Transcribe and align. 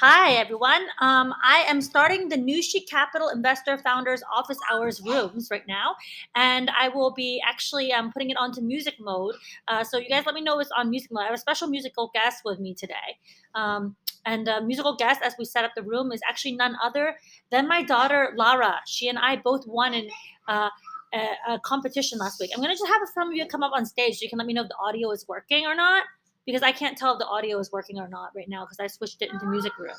Hi, 0.00 0.34
everyone. 0.34 0.86
Um, 1.00 1.34
I 1.42 1.64
am 1.68 1.80
starting 1.80 2.28
the 2.28 2.36
Nushi 2.36 2.88
Capital 2.88 3.30
Investor 3.30 3.78
Founders 3.78 4.22
Office 4.32 4.58
Hours 4.70 5.00
rooms 5.00 5.48
right 5.50 5.66
now, 5.66 5.96
and 6.36 6.70
I 6.70 6.88
will 6.88 7.12
be 7.12 7.42
actually 7.44 7.92
um, 7.92 8.12
putting 8.12 8.30
it 8.30 8.36
onto 8.36 8.60
music 8.60 8.94
mode. 9.00 9.34
Uh, 9.66 9.82
so 9.82 9.98
you 9.98 10.08
guys 10.08 10.24
let 10.24 10.36
me 10.36 10.40
know 10.40 10.60
it's 10.60 10.70
on 10.70 10.88
music 10.88 11.10
mode. 11.10 11.22
I 11.22 11.26
have 11.26 11.34
a 11.34 11.38
special 11.38 11.66
musical 11.66 12.12
guest 12.14 12.42
with 12.44 12.60
me 12.60 12.74
today. 12.74 13.18
Um, 13.56 13.96
and 14.24 14.46
the 14.46 14.60
musical 14.60 14.94
guest, 14.94 15.20
as 15.24 15.34
we 15.36 15.44
set 15.44 15.64
up 15.64 15.72
the 15.74 15.82
room, 15.82 16.12
is 16.12 16.20
actually 16.28 16.52
none 16.52 16.76
other 16.80 17.16
than 17.50 17.66
my 17.66 17.82
daughter, 17.82 18.34
Lara. 18.36 18.76
She 18.86 19.08
and 19.08 19.18
I 19.18 19.34
both 19.34 19.66
won 19.66 19.94
in 19.94 20.08
uh, 20.46 20.70
a, 21.12 21.54
a 21.54 21.60
competition 21.60 22.18
last 22.18 22.38
week. 22.38 22.52
I'm 22.54 22.62
going 22.62 22.72
to 22.72 22.78
just 22.78 22.88
have 22.88 23.00
some 23.12 23.30
of 23.30 23.34
you 23.34 23.46
come 23.46 23.64
up 23.64 23.72
on 23.74 23.84
stage 23.84 24.18
so 24.18 24.22
you 24.22 24.28
can 24.28 24.38
let 24.38 24.46
me 24.46 24.52
know 24.52 24.62
if 24.62 24.68
the 24.68 24.76
audio 24.76 25.10
is 25.10 25.26
working 25.26 25.66
or 25.66 25.74
not 25.74 26.04
because 26.48 26.62
I 26.62 26.72
can't 26.72 26.96
tell 26.96 27.12
if 27.12 27.18
the 27.18 27.26
audio 27.26 27.58
is 27.58 27.70
working 27.70 27.98
or 27.98 28.08
not 28.08 28.30
right 28.34 28.48
now 28.48 28.64
because 28.64 28.80
I 28.80 28.86
switched 28.86 29.20
it 29.20 29.30
into 29.30 29.44
music 29.44 29.78
room. 29.78 29.98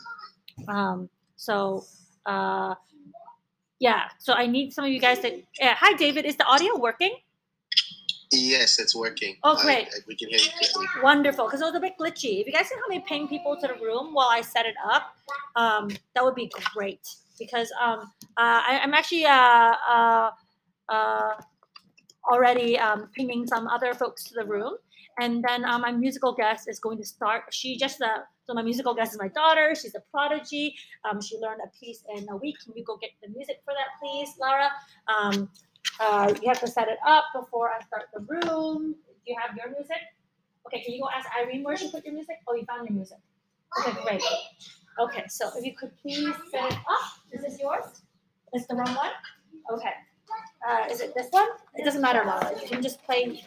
Um, 0.68 1.10
so 1.36 1.86
uh, 2.26 2.74
yeah, 3.80 4.06
so 4.18 4.34
I 4.34 4.48
need 4.48 4.74
some 4.74 4.84
of 4.84 4.90
you 4.90 5.00
guys 5.00 5.20
to. 5.20 5.44
Yeah, 5.60 5.76
hi, 5.78 5.96
David. 5.96 6.26
Is 6.26 6.38
the 6.38 6.46
audio 6.46 6.76
working? 6.76 7.16
Yes, 8.32 8.80
it's 8.80 8.96
working. 8.96 9.36
Oh, 9.44 9.62
great. 9.62 9.90
I, 9.94 9.98
I, 9.98 10.00
we 10.08 10.16
can 10.16 10.30
hear 10.30 10.40
you 10.40 10.50
clearly. 10.60 10.88
Wonderful, 11.04 11.46
because 11.46 11.62
it 11.62 11.66
was 11.66 11.76
a 11.76 11.80
bit 11.80 11.94
glitchy. 12.02 12.42
If 12.42 12.48
you 12.48 12.52
guys 12.52 12.68
can 12.70 12.80
help 12.80 12.90
me 12.90 13.04
ping 13.08 13.28
people 13.28 13.56
to 13.62 13.68
the 13.68 13.76
room 13.76 14.16
while 14.16 14.30
I 14.30 14.42
set 14.42 14.66
it 14.66 14.76
up, 14.92 15.16
um, 15.56 15.90
that 16.16 16.24
would 16.24 16.36
be 16.36 16.52
great. 16.74 17.08
Because 17.38 17.72
um, 17.80 18.00
uh, 18.38 18.62
I, 18.68 18.80
am 18.82 18.96
actually 18.96 19.26
uh, 19.26 19.76
uh, 19.88 20.32
uh, 20.90 21.34
already 22.32 22.80
um, 22.80 23.08
pinging 23.16 23.46
some 23.46 23.68
other 23.68 23.94
folks 23.94 24.24
to 24.26 24.34
the 24.34 24.46
room. 24.46 24.78
And 25.20 25.44
then 25.48 25.66
uh, 25.66 25.78
my 25.80 25.92
musical 25.92 26.34
guest 26.34 26.68
is 26.70 26.80
going 26.80 26.98
to 26.98 27.06
start. 27.06 27.44
She 27.52 27.78
just, 27.78 28.02
uh, 28.02 28.20
so 28.46 28.54
my 28.54 28.62
musical 28.62 28.94
guest 28.94 29.14
is 29.14 29.20
my 29.20 29.28
daughter. 29.28 29.76
She's 29.76 29.96
a 29.96 30.02
prodigy. 30.12 30.76
Um, 31.04 31.22
she 31.22 31.38
learned 31.38 31.62
a 31.64 31.70
piece 31.80 32.04
in 32.16 32.28
a 32.30 32.38
week. 32.38 32.56
Can 32.64 32.74
you 32.76 32.84
go 32.84 32.98
get 32.98 33.12
the 33.22 33.30
music 33.30 33.58
for 33.66 33.74
that, 33.74 34.00
please, 34.02 34.30
Laura? 34.40 34.70
Um, 35.14 35.50
uh, 36.00 36.34
you 36.42 36.48
have 36.48 36.60
to 36.62 36.68
set 36.68 36.88
it 36.88 37.00
up 37.06 37.26
before 37.36 37.70
I 37.70 37.84
start 37.84 38.04
the 38.14 38.22
room. 38.22 38.96
Do 39.08 39.26
you 39.26 39.36
have 39.46 39.56
your 39.58 39.70
music? 39.72 39.98
Okay, 40.66 40.82
can 40.84 40.94
you 40.94 41.02
go 41.02 41.10
ask 41.16 41.28
Irene 41.38 41.64
where 41.64 41.76
she 41.76 41.90
put 41.92 42.06
your 42.06 42.14
music? 42.14 42.38
Oh, 42.48 42.56
you 42.56 42.66
found 42.66 42.88
your 42.88 42.96
music. 42.96 43.18
Okay, 43.80 44.02
great. 44.04 44.24
Okay, 45.00 45.24
so 45.28 45.50
if 45.58 45.66
you 45.66 45.76
could 45.76 45.92
please 46.02 46.34
set 46.52 46.72
it 46.72 46.78
up. 46.78 47.20
Is 47.32 47.42
this 47.42 47.60
yours? 47.60 48.02
Is 48.54 48.68
the 48.68 48.76
wrong 48.76 48.96
one? 48.96 49.12
Okay. 49.74 49.94
Uh, 50.68 50.86
is 50.92 51.02
it 51.02 51.14
this 51.16 51.28
one? 51.32 51.48
It 51.76 51.86
doesn't 51.86 52.02
matter, 52.02 52.24
Laura. 52.26 52.52
You 52.62 52.68
can 52.68 52.82
just 52.82 53.02
play 53.04 53.42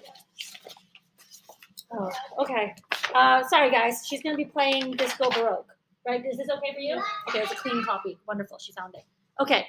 Oh, 1.94 2.10
okay. 2.38 2.74
Uh, 3.14 3.42
sorry, 3.48 3.70
guys. 3.70 4.06
She's 4.08 4.22
going 4.22 4.34
to 4.34 4.36
be 4.36 4.50
playing 4.50 4.92
Disco 4.92 5.30
Baroque, 5.30 5.66
right? 6.06 6.24
Is 6.24 6.38
this 6.38 6.48
okay 6.48 6.72
for 6.74 6.80
you? 6.80 7.02
Okay, 7.28 7.40
it's 7.40 7.52
a 7.52 7.56
clean 7.56 7.84
copy. 7.84 8.18
Wonderful. 8.26 8.58
She 8.58 8.72
found 8.72 8.94
it. 8.94 9.04
Okay, 9.40 9.66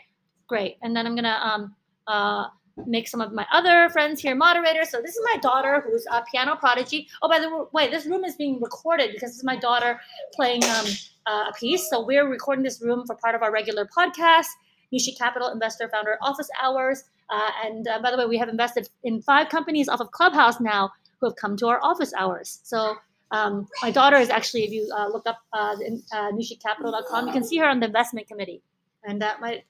great. 0.48 0.78
And 0.82 0.96
then 0.96 1.06
I'm 1.06 1.16
going 1.16 1.26
to 1.26 1.48
um, 1.48 1.76
uh, 2.08 2.48
make 2.86 3.08
some 3.08 3.22
of 3.22 3.34
my 3.34 3.46
other 3.52 3.90
friends 3.90 4.22
here 4.22 4.36
moderators. 4.36 4.90
So 4.90 5.02
this 5.02 5.16
is 5.16 5.22
my 5.34 5.38
daughter 5.40 5.84
who's 5.86 6.06
a 6.12 6.24
piano 6.32 6.56
prodigy. 6.56 7.08
Oh, 7.22 7.30
by 7.30 7.40
the 7.40 7.68
way, 7.74 7.90
this 7.90 8.06
room 8.06 8.24
is 8.24 8.36
being 8.36 8.62
recorded 8.62 9.12
because 9.14 9.32
this 9.32 9.38
is 9.38 9.44
my 9.44 9.58
daughter 9.58 10.00
playing 10.34 10.64
um, 10.64 10.86
uh, 11.28 11.46
a 11.50 11.54
piece. 11.60 11.90
So 11.90 12.06
we're 12.06 12.28
recording 12.28 12.64
this 12.64 12.82
room 12.82 13.06
for 13.06 13.16
part 13.16 13.36
of 13.36 13.42
our 13.44 13.52
regular 13.52 13.86
podcast, 13.96 14.48
Nushi 14.94 15.18
Capital 15.18 15.50
Investor 15.50 15.90
Founder 15.90 16.18
Office 16.22 16.50
Hours. 16.62 17.04
Uh, 17.30 17.50
and 17.66 17.88
uh, 17.88 18.00
by 18.02 18.12
the 18.12 18.18
way, 18.18 18.26
we 18.26 18.38
have 18.38 18.50
invested 18.50 18.90
in 19.04 19.22
five 19.22 19.50
companies 19.50 19.90
off 19.90 20.00
of 20.00 20.12
Clubhouse 20.12 20.60
now 20.60 20.92
who 21.24 21.30
have 21.30 21.38
come 21.38 21.56
to 21.58 21.68
our 21.68 21.80
office 21.82 22.14
hours. 22.18 22.60
So 22.64 22.96
um, 23.32 23.68
my 23.82 23.92
daughter 23.92 24.18
is 24.18 24.30
actually, 24.30 24.66
if 24.66 24.72
you 24.72 24.92
uh, 24.96 25.08
look 25.08 25.26
up 25.26 25.40
uh, 25.54 25.76
uh, 26.12 26.32
nushicapital.com, 26.32 27.28
you 27.28 27.34
can 27.34 27.44
see 27.44 27.58
her 27.58 27.66
on 27.66 27.80
the 27.80 27.88
investment 27.88 28.28
committee. 28.28 28.62
And 29.06 29.24
uh, 29.24 29.36
my 29.40 29.64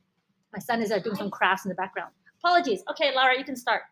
my 0.52 0.60
son 0.60 0.82
is 0.82 0.92
uh, 0.92 1.00
doing 1.00 1.16
some 1.16 1.32
crafts 1.32 1.66
in 1.66 1.70
the 1.70 1.76
background. 1.76 2.12
Apologies. 2.40 2.84
Okay, 2.92 3.12
Laura, 3.16 3.38
you 3.38 3.46
can 3.46 3.56
start. 3.56 3.84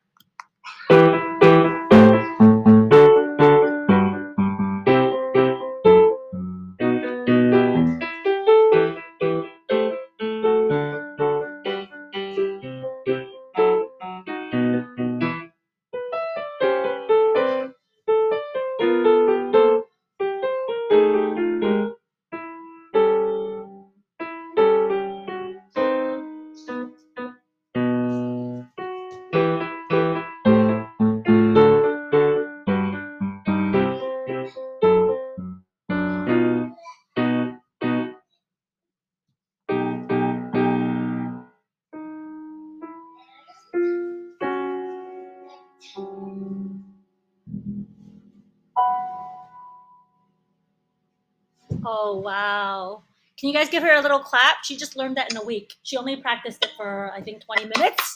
Can 53.41 53.49
you 53.49 53.55
guys 53.55 53.69
give 53.69 53.81
her 53.81 53.95
a 53.95 54.01
little 54.01 54.19
clap? 54.19 54.57
She 54.63 54.77
just 54.77 54.95
learned 54.95 55.17
that 55.17 55.31
in 55.31 55.37
a 55.37 55.43
week. 55.43 55.73
She 55.81 55.97
only 55.97 56.15
practiced 56.15 56.63
it 56.63 56.73
for, 56.77 57.11
I 57.11 57.21
think, 57.21 57.43
20 57.43 57.71
minutes. 57.75 58.15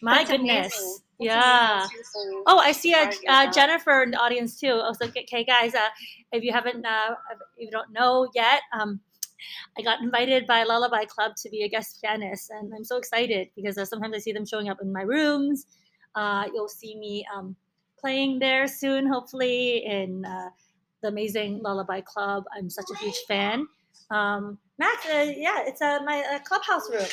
My 0.00 0.18
That's 0.18 0.30
goodness. 0.30 1.02
Yeah. 1.20 1.86
Oh, 2.46 2.58
I 2.58 2.72
see 2.72 2.94
a, 2.94 3.10
uh. 3.28 3.52
Jennifer 3.52 4.02
in 4.02 4.12
the 4.12 4.16
audience 4.16 4.58
too. 4.58 4.82
Okay, 5.02 5.44
guys. 5.44 5.74
Uh, 5.74 5.88
if 6.32 6.42
you 6.42 6.50
haven't, 6.50 6.84
uh, 6.84 7.14
if 7.30 7.38
you 7.58 7.70
don't 7.70 7.92
know 7.92 8.30
yet, 8.34 8.62
um, 8.72 9.00
I 9.78 9.82
got 9.82 10.00
invited 10.00 10.46
by 10.46 10.62
Lullaby 10.62 11.04
Club 11.04 11.32
to 11.42 11.50
be 11.50 11.64
a 11.64 11.68
guest 11.68 12.00
pianist, 12.02 12.48
and 12.48 12.72
I'm 12.74 12.84
so 12.84 12.96
excited 12.96 13.48
because 13.54 13.76
uh, 13.76 13.84
sometimes 13.84 14.14
I 14.14 14.18
see 14.18 14.32
them 14.32 14.46
showing 14.46 14.70
up 14.70 14.78
in 14.80 14.90
my 14.94 15.02
rooms. 15.02 15.66
Uh, 16.14 16.44
you'll 16.54 16.68
see 16.68 16.96
me 16.96 17.26
um, 17.36 17.54
playing 17.98 18.38
there 18.38 18.66
soon, 18.66 19.06
hopefully, 19.06 19.84
in 19.84 20.24
uh, 20.24 20.48
the 21.02 21.08
amazing 21.08 21.60
Lullaby 21.62 22.00
Club. 22.00 22.44
I'm 22.56 22.70
such 22.70 22.86
a 22.90 22.96
huge 22.96 23.18
fan. 23.28 23.66
Um, 24.10 24.58
Max, 24.78 25.06
uh, 25.06 25.32
yeah, 25.36 25.62
it's 25.66 25.80
uh, 25.80 26.00
my 26.04 26.20
uh, 26.34 26.38
clubhouse 26.40 26.90
room. 26.90 27.06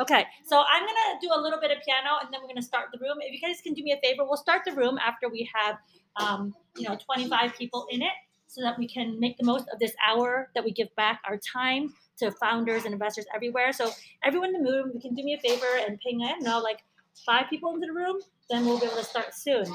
Okay, 0.00 0.24
so 0.46 0.58
I'm 0.58 0.82
gonna 0.82 1.20
do 1.20 1.30
a 1.34 1.40
little 1.40 1.60
bit 1.60 1.70
of 1.70 1.78
piano, 1.84 2.18
and 2.22 2.32
then 2.32 2.40
we're 2.40 2.48
gonna 2.48 2.62
start 2.62 2.86
the 2.92 2.98
room. 3.00 3.18
If 3.20 3.32
you 3.32 3.40
guys 3.46 3.60
can 3.62 3.74
do 3.74 3.82
me 3.82 3.92
a 3.92 4.00
favor, 4.06 4.24
we'll 4.24 4.36
start 4.36 4.62
the 4.64 4.72
room 4.72 4.98
after 4.98 5.28
we 5.28 5.48
have, 5.54 5.76
um, 6.16 6.54
you 6.76 6.88
know, 6.88 6.96
25 6.96 7.54
people 7.56 7.86
in 7.90 8.02
it, 8.02 8.12
so 8.46 8.62
that 8.62 8.78
we 8.78 8.88
can 8.88 9.18
make 9.18 9.36
the 9.36 9.44
most 9.44 9.66
of 9.72 9.78
this 9.80 9.92
hour 10.06 10.50
that 10.54 10.64
we 10.64 10.72
give 10.72 10.94
back 10.96 11.20
our 11.28 11.38
time 11.38 11.92
to 12.18 12.30
founders 12.32 12.84
and 12.84 12.92
investors 12.92 13.26
everywhere. 13.34 13.72
So 13.72 13.90
everyone 14.24 14.54
in 14.54 14.62
the 14.62 14.70
room, 14.70 14.92
you 14.94 15.00
can 15.00 15.14
do 15.14 15.22
me 15.24 15.34
a 15.34 15.40
favor 15.40 15.66
and 15.86 15.98
ping 16.00 16.20
in, 16.20 16.38
now 16.40 16.62
like 16.62 16.78
five 17.26 17.46
people 17.50 17.74
into 17.74 17.86
the 17.86 17.92
room, 17.92 18.18
then 18.50 18.64
we'll 18.64 18.78
be 18.78 18.86
able 18.86 18.96
to 18.96 19.04
start 19.04 19.34
soon. 19.34 19.66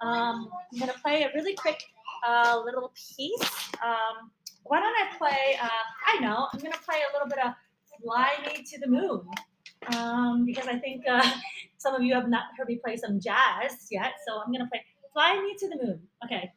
Um, 0.00 0.48
I'm 0.72 0.78
gonna 0.78 0.94
play 1.02 1.22
a 1.24 1.30
really 1.34 1.54
quick 1.54 1.82
uh, 2.26 2.60
little 2.64 2.92
piece. 3.16 3.70
Um, 3.84 4.30
why 4.64 4.80
don't 4.80 4.94
I 4.94 5.16
play? 5.16 5.58
Uh, 5.60 5.68
I 6.06 6.20
know 6.20 6.48
I'm 6.52 6.60
gonna 6.60 6.76
play 6.84 7.00
a 7.10 7.12
little 7.12 7.28
bit 7.28 7.38
of 7.44 7.52
"Fly 8.02 8.30
Me 8.46 8.62
to 8.62 8.78
the 8.78 8.88
Moon" 8.88 9.26
um, 9.96 10.44
because 10.44 10.66
I 10.66 10.78
think 10.78 11.04
uh, 11.08 11.28
some 11.78 11.94
of 11.94 12.02
you 12.02 12.14
have 12.14 12.28
not 12.28 12.44
heard 12.56 12.68
me 12.68 12.80
play 12.82 12.96
some 12.96 13.20
jazz 13.20 13.88
yet. 13.90 14.14
So 14.26 14.40
I'm 14.40 14.52
gonna 14.52 14.68
play 14.70 14.84
"Fly 15.12 15.40
Me 15.40 15.54
to 15.58 15.68
the 15.68 15.76
Moon." 15.84 16.00
Okay. 16.24 16.52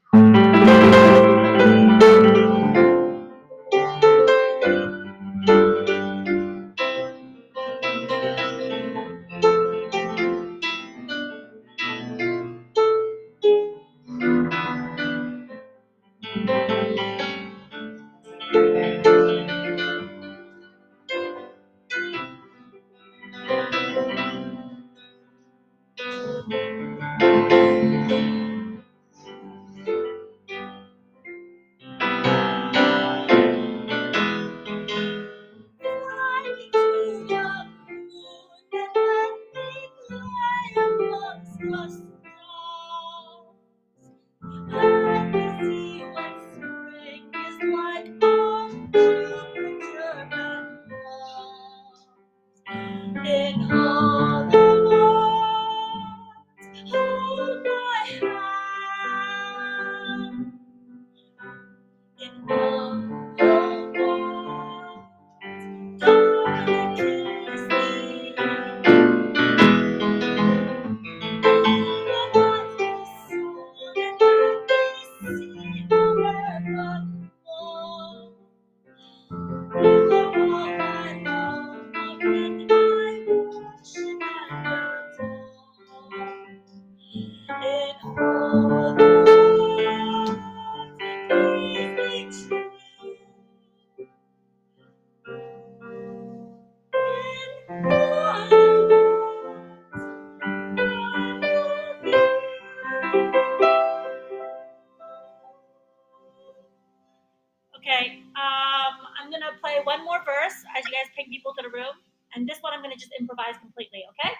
Okay, 107.85 108.25
um, 108.33 108.97
I'm 109.13 109.29
gonna 109.29 109.53
play 109.61 109.77
one 109.83 110.03
more 110.03 110.17
verse 110.25 110.57
as 110.75 110.83
you 110.85 110.91
guys 110.91 111.05
ping 111.15 111.27
people 111.29 111.53
to 111.53 111.61
the 111.61 111.69
room, 111.69 111.93
and 112.33 112.49
this 112.49 112.57
one 112.61 112.73
I'm 112.73 112.81
gonna 112.81 112.95
just 112.95 113.13
improvise 113.19 113.57
completely. 113.61 114.03
Okay? 114.09 114.33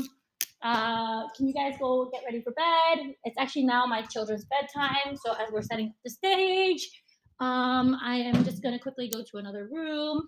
uh, 0.62 1.28
can 1.36 1.48
you 1.48 1.54
guys 1.54 1.74
go 1.80 2.10
get 2.12 2.22
ready 2.24 2.40
for 2.42 2.52
bed? 2.52 3.14
It's 3.24 3.36
actually 3.38 3.64
now 3.64 3.86
my 3.86 4.02
children's 4.02 4.46
bedtime, 4.46 5.16
so 5.16 5.32
as 5.32 5.52
we're 5.52 5.62
setting 5.62 5.88
up 5.88 5.94
the 6.04 6.10
stage, 6.10 7.02
um, 7.40 7.98
I 8.02 8.16
am 8.16 8.44
just 8.44 8.62
gonna 8.62 8.78
quickly 8.78 9.08
go 9.08 9.22
to 9.22 9.38
another 9.38 9.68
room 9.70 10.26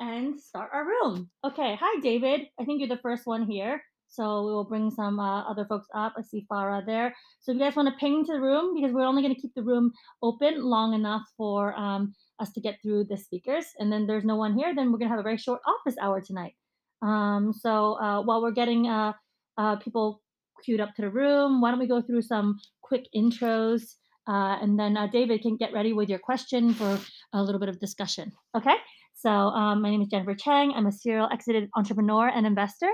and 0.00 0.40
start 0.40 0.70
our 0.72 0.86
room. 0.86 1.30
Okay, 1.44 1.76
hi 1.80 2.00
David. 2.00 2.42
I 2.60 2.64
think 2.64 2.80
you're 2.80 2.88
the 2.88 3.02
first 3.02 3.26
one 3.26 3.50
here. 3.50 3.82
So 4.08 4.44
we 4.44 4.52
will 4.52 4.64
bring 4.64 4.90
some 4.90 5.20
uh, 5.20 5.42
other 5.42 5.66
folks 5.66 5.86
up. 5.94 6.14
I 6.16 6.22
see 6.22 6.46
Farah 6.50 6.84
there. 6.84 7.14
So 7.40 7.52
if 7.52 7.58
you 7.58 7.64
guys 7.64 7.76
want 7.76 7.88
to 7.88 7.94
ping 8.00 8.24
to 8.24 8.32
the 8.32 8.40
room, 8.40 8.74
because 8.74 8.92
we're 8.92 9.06
only 9.06 9.22
going 9.22 9.34
to 9.34 9.40
keep 9.40 9.54
the 9.54 9.62
room 9.62 9.92
open 10.22 10.62
long 10.62 10.94
enough 10.94 11.22
for 11.36 11.74
um, 11.78 12.14
us 12.40 12.50
to 12.52 12.60
get 12.60 12.78
through 12.82 13.04
the 13.04 13.16
speakers. 13.16 13.66
And 13.78 13.92
then 13.92 14.06
there's 14.06 14.24
no 14.24 14.36
one 14.36 14.56
here, 14.56 14.74
then 14.74 14.90
we're 14.90 14.98
going 14.98 15.10
to 15.10 15.16
have 15.16 15.20
a 15.20 15.22
very 15.22 15.36
short 15.36 15.60
office 15.66 15.96
hour 16.00 16.20
tonight. 16.20 16.54
Um, 17.02 17.52
so 17.52 18.00
uh, 18.00 18.22
while 18.22 18.42
we're 18.42 18.52
getting 18.52 18.88
uh, 18.88 19.12
uh, 19.56 19.76
people 19.76 20.22
queued 20.64 20.80
up 20.80 20.94
to 20.96 21.02
the 21.02 21.10
room, 21.10 21.60
why 21.60 21.70
don't 21.70 21.78
we 21.78 21.86
go 21.86 22.02
through 22.02 22.22
some 22.22 22.58
quick 22.82 23.06
intros? 23.14 23.82
Uh, 24.26 24.58
and 24.60 24.78
then 24.78 24.96
uh, 24.96 25.06
David 25.06 25.42
can 25.42 25.56
get 25.56 25.72
ready 25.72 25.92
with 25.92 26.08
your 26.08 26.18
question 26.18 26.74
for 26.74 26.98
a 27.32 27.42
little 27.42 27.60
bit 27.60 27.68
of 27.68 27.78
discussion. 27.78 28.32
Okay? 28.56 28.74
So 29.14 29.30
um, 29.30 29.82
my 29.82 29.90
name 29.90 30.02
is 30.02 30.08
Jennifer 30.08 30.34
Chang. 30.34 30.72
I'm 30.76 30.86
a 30.86 30.92
serial 30.92 31.28
exited 31.32 31.68
entrepreneur 31.76 32.28
and 32.28 32.46
investor 32.46 32.90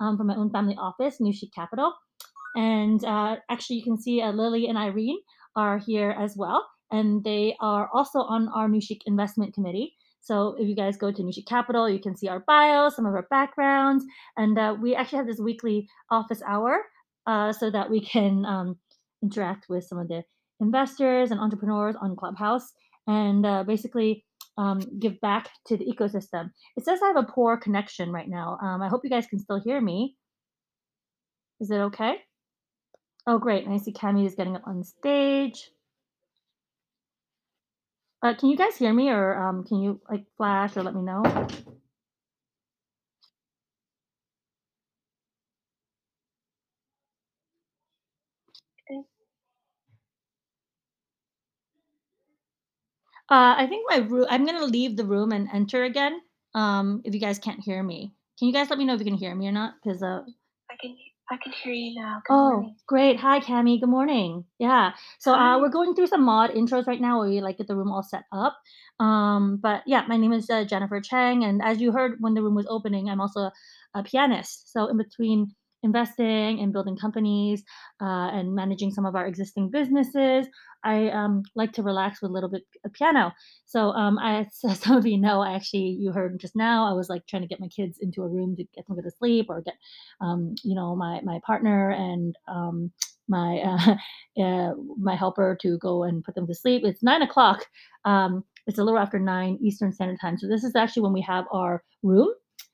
um, 0.00 0.16
from 0.16 0.26
my 0.26 0.36
own 0.36 0.50
family 0.50 0.76
office, 0.76 1.18
Chic 1.32 1.52
Capital. 1.54 1.92
And 2.54 3.04
uh, 3.04 3.36
actually, 3.50 3.76
you 3.76 3.84
can 3.84 4.00
see 4.00 4.22
uh, 4.22 4.32
Lily 4.32 4.66
and 4.66 4.78
Irene 4.78 5.18
are 5.56 5.78
here 5.78 6.10
as 6.18 6.36
well. 6.36 6.66
And 6.90 7.22
they 7.24 7.56
are 7.60 7.90
also 7.92 8.20
on 8.20 8.48
our 8.48 8.68
Chic 8.80 9.02
Investment 9.06 9.54
Committee. 9.54 9.96
So 10.20 10.56
if 10.58 10.68
you 10.68 10.74
guys 10.74 10.96
go 10.96 11.12
to 11.12 11.32
Chic 11.32 11.46
Capital, 11.46 11.88
you 11.88 12.00
can 12.00 12.16
see 12.16 12.28
our 12.28 12.40
bios, 12.40 12.96
some 12.96 13.06
of 13.06 13.14
our 13.14 13.26
backgrounds. 13.30 14.04
And 14.36 14.58
uh, 14.58 14.76
we 14.80 14.94
actually 14.94 15.18
have 15.18 15.26
this 15.26 15.40
weekly 15.40 15.88
office 16.10 16.42
hour 16.46 16.84
uh, 17.26 17.52
so 17.52 17.70
that 17.70 17.90
we 17.90 18.00
can 18.00 18.44
um, 18.44 18.76
interact 19.22 19.66
with 19.68 19.84
some 19.84 19.98
of 19.98 20.08
the 20.08 20.24
investors 20.60 21.30
and 21.30 21.40
entrepreneurs 21.40 21.96
on 22.00 22.16
Clubhouse 22.16 22.72
and 23.06 23.44
uh, 23.44 23.62
basically 23.62 24.24
um, 24.58 24.80
give 24.98 25.20
back 25.20 25.50
to 25.66 25.76
the 25.76 25.84
ecosystem. 25.84 26.50
It 26.76 26.84
says 26.84 27.00
I 27.02 27.08
have 27.08 27.16
a 27.16 27.22
poor 27.24 27.56
connection 27.56 28.10
right 28.10 28.28
now. 28.28 28.58
Um, 28.62 28.82
I 28.82 28.88
hope 28.88 29.02
you 29.04 29.10
guys 29.10 29.26
can 29.26 29.38
still 29.38 29.60
hear 29.60 29.80
me. 29.80 30.16
Is 31.60 31.70
it 31.70 31.76
okay? 31.76 32.16
Oh, 33.26 33.38
great. 33.38 33.64
And 33.64 33.74
I 33.74 33.78
see 33.78 33.92
Cami 33.92 34.26
is 34.26 34.34
getting 34.34 34.56
up 34.56 34.66
on 34.66 34.84
stage. 34.84 35.70
Uh, 38.22 38.34
can 38.34 38.48
you 38.48 38.56
guys 38.56 38.76
hear 38.76 38.92
me 38.92 39.10
or 39.10 39.38
um, 39.38 39.64
can 39.64 39.80
you 39.80 40.00
like 40.10 40.24
flash 40.36 40.76
or 40.76 40.82
let 40.82 40.94
me 40.94 41.02
know? 41.02 41.22
Uh, 53.28 53.54
I 53.58 53.66
think 53.66 53.84
my 53.90 53.98
room. 53.98 54.26
I'm 54.30 54.46
gonna 54.46 54.64
leave 54.64 54.96
the 54.96 55.04
room 55.04 55.32
and 55.32 55.48
enter 55.52 55.84
again. 55.84 56.20
Um, 56.54 57.02
if 57.04 57.12
you 57.12 57.20
guys 57.20 57.38
can't 57.38 57.60
hear 57.60 57.82
me, 57.82 58.12
can 58.38 58.46
you 58.48 58.54
guys 58.54 58.70
let 58.70 58.78
me 58.78 58.84
know 58.84 58.94
if 58.94 59.00
you 59.00 59.06
can 59.06 59.16
hear 59.16 59.34
me 59.34 59.48
or 59.48 59.52
not? 59.52 59.74
Because 59.82 60.02
uh, 60.02 60.20
I 60.70 60.76
can 60.80 60.96
I 61.28 61.36
can 61.42 61.52
hear 61.52 61.72
you 61.72 62.00
now. 62.00 62.22
Good 62.28 62.34
oh, 62.34 62.50
morning. 62.50 62.76
great. 62.86 63.18
Hi, 63.18 63.40
Cami. 63.40 63.80
Good 63.80 63.88
morning. 63.88 64.44
Yeah. 64.60 64.92
So 65.18 65.34
uh, 65.34 65.58
we're 65.58 65.70
going 65.70 65.96
through 65.96 66.06
some 66.06 66.22
mod 66.24 66.50
intros 66.50 66.86
right 66.86 67.00
now 67.00 67.18
where 67.18 67.28
we 67.28 67.40
like 67.40 67.58
get 67.58 67.66
the 67.66 67.74
room 67.74 67.90
all 67.90 68.04
set 68.04 68.22
up. 68.32 68.56
Um, 69.00 69.58
but 69.60 69.82
yeah, 69.86 70.04
my 70.06 70.16
name 70.16 70.32
is 70.32 70.48
uh, 70.48 70.64
Jennifer 70.64 71.00
Chang, 71.00 71.42
and 71.42 71.60
as 71.62 71.80
you 71.80 71.90
heard 71.90 72.18
when 72.20 72.34
the 72.34 72.42
room 72.42 72.54
was 72.54 72.66
opening, 72.70 73.08
I'm 73.10 73.20
also 73.20 73.50
a 73.94 74.04
pianist. 74.04 74.72
So 74.72 74.86
in 74.86 74.98
between 74.98 75.52
investing 75.82 76.60
and 76.60 76.72
building 76.72 76.96
companies 76.96 77.62
uh, 78.00 78.30
and 78.32 78.54
managing 78.54 78.92
some 78.92 79.06
of 79.06 79.16
our 79.16 79.26
existing 79.26 79.70
businesses, 79.70 80.46
I 80.86 81.10
um, 81.10 81.42
like 81.54 81.72
to 81.74 81.82
relax 81.82 82.22
with 82.22 82.30
a 82.30 82.34
little 82.34 82.48
bit 82.48 82.62
of 82.84 82.92
piano. 82.92 83.32
So 83.66 83.90
um, 83.90 84.18
I, 84.18 84.46
some 84.52 84.96
of 84.96 85.06
you 85.06 85.18
know, 85.18 85.40
I 85.40 85.54
actually 85.54 85.96
you 86.00 86.12
heard 86.12 86.38
just 86.38 86.54
now, 86.56 86.88
I 86.88 86.92
was 86.92 87.08
like 87.08 87.26
trying 87.26 87.42
to 87.42 87.48
get 87.48 87.60
my 87.60 87.68
kids 87.68 87.98
into 88.00 88.22
a 88.22 88.28
room 88.28 88.56
to 88.56 88.64
get 88.74 88.86
them 88.86 88.96
to 89.02 89.10
sleep 89.10 89.46
or 89.48 89.60
get, 89.62 89.74
um, 90.20 90.54
you 90.62 90.74
know, 90.74 90.94
my 90.94 91.20
my 91.22 91.40
partner 91.44 91.90
and 91.90 92.36
um, 92.48 92.92
my 93.28 93.58
uh, 93.58 93.96
uh, 94.42 94.72
my 94.98 95.16
helper 95.16 95.58
to 95.62 95.78
go 95.78 96.04
and 96.04 96.24
put 96.24 96.34
them 96.34 96.46
to 96.46 96.54
sleep. 96.54 96.82
It's 96.84 97.02
nine 97.02 97.22
o'clock. 97.22 97.66
Um, 98.04 98.44
it's 98.66 98.78
a 98.78 98.84
little 98.84 98.98
after 98.98 99.18
nine 99.18 99.58
Eastern 99.60 99.92
Standard 99.92 100.18
Time. 100.20 100.38
So 100.38 100.48
this 100.48 100.64
is 100.64 100.74
actually 100.74 101.02
when 101.02 101.12
we 101.12 101.20
have 101.22 101.44
our 101.52 101.82
room, 102.02 102.28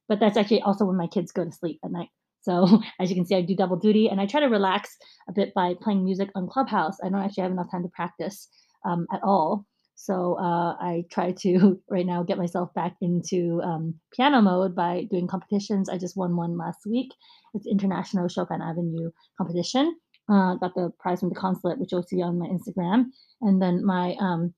but 0.09 0.21
that's 0.21 0.37
actually 0.37 0.62
also 0.62 0.85
when 0.85 0.97
my 0.97 1.07
kids 1.07 1.33
go 1.33 1.45
to 1.45 1.52
sleep 1.52 1.81
at 1.85 1.92
night. 1.92 2.09
So 2.43 2.81
as 3.01 3.11
you 3.11 3.17
can 3.17 3.27
see, 3.27 3.37
I 3.37 3.43
do 3.43 3.57
double 3.57 3.77
duty 3.77 4.09
and 4.09 4.21
I 4.21 4.27
try 4.27 4.41
to 4.41 4.47
relax 4.47 4.97
a 5.29 5.33
bit 5.33 5.55
by 5.55 5.75
playing 5.81 6.05
music 6.05 6.31
on 6.35 6.49
Clubhouse. 6.49 6.99
I 7.03 7.09
don't 7.09 7.21
actually 7.23 7.45
have 7.45 7.53
enough 7.53 7.71
time 7.71 7.83
to 7.83 7.89
practice 7.89 8.49
um, 8.85 9.07
at 9.13 9.21
all. 9.23 9.67
So 9.95 10.35
uh, 10.39 10.75
I 10.81 11.05
try 11.11 11.33
to 11.43 11.81
right 11.91 12.07
now 12.07 12.23
get 12.25 12.39
myself 12.39 12.75
back 12.75 12.97
into 13.01 13.61
um, 13.63 13.95
piano 14.15 14.43
mode 14.43 14.75
by 14.75 15.07
doing 15.11 15.29
competitions. 15.29 15.89
I 15.89 15.99
just 15.99 16.17
won 16.17 16.37
one 16.37 16.59
last 16.59 16.81
week. 16.87 17.13
It's 17.55 17.67
International 17.67 18.29
Chopin 18.29 18.61
Avenue 18.61 19.11
competition. 19.39 19.97
Uh, 20.29 20.55
got 20.57 20.75
the 20.75 20.91
prize 20.99 21.21
from 21.21 21.29
the 21.29 21.35
consulate, 21.35 21.79
which 21.79 21.93
you'll 21.93 22.03
see 22.03 22.23
on 22.23 22.39
my 22.39 22.47
Instagram. 22.47 23.07
And 23.43 23.61
then 23.61 23.85
my 23.85 24.17
um, 24.21 24.55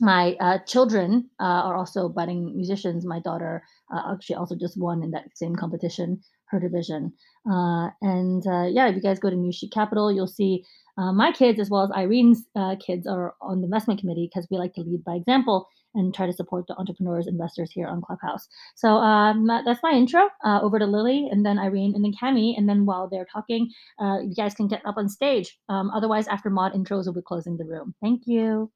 my 0.00 0.36
uh, 0.40 0.58
children 0.66 1.30
uh, 1.40 1.62
are 1.66 1.76
also 1.76 2.08
budding 2.08 2.54
musicians. 2.54 3.06
My 3.06 3.20
daughter 3.20 3.62
uh, 3.92 4.12
actually 4.12 4.36
also 4.36 4.54
just 4.54 4.78
won 4.78 5.02
in 5.02 5.10
that 5.12 5.24
same 5.34 5.56
competition, 5.56 6.20
her 6.50 6.60
division. 6.60 7.12
Uh, 7.50 7.90
and 8.02 8.46
uh, 8.46 8.66
yeah, 8.66 8.88
if 8.88 8.96
you 8.96 9.02
guys 9.02 9.18
go 9.20 9.30
to 9.30 9.36
Nushi 9.36 9.72
Capital, 9.72 10.12
you'll 10.12 10.26
see 10.28 10.64
uh, 10.98 11.12
my 11.12 11.32
kids 11.32 11.60
as 11.60 11.70
well 11.70 11.84
as 11.84 11.90
Irene's 11.94 12.44
uh, 12.56 12.76
kids 12.84 13.06
are 13.06 13.34
on 13.42 13.60
the 13.60 13.66
investment 13.66 14.00
committee 14.00 14.30
because 14.32 14.48
we 14.50 14.58
like 14.58 14.74
to 14.74 14.82
lead 14.82 15.04
by 15.04 15.14
example 15.14 15.68
and 15.94 16.14
try 16.14 16.26
to 16.26 16.32
support 16.32 16.66
the 16.68 16.76
entrepreneurs, 16.76 17.26
investors 17.26 17.70
here 17.72 17.88
on 17.88 18.02
Clubhouse. 18.02 18.48
So 18.76 18.90
um, 18.96 19.46
that's 19.46 19.82
my 19.82 19.92
intro. 19.92 20.28
Uh, 20.44 20.60
over 20.62 20.78
to 20.78 20.86
Lily, 20.86 21.28
and 21.30 21.44
then 21.46 21.58
Irene, 21.58 21.94
and 21.94 22.04
then 22.04 22.14
Cami, 22.20 22.54
and 22.56 22.68
then 22.68 22.86
while 22.86 23.08
they're 23.08 23.26
talking, 23.32 23.70
uh, 24.00 24.18
you 24.22 24.34
guys 24.36 24.54
can 24.54 24.68
get 24.68 24.82
up 24.86 24.96
on 24.98 25.08
stage. 25.08 25.58
Um, 25.68 25.90
otherwise, 25.90 26.28
after 26.28 26.50
mod 26.50 26.74
intros, 26.74 27.06
we'll 27.06 27.14
be 27.14 27.22
closing 27.22 27.56
the 27.56 27.64
room. 27.64 27.94
Thank 28.02 28.22
you. 28.26 28.70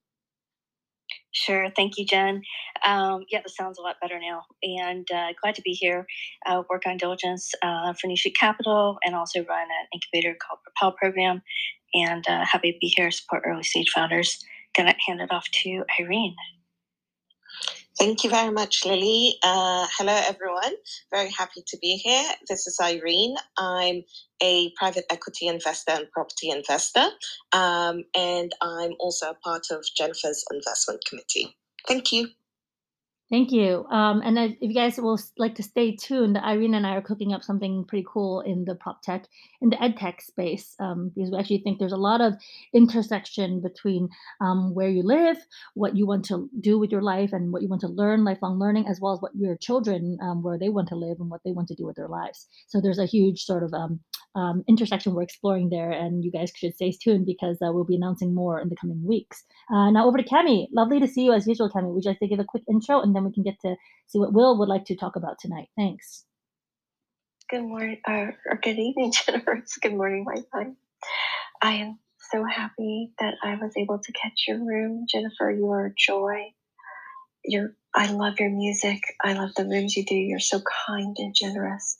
Sure. 1.32 1.70
Thank 1.76 1.96
you, 1.96 2.04
Jen. 2.04 2.42
Um, 2.84 3.25
yeah, 3.30 3.40
this 3.42 3.54
sounds 3.56 3.78
a 3.78 3.82
lot 3.82 3.96
better 4.00 4.18
now. 4.18 4.42
And 4.62 5.06
uh, 5.12 5.28
glad 5.40 5.54
to 5.56 5.62
be 5.62 5.72
here. 5.72 6.06
Uh, 6.46 6.62
work 6.68 6.82
on 6.87 6.96
diligence 6.96 7.52
uh, 7.62 7.92
for 7.94 8.08
New 8.08 8.16
Street 8.16 8.37
Capital 8.38 8.99
and 9.04 9.14
also 9.14 9.44
run 9.44 9.62
an 9.62 9.88
incubator 9.94 10.37
called 10.40 10.60
Propel 10.64 10.96
Program. 10.96 11.42
And 11.94 12.25
uh, 12.28 12.44
happy 12.44 12.72
to 12.72 12.78
be 12.80 12.92
here, 12.96 13.10
support 13.10 13.42
early 13.46 13.62
stage 13.62 13.90
founders. 13.94 14.44
Gonna 14.76 14.94
hand 15.06 15.20
it 15.20 15.32
off 15.32 15.49
to 15.62 15.84
Irene. 16.00 16.37
Thank 18.00 18.25
you 18.25 18.30
very 18.30 18.52
much, 18.52 18.87
Lily. 18.87 19.37
Uh, 19.42 19.88
hello, 19.99 20.14
everyone. 20.28 20.75
Very 21.12 21.30
happy 21.30 21.64
to 21.69 21.78
be 21.83 21.97
here. 21.97 22.25
This 22.49 22.69
is 22.69 22.78
Irene. 22.83 23.37
I'm 23.59 24.04
a 24.42 24.73
private 24.76 25.07
equity 25.11 25.49
investor 25.49 25.92
and 25.95 26.12
property 26.12 26.50
investor, 26.50 27.09
um, 27.54 28.04
and 28.16 28.52
I'm 28.62 28.95
also 29.00 29.30
a 29.33 29.35
part 29.37 29.69
of 29.73 29.87
Jennifer's 29.97 30.45
investment 30.52 31.04
committee. 31.09 31.57
Thank 31.88 32.12
you. 32.12 32.28
Thank 33.30 33.52
you. 33.52 33.87
Um, 33.88 34.22
and 34.25 34.37
if 34.40 34.56
you 34.60 34.75
guys 34.75 34.99
will 34.99 35.16
like 35.38 35.54
to 35.54 35.62
stay 35.62 35.94
tuned, 35.94 36.37
Irene 36.37 36.75
and 36.75 36.84
I 36.84 36.96
are 36.96 37.00
cooking 37.00 37.32
up 37.32 37.44
something 37.44 37.84
pretty 37.84 38.04
cool 38.12 38.40
in 38.40 38.64
the 38.64 38.75
prop 38.75 39.02
tech, 39.02 39.28
in 39.62 39.70
the 39.70 39.80
ed 39.80 39.96
tech 39.96 40.20
space, 40.20 40.75
um, 40.80 41.12
because 41.14 41.30
we 41.30 41.38
actually 41.38 41.58
think 41.58 41.78
there's 41.78 41.92
a 41.92 41.96
lot 41.96 42.20
of 42.20 42.34
intersection 42.75 43.60
between 43.60 44.08
um, 44.40 44.75
where 44.75 44.88
you 44.88 45.04
live, 45.04 45.37
what 45.75 45.96
you 45.96 46.08
want 46.08 46.25
to 46.25 46.50
do 46.60 46.76
with 46.76 46.90
your 46.90 47.02
life, 47.02 47.32
and 47.32 47.52
what 47.52 47.62
you 47.62 47.68
want 47.68 47.82
to 47.82 47.88
learn, 47.88 48.25
lifelong 48.25 48.58
learning, 48.58 48.88
as 48.88 48.99
well 49.00 49.12
as 49.12 49.20
what 49.20 49.30
your 49.37 49.56
children, 49.56 50.18
um, 50.20 50.42
where 50.42 50.58
they 50.58 50.68
want 50.68 50.88
to 50.88 50.96
live 50.96 51.18
and 51.20 51.30
what 51.30 51.40
they 51.44 51.52
want 51.52 51.68
to 51.68 51.76
do 51.76 51.87
with 51.87 51.94
their 51.94 52.08
lives. 52.08 52.49
So 52.66 52.80
there's 52.80 52.99
a 52.99 53.06
huge 53.06 53.44
sort 53.44 53.62
of 53.62 53.72
um, 53.72 54.00
um, 54.34 54.64
intersection 54.68 55.14
we're 55.14 55.22
exploring 55.22 55.70
there, 55.70 55.92
and 55.92 56.25
you 56.25 56.32
guys 56.32 56.50
should 56.54 56.75
stay 56.75 56.90
tuned 56.90 57.26
because 57.26 57.58
uh, 57.62 57.70
we'll 57.72 57.84
be 57.84 57.96
announcing 57.96 58.34
more 58.34 58.60
in 58.60 58.68
the 58.68 58.76
coming 58.76 59.04
weeks. 59.06 59.44
Uh, 59.72 59.90
now 59.90 60.06
over 60.08 60.18
to 60.18 60.25
Cami. 60.25 60.66
Lovely 60.72 60.99
to 60.99 61.06
see 61.06 61.22
you 61.22 61.32
as 61.32 61.46
usual, 61.46 61.70
Cami. 61.70 61.94
Would 61.94 62.04
you 62.04 62.10
like 62.10 62.18
to 62.18 62.28
give 62.28 62.40
a 62.40 62.44
quick 62.44 62.64
intro, 62.68 63.00
and 63.00 63.14
then 63.14 63.19
we 63.24 63.32
can 63.32 63.42
get 63.42 63.60
to 63.60 63.76
see 64.08 64.18
what 64.18 64.32
Will 64.32 64.58
would 64.58 64.68
like 64.68 64.86
to 64.86 64.96
talk 64.96 65.16
about 65.16 65.38
tonight. 65.40 65.68
Thanks. 65.76 66.24
Good 67.50 67.62
morning, 67.62 68.00
or 68.06 68.36
good 68.62 68.78
evening, 68.78 69.12
Jennifer. 69.26 69.62
Good 69.82 69.94
morning, 69.94 70.24
my 70.24 70.42
time. 70.54 70.76
I 71.62 71.72
am 71.74 71.98
so 72.32 72.44
happy 72.44 73.12
that 73.18 73.34
I 73.42 73.56
was 73.56 73.72
able 73.76 73.98
to 73.98 74.12
catch 74.12 74.44
your 74.46 74.58
room, 74.58 75.06
Jennifer. 75.12 75.50
You 75.50 75.68
are 75.70 75.92
joy. 75.96 76.52
You're, 77.44 77.74
I 77.94 78.12
love 78.12 78.34
your 78.38 78.50
music. 78.50 79.00
I 79.24 79.32
love 79.32 79.50
the 79.56 79.64
rooms 79.64 79.96
you 79.96 80.04
do. 80.04 80.14
You're 80.14 80.40
so 80.40 80.60
kind 80.86 81.16
and 81.18 81.34
generous. 81.34 81.98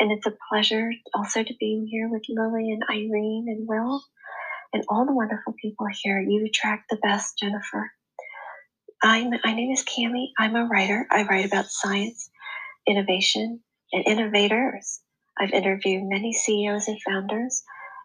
And 0.00 0.12
it's 0.12 0.26
a 0.26 0.36
pleasure 0.50 0.90
also 1.14 1.42
to 1.42 1.54
be 1.60 1.88
here 1.90 2.08
with 2.08 2.22
Lily 2.28 2.72
and 2.72 2.82
Irene 2.90 3.46
and 3.48 3.68
Will 3.68 4.02
and 4.72 4.84
all 4.88 5.06
the 5.06 5.14
wonderful 5.14 5.54
people 5.60 5.86
here. 6.02 6.20
You 6.20 6.44
attract 6.46 6.90
the 6.90 6.96
best, 6.96 7.38
Jennifer. 7.38 7.92
I'm, 9.02 9.30
my 9.44 9.54
name 9.54 9.72
is 9.72 9.84
Cami. 9.84 10.28
I'm 10.38 10.56
a 10.56 10.66
writer. 10.66 11.06
I 11.10 11.24
write 11.24 11.46
about 11.46 11.66
science, 11.70 12.30
innovation, 12.86 13.60
and 13.92 14.06
innovators. 14.06 15.00
I've 15.38 15.52
interviewed 15.52 16.04
many 16.04 16.32
CEOs 16.32 16.88
and 16.88 17.00
founders, 17.02 17.62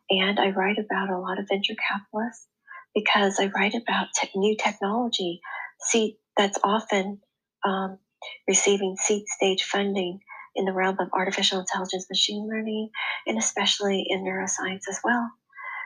and 0.10 0.40
I 0.40 0.50
write 0.52 0.78
about 0.80 1.10
a 1.10 1.20
lot 1.20 1.40
of 1.40 1.48
venture 1.50 1.76
capitalists 1.76 2.48
because 2.96 3.40
I 3.40 3.52
write 3.56 3.76
about 3.76 4.08
te- 4.20 4.30
new 4.36 4.58
technology 4.58 5.42
see, 5.82 6.18
that's 6.38 6.60
often 6.64 7.22
um, 7.66 8.00
receiving 8.48 8.96
seed 8.98 9.26
stage 9.28 9.64
funding 9.64 10.20
in 10.56 10.66
the 10.66 10.74
realm 10.74 10.98
of 11.00 11.10
artificial 11.14 11.60
intelligence, 11.60 12.08
machine 12.10 12.48
learning, 12.50 12.90
and 13.28 13.38
especially 13.38 14.06
in 14.10 14.24
neuroscience 14.24 14.84
as 14.90 15.00
well. 15.04 15.30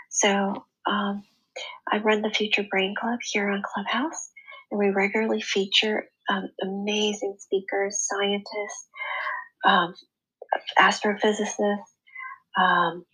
So 0.09 0.65
um, 0.87 1.23
I 1.91 1.99
run 1.99 2.21
the 2.23 2.31
Future 2.31 2.65
Brain 2.69 2.95
Club 2.99 3.19
here 3.23 3.49
on 3.49 3.63
Clubhouse, 3.63 4.29
and 4.71 4.79
we 4.79 4.89
regularly 4.89 5.41
feature 5.41 6.05
um, 6.29 6.49
amazing 6.61 7.35
speakers, 7.39 8.05
scientists, 8.07 8.89
um, 9.65 9.93
astrophysicists, 10.79 11.77
um, 12.59 13.05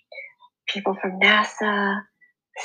people 0.67 0.95
from 1.01 1.19
NASA, 1.19 2.01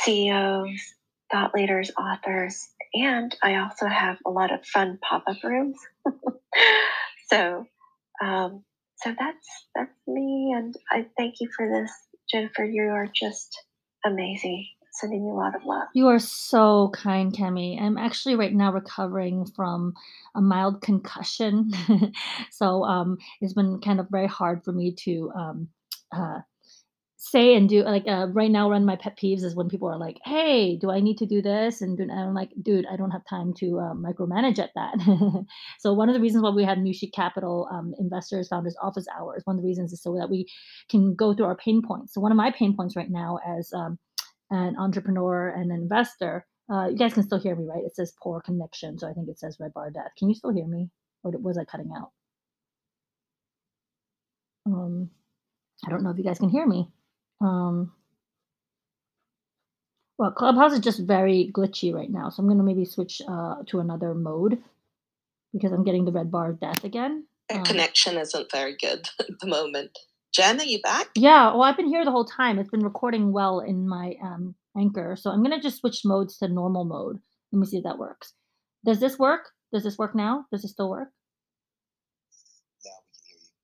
CEOs, 0.04 0.94
thought 1.30 1.54
leaders, 1.54 1.90
authors, 1.98 2.68
and 2.94 3.34
I 3.42 3.56
also 3.56 3.86
have 3.86 4.16
a 4.26 4.30
lot 4.30 4.52
of 4.52 4.64
fun 4.64 4.98
pop-up 5.06 5.42
rooms. 5.44 5.76
so 7.30 7.66
um, 8.22 8.64
so 8.96 9.14
that's 9.18 9.66
that's 9.74 9.94
me, 10.06 10.54
and 10.56 10.74
I 10.90 11.06
thank 11.16 11.36
you 11.40 11.48
for 11.56 11.68
this, 11.68 11.90
Jennifer. 12.30 12.64
You 12.64 12.84
are 12.90 13.08
just 13.14 13.56
amazing. 14.04 14.66
Sending 15.00 15.24
you 15.24 15.32
a 15.32 15.38
lot 15.38 15.54
of 15.54 15.64
love. 15.64 15.86
You 15.94 16.08
are 16.08 16.18
so 16.18 16.90
kind, 16.92 17.32
Cami. 17.32 17.80
I'm 17.80 17.96
actually 17.96 18.34
right 18.34 18.52
now 18.52 18.72
recovering 18.72 19.46
from 19.46 19.94
a 20.34 20.40
mild 20.40 20.82
concussion, 20.82 21.70
so 22.50 22.82
um, 22.82 23.16
it's 23.40 23.52
been 23.52 23.80
kind 23.80 24.00
of 24.00 24.08
very 24.10 24.26
hard 24.26 24.64
for 24.64 24.72
me 24.72 24.92
to 25.04 25.30
um, 25.36 25.68
uh, 26.10 26.40
say 27.16 27.56
and 27.56 27.68
do 27.68 27.82
like 27.82 28.06
uh, 28.06 28.28
right 28.32 28.50
now 28.50 28.68
one 28.68 28.82
of 28.82 28.86
my 28.86 28.94
pet 28.94 29.18
peeves 29.20 29.42
is 29.42 29.56
when 29.56 29.68
people 29.68 29.88
are 29.88 29.98
like 29.98 30.18
hey 30.24 30.76
do 30.76 30.88
i 30.88 31.00
need 31.00 31.18
to 31.18 31.26
do 31.26 31.42
this 31.42 31.82
and, 31.82 32.00
i'm 32.12 32.32
like 32.32 32.50
dude 32.62 32.86
i 32.86 32.96
don't 32.96 33.10
have 33.10 33.24
time 33.28 33.52
to 33.52 33.80
uh, 33.80 33.92
micromanage 33.92 34.60
at 34.60 34.70
that 34.76 34.94
so 35.80 35.92
one 35.92 36.08
of 36.08 36.14
the 36.14 36.20
reasons 36.20 36.44
why 36.44 36.50
we 36.50 36.62
had 36.62 36.78
new 36.78 36.94
capital 37.12 37.68
um, 37.72 37.92
investors 37.98 38.46
founders 38.46 38.76
office 38.80 39.06
hours 39.18 39.42
one 39.46 39.56
of 39.56 39.62
the 39.62 39.66
reasons 39.66 39.92
is 39.92 40.00
so 40.00 40.14
that 40.14 40.30
we 40.30 40.46
can 40.88 41.12
go 41.16 41.34
through 41.34 41.46
our 41.46 41.56
pain 41.56 41.82
points 41.82 42.14
so 42.14 42.20
one 42.20 42.30
of 42.30 42.36
my 42.36 42.52
pain 42.52 42.76
points 42.76 42.94
right 42.94 43.10
now 43.10 43.40
as 43.58 43.72
um, 43.74 43.98
an 44.50 44.76
entrepreneur 44.78 45.50
and 45.50 45.70
an 45.72 45.78
investor 45.82 46.46
uh, 46.72 46.88
you 46.88 46.96
guys 46.98 47.14
can 47.14 47.22
still 47.24 47.40
hear 47.40 47.56
me 47.56 47.66
right? 47.66 47.84
It 47.84 47.96
says 47.96 48.12
poor 48.22 48.40
connection 48.42 48.98
so 48.98 49.08
i 49.08 49.14
think 49.14 49.28
it 49.28 49.38
says 49.40 49.58
red 49.60 49.74
bar 49.74 49.90
death. 49.90 50.12
Can 50.18 50.28
you 50.28 50.34
still 50.36 50.52
hear 50.52 50.66
me? 50.66 50.90
Or 51.24 51.32
was 51.32 51.58
i 51.58 51.64
cutting 51.64 51.92
out? 51.96 52.12
Um, 54.66 55.10
i 55.86 55.90
don't 55.90 56.04
know 56.04 56.10
if 56.10 56.18
you 56.18 56.24
guys 56.24 56.38
can 56.40 56.50
hear 56.50 56.66
me. 56.66 56.90
Um, 57.40 57.92
well, 60.18 60.32
Clubhouse 60.32 60.72
is 60.74 60.80
just 60.80 61.00
very 61.00 61.50
glitchy 61.54 61.94
right 61.94 62.10
now, 62.10 62.30
so 62.30 62.42
I'm 62.42 62.48
gonna 62.48 62.62
maybe 62.64 62.84
switch 62.84 63.22
uh, 63.28 63.56
to 63.68 63.80
another 63.80 64.14
mode 64.14 64.58
because 65.52 65.72
I'm 65.72 65.84
getting 65.84 66.04
the 66.06 66.12
red 66.12 66.30
bar 66.30 66.50
of 66.50 66.60
death 66.60 66.84
again. 66.84 67.26
Um, 67.52 67.64
connection 67.64 68.18
isn't 68.18 68.52
very 68.52 68.76
good 68.76 69.08
at 69.20 69.40
the 69.40 69.46
moment. 69.48 69.98
Jen, 70.32 70.60
are 70.60 70.64
you 70.64 70.80
back? 70.82 71.08
Yeah, 71.16 71.52
well, 71.52 71.62
I've 71.62 71.76
been 71.76 71.88
here 71.88 72.04
the 72.04 72.10
whole 72.10 72.24
time. 72.24 72.58
It's 72.58 72.70
been 72.70 72.84
recording 72.84 73.32
well 73.32 73.60
in 73.60 73.88
my 73.88 74.14
um, 74.22 74.54
anchor, 74.76 75.16
so 75.18 75.30
I'm 75.30 75.42
gonna 75.42 75.60
just 75.60 75.78
switch 75.80 76.02
modes 76.04 76.38
to 76.38 76.48
normal 76.48 76.84
mode. 76.84 77.18
Let 77.52 77.60
me 77.60 77.66
see 77.66 77.78
if 77.78 77.84
that 77.84 77.98
works. 77.98 78.34
Does 78.84 79.00
this 79.00 79.18
work? 79.18 79.50
Does 79.72 79.84
this 79.84 79.98
work 79.98 80.14
now? 80.14 80.44
Does 80.52 80.64
it 80.64 80.68
still 80.68 80.90
work? 80.90 81.08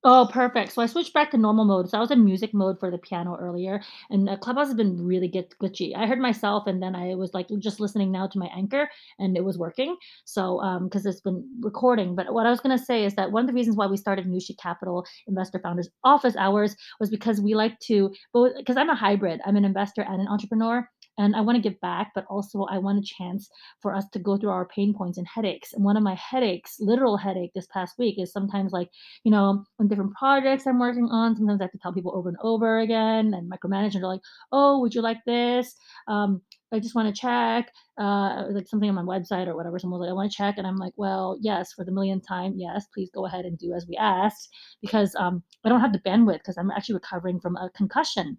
Oh, 0.04 0.28
perfect. 0.32 0.72
So 0.72 0.82
I 0.82 0.86
switched 0.86 1.14
back 1.14 1.30
to 1.32 1.38
normal 1.38 1.66
mode. 1.66 1.90
So 1.90 1.98
I 1.98 2.00
was 2.02 2.10
in 2.10 2.24
music 2.24 2.54
mode 2.54 2.80
for 2.80 2.90
the 2.90 2.98
piano 2.98 3.36
earlier, 3.40 3.82
and 4.10 4.28
uh, 4.30 4.36
Clubhouse 4.38 4.68
has 4.68 4.76
been 4.76 5.04
really 5.04 5.28
get 5.28 5.54
glitchy. 5.62 5.96
I 5.96 6.06
heard 6.06 6.18
myself, 6.20 6.66
and 6.66 6.82
then 6.82 6.96
I 6.96 7.14
was 7.16 7.34
like 7.34 7.48
just 7.58 7.80
listening 7.80 8.10
now 8.10 8.26
to 8.28 8.38
my 8.38 8.48
anchor, 8.56 8.90
and 9.18 9.36
it 9.36 9.44
was 9.44 9.58
working. 9.58 9.96
So 10.24 10.60
um, 10.62 10.84
because 10.86 11.06
it's 11.06 11.20
been 11.20 11.46
recording. 11.60 12.16
But 12.16 12.34
what 12.34 12.46
I 12.46 12.50
was 12.50 12.60
gonna 12.60 12.78
say 12.78 13.04
is 13.04 13.14
that 13.16 13.30
one 13.32 13.42
of 13.44 13.48
the 13.48 13.54
reasons 13.54 13.76
why 13.76 13.86
we 13.86 13.98
started 13.98 14.24
Street 14.42 14.58
Capital 14.62 15.06
Investor 15.28 15.60
Founders 15.60 15.90
Office 16.04 16.36
Hours 16.36 16.76
was 17.00 17.10
because 17.10 17.40
we 17.42 17.54
like 17.54 17.78
to 17.80 18.10
because 18.58 18.78
I'm 18.78 18.90
a 18.90 18.96
hybrid. 18.96 19.40
I'm 19.46 19.56
an 19.56 19.66
investor 19.66 20.02
and 20.02 20.20
an 20.22 20.28
entrepreneur 20.28 20.88
and 21.18 21.36
I 21.36 21.40
want 21.40 21.56
to 21.56 21.62
give 21.62 21.80
back, 21.80 22.12
but 22.14 22.24
also 22.28 22.64
I 22.64 22.78
want 22.78 22.98
a 22.98 23.02
chance 23.02 23.48
for 23.80 23.94
us 23.94 24.04
to 24.12 24.18
go 24.18 24.36
through 24.36 24.50
our 24.50 24.66
pain 24.66 24.94
points 24.94 25.18
and 25.18 25.26
headaches. 25.26 25.72
And 25.72 25.84
one 25.84 25.96
of 25.96 26.02
my 26.02 26.14
headaches, 26.14 26.76
literal 26.80 27.16
headache 27.16 27.52
this 27.54 27.66
past 27.68 27.98
week, 27.98 28.16
is 28.18 28.32
sometimes 28.32 28.72
like, 28.72 28.90
you 29.22 29.30
know, 29.30 29.64
on 29.78 29.88
different 29.88 30.14
projects 30.14 30.66
I'm 30.66 30.78
working 30.78 31.08
on, 31.10 31.36
sometimes 31.36 31.60
I 31.60 31.64
have 31.64 31.72
to 31.72 31.78
tell 31.78 31.92
people 31.92 32.16
over 32.16 32.28
and 32.28 32.38
over 32.42 32.80
again 32.80 33.34
and 33.34 33.50
micromanage, 33.50 33.94
and 33.94 34.02
they're 34.02 34.08
like, 34.08 34.22
oh, 34.52 34.80
would 34.80 34.94
you 34.94 35.02
like 35.02 35.24
this? 35.24 35.74
Um, 36.08 36.42
I 36.72 36.80
just 36.80 36.96
want 36.96 37.14
to 37.14 37.20
check, 37.20 37.70
uh, 37.98 38.46
like 38.50 38.66
something 38.66 38.88
on 38.88 38.96
my 38.96 39.02
website 39.02 39.46
or 39.46 39.54
whatever. 39.54 39.78
Someone's 39.78 40.00
like, 40.00 40.10
I 40.10 40.14
want 40.14 40.30
to 40.30 40.36
check. 40.36 40.58
And 40.58 40.66
I'm 40.66 40.76
like, 40.76 40.92
well, 40.96 41.38
yes, 41.40 41.72
for 41.72 41.84
the 41.84 41.92
millionth 41.92 42.26
time, 42.26 42.54
yes, 42.56 42.86
please 42.92 43.10
go 43.14 43.26
ahead 43.26 43.44
and 43.44 43.56
do 43.56 43.72
as 43.74 43.86
we 43.88 43.96
asked 43.96 44.48
because 44.82 45.14
um, 45.14 45.42
I 45.64 45.68
don't 45.68 45.80
have 45.80 45.92
the 45.92 46.00
bandwidth 46.00 46.38
because 46.38 46.58
I'm 46.58 46.72
actually 46.72 46.96
recovering 46.96 47.38
from 47.38 47.56
a 47.56 47.70
concussion 47.76 48.38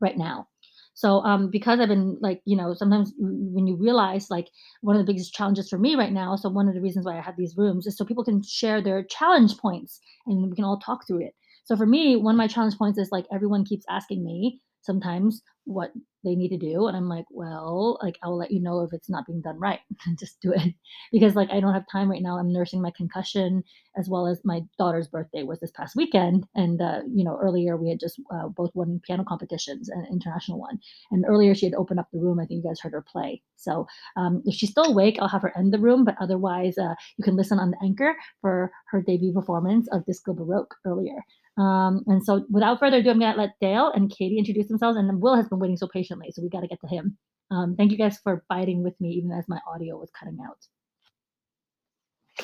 right 0.00 0.18
now. 0.18 0.48
So 0.96 1.20
um, 1.24 1.50
because 1.50 1.78
I've 1.78 1.88
been 1.88 2.16
like, 2.22 2.40
you 2.46 2.56
know, 2.56 2.72
sometimes 2.72 3.12
when 3.18 3.66
you 3.66 3.76
realize 3.76 4.30
like 4.30 4.48
one 4.80 4.96
of 4.96 5.04
the 5.04 5.12
biggest 5.12 5.34
challenges 5.34 5.68
for 5.68 5.78
me 5.78 5.94
right 5.94 6.12
now, 6.12 6.36
so 6.36 6.48
one 6.48 6.68
of 6.68 6.74
the 6.74 6.80
reasons 6.80 7.04
why 7.04 7.18
I 7.18 7.20
have 7.20 7.36
these 7.36 7.54
rooms 7.54 7.86
is 7.86 7.98
so 7.98 8.04
people 8.04 8.24
can 8.24 8.42
share 8.42 8.80
their 8.80 9.04
challenge 9.04 9.58
points 9.58 10.00
and 10.26 10.48
we 10.48 10.56
can 10.56 10.64
all 10.64 10.78
talk 10.78 11.06
through 11.06 11.26
it. 11.26 11.34
So 11.64 11.76
for 11.76 11.84
me, 11.84 12.16
one 12.16 12.34
of 12.34 12.38
my 12.38 12.46
challenge 12.46 12.78
points 12.78 12.98
is 12.98 13.10
like 13.12 13.26
everyone 13.30 13.66
keeps 13.66 13.84
asking 13.90 14.24
me, 14.24 14.62
sometimes 14.86 15.42
what 15.64 15.92
they 16.24 16.34
need 16.36 16.48
to 16.48 16.58
do 16.58 16.86
and 16.86 16.96
i'm 16.96 17.08
like 17.08 17.24
well 17.30 17.98
like 18.02 18.16
i 18.22 18.28
will 18.28 18.38
let 18.38 18.50
you 18.52 18.60
know 18.60 18.82
if 18.82 18.92
it's 18.92 19.10
not 19.10 19.26
being 19.26 19.40
done 19.42 19.58
right. 19.58 19.80
Just 20.18 20.40
do 20.40 20.52
it. 20.52 20.74
Because 21.12 21.34
like 21.34 21.50
i 21.50 21.60
don't 21.60 21.74
have 21.74 21.84
time 21.90 22.10
right 22.10 22.22
now 22.22 22.38
i'm 22.38 22.52
nursing 22.52 22.82
my 22.82 22.92
concussion 22.96 23.62
as 23.96 24.08
well 24.08 24.26
as 24.26 24.40
my 24.44 24.62
daughter's 24.78 25.08
birthday 25.08 25.42
was 25.42 25.60
this 25.60 25.72
past 25.72 25.96
weekend 25.96 26.46
and 26.54 26.80
uh, 26.82 27.00
you 27.12 27.24
know 27.24 27.38
earlier 27.42 27.76
we 27.76 27.88
had 27.90 28.00
just 28.00 28.20
uh, 28.32 28.48
both 28.48 28.70
won 28.74 29.00
piano 29.06 29.24
competitions 29.24 29.88
an 29.88 30.06
international 30.10 30.58
one. 30.58 30.78
And 31.10 31.24
earlier 31.28 31.54
she 31.54 31.66
had 31.66 31.74
opened 31.74 32.00
up 32.00 32.08
the 32.12 32.20
room 32.20 32.40
i 32.40 32.46
think 32.46 32.62
you 32.64 32.68
guys 32.70 32.80
heard 32.80 32.92
her 32.92 33.04
play. 33.10 33.42
So 33.56 33.86
um, 34.16 34.42
if 34.46 34.54
she's 34.54 34.70
still 34.70 34.84
awake 34.84 35.18
i'll 35.20 35.28
have 35.28 35.42
her 35.42 35.56
end 35.56 35.72
the 35.72 35.78
room 35.78 36.04
but 36.04 36.16
otherwise 36.20 36.78
uh, 36.78 36.94
you 37.16 37.24
can 37.24 37.36
listen 37.36 37.58
on 37.58 37.70
the 37.72 37.78
anchor 37.84 38.14
for 38.40 38.70
her 38.90 39.02
debut 39.02 39.32
performance 39.32 39.88
of 39.92 40.06
disco 40.06 40.32
baroque 40.32 40.74
earlier 40.84 41.20
um, 41.56 42.02
and 42.06 42.24
so 42.24 42.44
without 42.50 42.78
further 42.78 42.98
ado, 42.98 43.10
I'm 43.10 43.18
going 43.18 43.32
to 43.32 43.38
let 43.38 43.58
Dale 43.60 43.90
and 43.94 44.10
Katie 44.10 44.38
introduce 44.38 44.68
themselves. 44.68 44.98
And 44.98 45.20
Will 45.20 45.36
has 45.36 45.48
been 45.48 45.58
waiting 45.58 45.76
so 45.76 45.88
patiently, 45.88 46.30
so 46.32 46.42
we 46.42 46.50
got 46.50 46.60
to 46.60 46.68
get 46.68 46.80
to 46.82 46.88
him. 46.88 47.16
Um, 47.50 47.76
thank 47.76 47.92
you 47.92 47.98
guys 47.98 48.18
for 48.18 48.44
biting 48.48 48.82
with 48.82 48.94
me, 49.00 49.10
even 49.10 49.32
as 49.32 49.44
my 49.48 49.60
audio 49.72 49.96
was 49.96 50.10
cutting 50.18 50.38
out. 50.46 50.58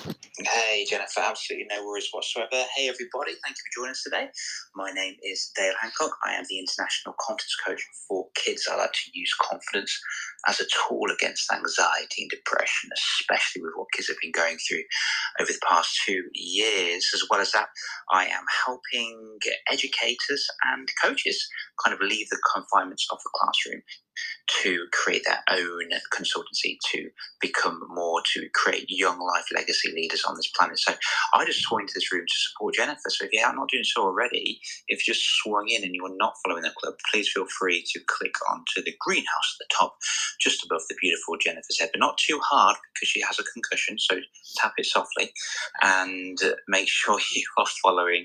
Hey, 0.05 0.87
Jennifer, 0.89 1.21
absolutely 1.21 1.69
no 1.71 1.85
worries 1.87 2.09
whatsoever. 2.13 2.65
Hey, 2.77 2.89
everybody, 2.89 3.33
thank 3.45 3.57
you 3.57 3.65
for 3.67 3.81
joining 3.81 3.93
us 3.93 4.03
today. 4.03 4.29
My 4.75 4.91
name 4.93 5.17
is 5.23 5.51
Dale 5.57 5.75
Hancock. 5.81 6.13
I 6.27 6.35
am 6.35 6.45
the 6.49 6.59
International 6.59 7.15
Confidence 7.21 7.57
Coach 7.65 7.83
for 8.09 8.29
Kids. 8.35 8.69
I 8.71 8.77
like 8.77 8.93
to 8.93 9.11
use 9.15 9.35
confidence 9.41 9.99
as 10.49 10.61
a 10.61 10.65
tool 10.67 11.07
against 11.15 11.53
anxiety 11.53 12.23
and 12.23 12.31
depression, 12.31 12.91
especially 12.95 13.63
with 13.63 13.73
what 13.77 13.89
kids 13.95 14.09
have 14.09 14.19
been 14.23 14.33
going 14.33 14.59
through 14.59 14.83
over 15.41 15.53
the 15.53 15.61
past 15.69 15.99
two 16.07 16.25
years. 16.35 17.11
As 17.15 17.25
well 17.31 17.41
as 17.41 17.53
that, 17.53 17.69
I 18.13 18.27
am 18.27 18.45
helping 18.67 19.39
educators 19.71 20.47
and 20.75 20.89
coaches 21.03 21.47
kind 21.85 21.95
of 21.95 22.01
leave 22.03 22.29
the 22.31 22.41
confinements 22.55 23.07
of 23.13 23.19
the 23.25 23.31
classroom 23.35 23.83
to 24.63 24.87
create 24.93 25.23
their 25.25 25.43
own 25.51 25.91
consultancy 26.13 26.79
to 26.93 27.09
become 27.41 27.81
more 27.89 28.23
to 28.35 28.49
create 28.55 28.87
young 28.89 29.19
life 29.21 29.47
legacy 29.55 29.93
leaders 29.95 30.25
on 30.25 30.37
this 30.37 30.51
planet. 30.57 30.79
So 30.79 30.95
I 31.35 31.45
just 31.45 31.61
swung 31.63 31.83
into 31.83 31.95
this 31.95 32.13
room 32.13 32.25
to 32.27 32.35
support 32.51 32.75
Jennifer. 32.75 33.09
So 33.09 33.25
if 33.25 33.33
you're 33.33 33.55
not 33.55 33.69
doing 33.69 33.85
so 33.85 34.03
already, 34.03 34.61
if 34.89 35.07
you 35.07 35.15
just 35.15 35.27
swung 35.43 35.69
in 35.69 35.85
and 35.85 35.95
you 35.95 36.05
are 36.07 36.17
not 36.17 36.35
following 36.45 36.63
the 36.63 36.73
club, 36.79 36.95
please 37.11 37.31
feel 37.31 37.47
free 37.59 37.85
to 37.93 38.01
click 38.07 38.35
onto 38.51 38.83
the 38.85 38.95
greenhouse 39.01 39.57
at 39.61 39.67
the 39.67 39.75
top, 39.79 39.97
just 40.41 40.65
above 40.65 40.83
the 40.89 40.97
beautiful 41.01 41.37
Jennifer's 41.39 41.79
head, 41.81 41.91
but 41.93 42.01
not 42.01 42.19
too 42.19 42.41
hard 42.43 42.77
because 42.95 43.09
she 43.09 43.21
has 43.23 43.39
a 43.39 43.45
concussion. 43.45 43.99
So 43.99 44.17
tap 44.57 44.73
it 44.77 44.87
softly 44.87 45.33
and 45.83 46.39
make 46.69 46.89
sure 46.89 47.19
you 47.35 47.45
are 47.59 47.67
following 47.83 48.23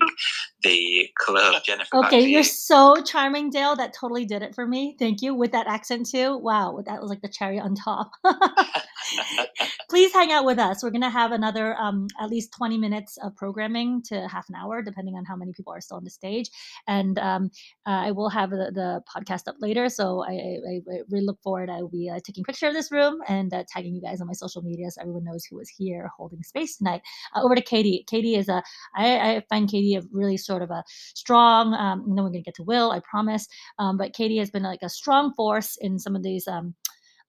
the 0.62 1.08
club, 1.18 1.62
Jennifer. 1.64 1.96
Okay, 1.98 2.20
you're 2.20 2.40
you. 2.40 2.44
so 2.44 3.02
charming, 3.02 3.50
Dale. 3.50 3.76
That 3.76 3.94
totally 3.94 4.24
did 4.24 4.42
it 4.42 4.54
for 4.54 4.66
me. 4.66 4.96
Thank 4.98 5.22
you. 5.22 5.34
With 5.34 5.52
that 5.52 5.66
accent 5.78 6.08
too. 6.10 6.36
Wow, 6.36 6.82
that 6.86 7.00
was 7.00 7.08
like 7.08 7.22
the 7.22 7.28
cherry 7.28 7.60
on 7.60 7.76
top. 7.76 8.10
Please 9.88 10.12
hang 10.12 10.32
out 10.32 10.44
with 10.44 10.58
us. 10.58 10.82
We're 10.82 10.90
gonna 10.90 11.08
have 11.08 11.30
another 11.32 11.74
um, 11.76 12.08
at 12.20 12.28
least 12.28 12.52
20 12.56 12.76
minutes 12.78 13.16
of 13.22 13.34
programming 13.36 14.02
to 14.08 14.26
half 14.28 14.48
an 14.48 14.56
hour, 14.56 14.82
depending 14.82 15.14
on 15.14 15.24
how 15.24 15.36
many 15.36 15.52
people 15.52 15.72
are 15.72 15.80
still 15.80 15.96
on 15.96 16.04
the 16.04 16.10
stage. 16.10 16.50
And 16.86 17.18
um, 17.18 17.50
uh, 17.86 18.08
I 18.08 18.10
will 18.10 18.28
have 18.28 18.50
the, 18.50 18.70
the, 18.74 19.00
podcast 19.08 19.48
up 19.48 19.54
later, 19.60 19.88
so 19.88 20.22
I, 20.24 20.32
I, 20.32 20.74
I 20.92 20.98
really 21.10 21.24
look 21.24 21.40
forward. 21.42 21.70
I 21.70 21.80
will 21.80 21.88
be 21.88 22.10
uh, 22.10 22.18
taking 22.24 22.42
a 22.42 22.48
picture 22.48 22.66
of 22.66 22.74
this 22.74 22.90
room 22.90 23.20
and 23.28 23.54
uh, 23.54 23.62
tagging 23.72 23.94
you 23.94 24.02
guys 24.02 24.20
on 24.20 24.26
my 24.26 24.32
social 24.34 24.62
media 24.62 24.90
so 24.90 25.00
everyone 25.00 25.24
knows 25.24 25.44
who 25.48 25.56
was 25.56 25.68
here 25.70 26.10
holding 26.16 26.42
space 26.42 26.76
tonight. 26.76 27.02
Uh, 27.34 27.42
over 27.44 27.54
to 27.54 27.62
Katie. 27.62 28.04
Katie 28.10 28.34
is 28.34 28.48
a 28.48 28.62
I, 28.96 29.36
I 29.36 29.42
find 29.48 29.70
Katie 29.70 29.94
a 29.94 30.02
really 30.12 30.36
sort 30.36 30.62
of 30.62 30.70
a 30.70 30.82
strong. 31.14 31.72
Um, 31.74 32.00
and 32.00 32.18
then 32.18 32.24
we're 32.24 32.30
gonna 32.30 32.42
get 32.42 32.56
to 32.56 32.64
Will, 32.64 32.90
I 32.90 33.00
promise. 33.00 33.46
Um, 33.78 33.96
but 33.96 34.12
Katie 34.12 34.38
has 34.38 34.50
been 34.50 34.64
like 34.64 34.82
a 34.82 34.88
strong 34.88 35.32
force 35.34 35.67
in 35.80 35.98
some 35.98 36.16
of 36.16 36.22
these 36.22 36.46
um, 36.48 36.74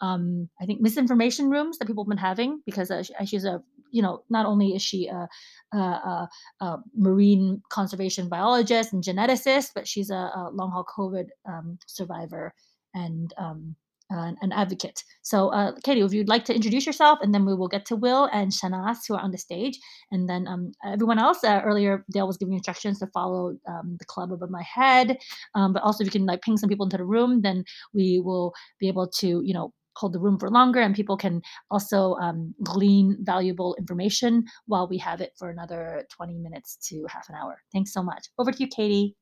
um, 0.02 0.49
I 0.62 0.65
think 0.65 0.82
misinformation 0.82 1.49
rooms 1.49 1.78
that 1.78 1.86
people 1.86 2.04
have 2.04 2.10
been 2.10 2.17
having 2.17 2.62
because 2.65 2.91
uh, 2.91 3.04
she's 3.25 3.45
a 3.45 3.62
you 3.91 4.02
know 4.02 4.23
not 4.30 4.45
only 4.45 4.75
is 4.75 4.82
she 4.82 5.08
a, 5.08 5.28
a, 5.73 5.78
a, 5.78 6.30
a 6.62 6.78
marine 6.95 7.62
conservation 7.69 8.30
biologist 8.30 8.93
and 8.93 9.04
geneticist, 9.04 9.71
but 9.73 9.88
she's 9.88 10.10
a, 10.10 10.49
long 10.54 10.71
haul 10.71 10.86
COVID 10.86 11.28
um, 11.45 11.78
survivor 11.88 12.54
and 12.93 13.34
um, 13.38 13.75
uh, 14.12 14.32
an 14.41 14.52
advocate. 14.52 15.04
So, 15.22 15.50
uh, 15.50 15.74
Katie, 15.84 16.02
if 16.02 16.13
you'd 16.13 16.28
like 16.28 16.45
to 16.45 16.56
introduce 16.56 16.86
yourself, 16.86 17.19
and 17.22 17.34
then 17.34 17.45
we 17.45 17.54
will 17.56 17.67
get 17.67 17.86
to 17.88 17.95
Will 17.95 18.30
and 18.34 18.52
Shanaz 18.52 19.00
who 19.08 19.15
are 19.15 19.22
on 19.22 19.32
the 19.32 19.38
stage, 19.38 19.80
and 20.12 20.30
then 20.30 20.48
um, 20.48 20.72
everyone 20.86 21.19
else. 21.19 21.43
Uh, 21.43 21.62
earlier, 21.63 22.06
Dale 22.12 22.28
was 22.28 22.38
giving 22.38 22.54
instructions 22.54 23.00
to 23.00 23.08
follow 23.08 23.58
um, 23.67 23.95
the 24.00 24.06
club 24.06 24.32
above 24.32 24.50
my 24.50 24.63
head, 24.63 25.17
um, 25.56 25.74
but 25.74 25.84
also 25.84 26.04
if 26.04 26.08
you 26.08 26.12
can 26.12 26.26
like 26.26 26.41
ping 26.41 26.58
some 26.58 26.69
people 26.69 26.86
into 26.86 26.98
the 26.98 27.06
room, 27.06 27.41
then 27.41 27.63
we 27.93 28.19
will 28.24 28.54
be 28.80 28.88
able 28.88 29.08
to, 29.08 29.41
you 29.43 29.54
know, 29.54 29.74
hold 29.95 30.13
the 30.13 30.19
room 30.19 30.39
for 30.39 30.50
longer 30.50 30.80
and 30.80 30.95
people 30.95 31.17
can 31.17 31.41
also 31.69 32.15
um, 32.15 32.54
glean 32.63 33.17
valuable 33.22 33.76
information 33.78 34.45
while 34.65 34.88
we 34.88 34.98
have 34.98 35.19
it 35.19 35.34
for 35.38 35.50
another 35.50 36.06
20 36.10 36.38
minutes 36.39 36.78
to 36.78 37.06
half 37.10 37.28
an 37.28 37.36
hour. 37.36 37.62
Thanks 37.74 37.91
so 37.93 38.02
much. 38.02 38.28
Over 38.38 38.52
to 38.52 38.60
you, 38.60 38.67
Katie. 38.67 39.15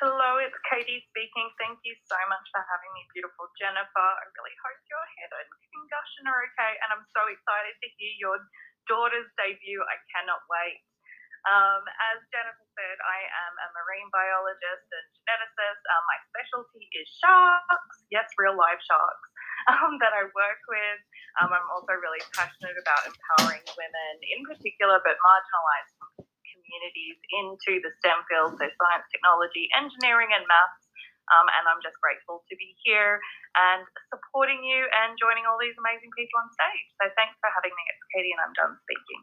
Hello, 0.00 0.40
it's 0.40 0.56
Katie 0.64 1.04
speaking. 1.12 1.52
Thank 1.60 1.76
you 1.84 1.92
so 2.08 2.16
much 2.32 2.46
for 2.56 2.64
having 2.64 2.88
me, 2.96 3.04
beautiful 3.12 3.52
Jennifer. 3.60 4.08
I 4.16 4.24
really 4.32 4.56
hope 4.64 4.80
your 4.88 5.06
head 5.20 5.28
and 5.28 5.52
concussion 5.76 6.24
are 6.24 6.40
okay, 6.48 6.72
and 6.80 6.88
I'm 6.96 7.04
so 7.12 7.28
excited 7.28 7.76
to 7.76 7.88
hear 8.00 8.16
your 8.16 8.40
daughter's 8.88 9.28
debut. 9.36 9.76
I 9.84 10.00
cannot 10.08 10.40
wait. 10.48 10.80
Um, 11.52 11.84
as 12.16 12.24
Jennifer 12.32 12.64
said, 12.80 12.96
I 12.96 13.20
am 13.44 13.52
a 13.60 13.68
marine 13.76 14.08
biologist 14.08 14.88
and 14.88 15.04
geneticist. 15.20 15.84
Um, 15.92 16.02
my 16.08 16.18
specialty 16.32 16.88
is 16.96 17.04
sharks, 17.20 18.00
yes, 18.08 18.32
real 18.40 18.56
life 18.56 18.80
sharks, 18.80 19.28
um, 19.76 20.00
that 20.00 20.16
I 20.16 20.32
work 20.32 20.64
with. 20.64 21.00
Um, 21.44 21.52
I'm 21.52 21.68
also 21.76 21.92
really 22.00 22.24
passionate 22.32 22.80
about 22.80 23.04
empowering 23.04 23.68
women 23.76 24.12
in 24.32 24.48
particular, 24.48 24.96
but 25.04 25.20
marginalized 25.20 25.92
communities 26.70 27.18
into 27.34 27.82
the 27.82 27.90
STEM 27.98 28.22
fields, 28.30 28.54
so 28.62 28.66
science, 28.78 29.06
technology, 29.10 29.66
engineering, 29.74 30.30
and 30.30 30.46
maths. 30.46 30.86
Um, 31.34 31.50
and 31.58 31.66
I'm 31.66 31.82
just 31.82 31.98
grateful 31.98 32.46
to 32.46 32.54
be 32.54 32.78
here 32.86 33.18
and 33.58 33.82
supporting 34.14 34.62
you 34.62 34.86
and 35.02 35.18
joining 35.18 35.42
all 35.50 35.58
these 35.58 35.74
amazing 35.74 36.14
people 36.14 36.38
on 36.38 36.46
stage. 36.54 36.86
So 37.02 37.10
thanks 37.18 37.34
for 37.42 37.50
having 37.50 37.74
me. 37.74 37.82
It's 37.90 38.06
Katie, 38.14 38.30
and 38.30 38.42
I'm 38.46 38.54
done 38.54 38.78
speaking. 38.86 39.22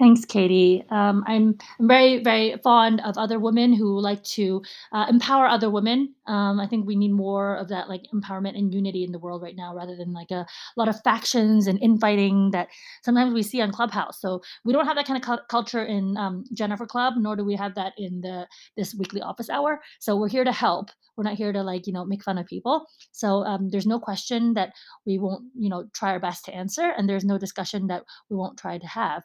Thanks, 0.00 0.26
Katie. 0.26 0.84
Um, 0.90 1.24
I'm, 1.28 1.56
I'm 1.80 1.88
very, 1.88 2.24
very 2.24 2.56
fond 2.64 3.00
of 3.02 3.18
other 3.18 3.40
women 3.40 3.72
who 3.74 4.00
like 4.00 4.24
to 4.36 4.62
uh, 4.92 5.06
empower 5.10 5.46
other 5.46 5.70
women. 5.70 6.16
Um, 6.28 6.60
I 6.60 6.68
think 6.68 6.86
we 6.86 6.96
need 6.96 7.12
more 7.12 7.56
of 7.56 7.70
that, 7.70 7.88
like 7.88 8.02
empowerment 8.14 8.58
and 8.58 8.74
unity 8.74 9.04
in 9.04 9.12
the 9.12 9.20
world 9.20 9.42
right 9.42 9.56
now, 9.56 9.74
rather 9.76 9.96
than 9.96 10.12
like 10.12 10.32
a, 10.32 10.36
a 10.42 10.48
lot 10.78 10.88
of 10.90 11.02
factions 11.04 11.68
and 11.68 11.82
infighting 11.82 12.50
that 12.52 12.70
sometimes 13.04 13.34
we 13.34 13.44
see 13.44 13.62
on 13.62 13.72
Clubhouse. 13.72 14.20
So 14.20 14.42
we 14.66 14.74
don't 14.74 14.86
have 14.86 14.96
that 14.98 15.06
kind 15.06 15.24
of 15.24 15.26
cu- 15.28 15.46
culture 15.48 15.84
in 15.86 16.18
um, 16.18 16.44
Jennifer 16.54 16.86
Club, 16.86 17.14
nor 17.18 17.36
do 17.36 17.46
we 17.46 17.56
have 17.56 17.76
that 17.76 17.94
in 17.98 18.22
the 18.22 18.48
this 18.76 18.96
weekly 18.96 19.22
office 19.22 19.50
hour. 19.50 19.80
So 20.00 20.18
we're 20.18 20.30
here 20.30 20.44
to 20.44 20.52
help. 20.52 20.90
We're 21.16 21.24
not 21.24 21.36
here 21.36 21.54
to 21.54 21.64
like 21.64 21.88
you 21.88 21.94
know 21.94 22.04
make 22.04 22.24
fun 22.24 22.38
of 22.38 22.48
people. 22.48 22.86
So 23.12 23.44
um, 23.46 23.70
there's 23.70 23.88
no 23.88 24.00
question 24.00 24.54
that 24.56 24.74
we 25.06 25.18
won't 25.20 25.44
you 25.58 25.70
know 25.70 25.86
try 25.94 26.10
our 26.10 26.20
best 26.20 26.46
to 26.46 26.54
answer, 26.54 26.92
and 26.98 27.08
there's 27.08 27.24
no 27.24 27.38
discussion 27.38 27.88
that 27.88 28.04
we 28.30 28.36
won't 28.36 28.58
try 28.58 28.78
to 28.78 28.88
have. 28.88 29.22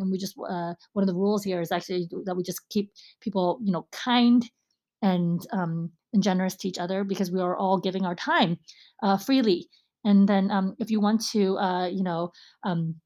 And 0.00 0.10
we 0.10 0.18
just 0.18 0.36
uh, 0.38 0.74
one 0.92 1.02
of 1.02 1.06
the 1.06 1.14
rules 1.14 1.44
here 1.44 1.60
is 1.60 1.72
actually 1.72 2.08
that 2.24 2.36
we 2.36 2.42
just 2.42 2.68
keep 2.68 2.90
people 3.20 3.60
you 3.62 3.72
know 3.72 3.86
kind 3.92 4.48
and 5.02 5.46
um, 5.52 5.90
and 6.12 6.22
generous 6.22 6.56
to 6.56 6.68
each 6.68 6.78
other 6.78 7.04
because 7.04 7.30
we 7.30 7.40
are 7.40 7.56
all 7.56 7.78
giving 7.78 8.04
our 8.04 8.14
time 8.14 8.58
uh, 9.02 9.16
freely. 9.16 9.68
And 10.04 10.28
then 10.28 10.50
um, 10.50 10.76
if 10.78 10.90
you 10.90 11.00
want 11.00 11.22
to 11.32 11.58
uh, 11.58 11.86
you 11.86 12.02
know 12.02 12.32
um, 12.64 12.96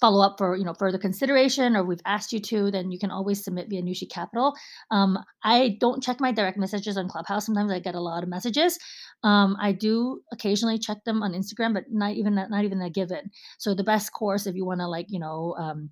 follow 0.00 0.24
up 0.24 0.36
for 0.38 0.56
you 0.56 0.64
know 0.64 0.74
further 0.74 0.98
consideration 0.98 1.76
or 1.76 1.84
we've 1.84 2.00
asked 2.04 2.32
you 2.32 2.40
to 2.40 2.70
then 2.70 2.90
you 2.90 2.98
can 2.98 3.10
always 3.10 3.42
submit 3.44 3.68
via 3.68 3.82
Nushi 3.82 4.10
Capital. 4.10 4.54
Um, 4.90 5.18
I 5.42 5.76
don't 5.80 6.02
check 6.02 6.20
my 6.20 6.32
direct 6.32 6.58
messages 6.58 6.96
on 6.96 7.08
Clubhouse. 7.08 7.46
Sometimes 7.46 7.72
I 7.72 7.78
get 7.78 7.94
a 7.94 8.00
lot 8.00 8.22
of 8.22 8.28
messages. 8.28 8.78
Um, 9.24 9.56
I 9.60 9.72
do 9.72 10.20
occasionally 10.32 10.78
check 10.78 10.98
them 11.04 11.22
on 11.22 11.32
Instagram, 11.32 11.74
but 11.74 11.84
not 11.90 12.12
even 12.12 12.34
not 12.34 12.64
even 12.64 12.80
a 12.82 12.90
given. 12.90 13.30
So 13.58 13.74
the 13.74 13.84
best 13.84 14.12
course 14.12 14.46
if 14.46 14.54
you 14.54 14.64
want 14.64 14.80
to 14.80 14.88
like 14.88 15.06
you 15.08 15.20
know 15.20 15.54
um, 15.58 15.90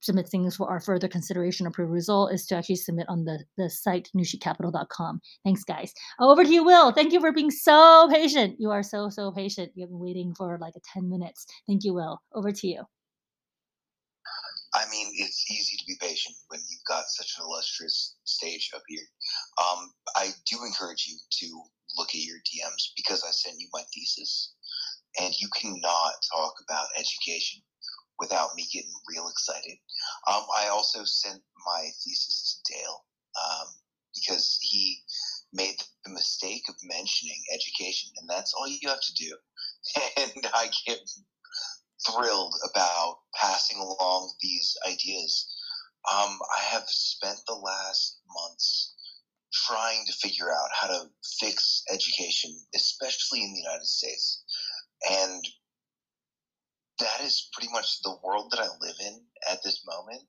submit 0.00 0.28
things 0.28 0.56
for 0.56 0.70
our 0.70 0.80
further 0.80 1.08
consideration 1.08 1.66
or 1.66 1.70
perusal 1.70 2.28
is 2.28 2.46
to 2.46 2.56
actually 2.56 2.76
submit 2.76 3.06
on 3.08 3.24
the, 3.24 3.44
the 3.58 3.68
site 3.68 4.08
nushicapital.com. 4.16 5.20
Thanks, 5.44 5.64
guys. 5.64 5.92
Over 6.20 6.44
to 6.44 6.50
you, 6.50 6.64
Will. 6.64 6.92
Thank 6.92 7.12
you 7.12 7.20
for 7.20 7.32
being 7.32 7.50
so 7.50 8.08
patient. 8.12 8.56
You 8.58 8.70
are 8.70 8.82
so, 8.82 9.08
so 9.10 9.32
patient. 9.32 9.72
You've 9.74 9.90
been 9.90 9.98
waiting 9.98 10.34
for 10.34 10.58
like 10.60 10.74
a 10.76 10.80
10 10.94 11.10
minutes. 11.10 11.46
Thank 11.66 11.84
you, 11.84 11.92
Will. 11.92 12.20
Over 12.34 12.52
to 12.52 12.66
you. 12.66 12.95
I 14.76 14.84
mean, 14.90 15.08
it's 15.14 15.50
easy 15.50 15.76
to 15.78 15.84
be 15.86 15.96
patient 15.98 16.36
when 16.48 16.60
you've 16.68 16.84
got 16.86 17.08
such 17.08 17.32
an 17.38 17.44
illustrious 17.44 18.16
stage 18.24 18.70
up 18.76 18.82
here. 18.86 19.08
Um, 19.56 19.90
I 20.14 20.28
do 20.50 20.58
encourage 20.64 21.06
you 21.08 21.16
to 21.40 21.62
look 21.96 22.10
at 22.10 22.20
your 22.20 22.36
DMs 22.44 22.92
because 22.94 23.24
I 23.26 23.30
sent 23.30 23.56
you 23.58 23.68
my 23.72 23.82
thesis, 23.94 24.52
and 25.18 25.32
you 25.40 25.48
cannot 25.56 26.12
talk 26.30 26.54
about 26.68 26.88
education 26.94 27.62
without 28.18 28.54
me 28.54 28.66
getting 28.70 28.92
real 29.08 29.28
excited. 29.28 29.78
Um, 30.28 30.44
I 30.54 30.68
also 30.68 31.04
sent 31.04 31.40
my 31.66 31.88
thesis 32.04 32.60
to 32.66 32.74
Dale 32.74 33.04
um, 33.42 33.68
because 34.14 34.58
he 34.60 35.02
made 35.54 35.76
the 36.04 36.12
mistake 36.12 36.64
of 36.68 36.74
mentioning 36.82 37.42
education, 37.52 38.10
and 38.18 38.28
that's 38.28 38.52
all 38.52 38.68
you 38.68 38.88
have 38.88 39.00
to 39.00 39.14
do. 39.14 39.36
And 40.18 40.46
I 40.52 40.68
get 40.84 40.98
thrilled 42.06 42.54
about 42.70 43.18
passing 43.34 43.78
along 43.78 44.32
these 44.40 44.76
ideas. 44.86 45.52
Um, 46.10 46.38
I 46.56 46.62
have 46.70 46.84
spent 46.86 47.38
the 47.46 47.54
last 47.54 48.20
months 48.28 48.94
trying 49.52 50.04
to 50.06 50.12
figure 50.12 50.50
out 50.50 50.68
how 50.72 50.88
to 50.88 51.10
fix 51.40 51.82
education, 51.90 52.50
especially 52.74 53.42
in 53.42 53.52
the 53.52 53.60
United 53.60 53.86
States. 53.86 54.42
And 55.10 55.44
that 57.00 57.20
is 57.22 57.48
pretty 57.52 57.72
much 57.72 58.00
the 58.02 58.16
world 58.22 58.50
that 58.50 58.60
I 58.60 58.68
live 58.80 58.96
in 59.00 59.20
at 59.50 59.58
this 59.64 59.82
moment. 59.86 60.22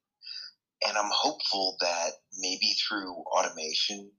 And 0.86 0.98
I'm 0.98 1.12
hopeful 1.12 1.76
that 1.82 2.12
maybe 2.38 2.76
through 2.88 3.12
automation, 3.36 4.12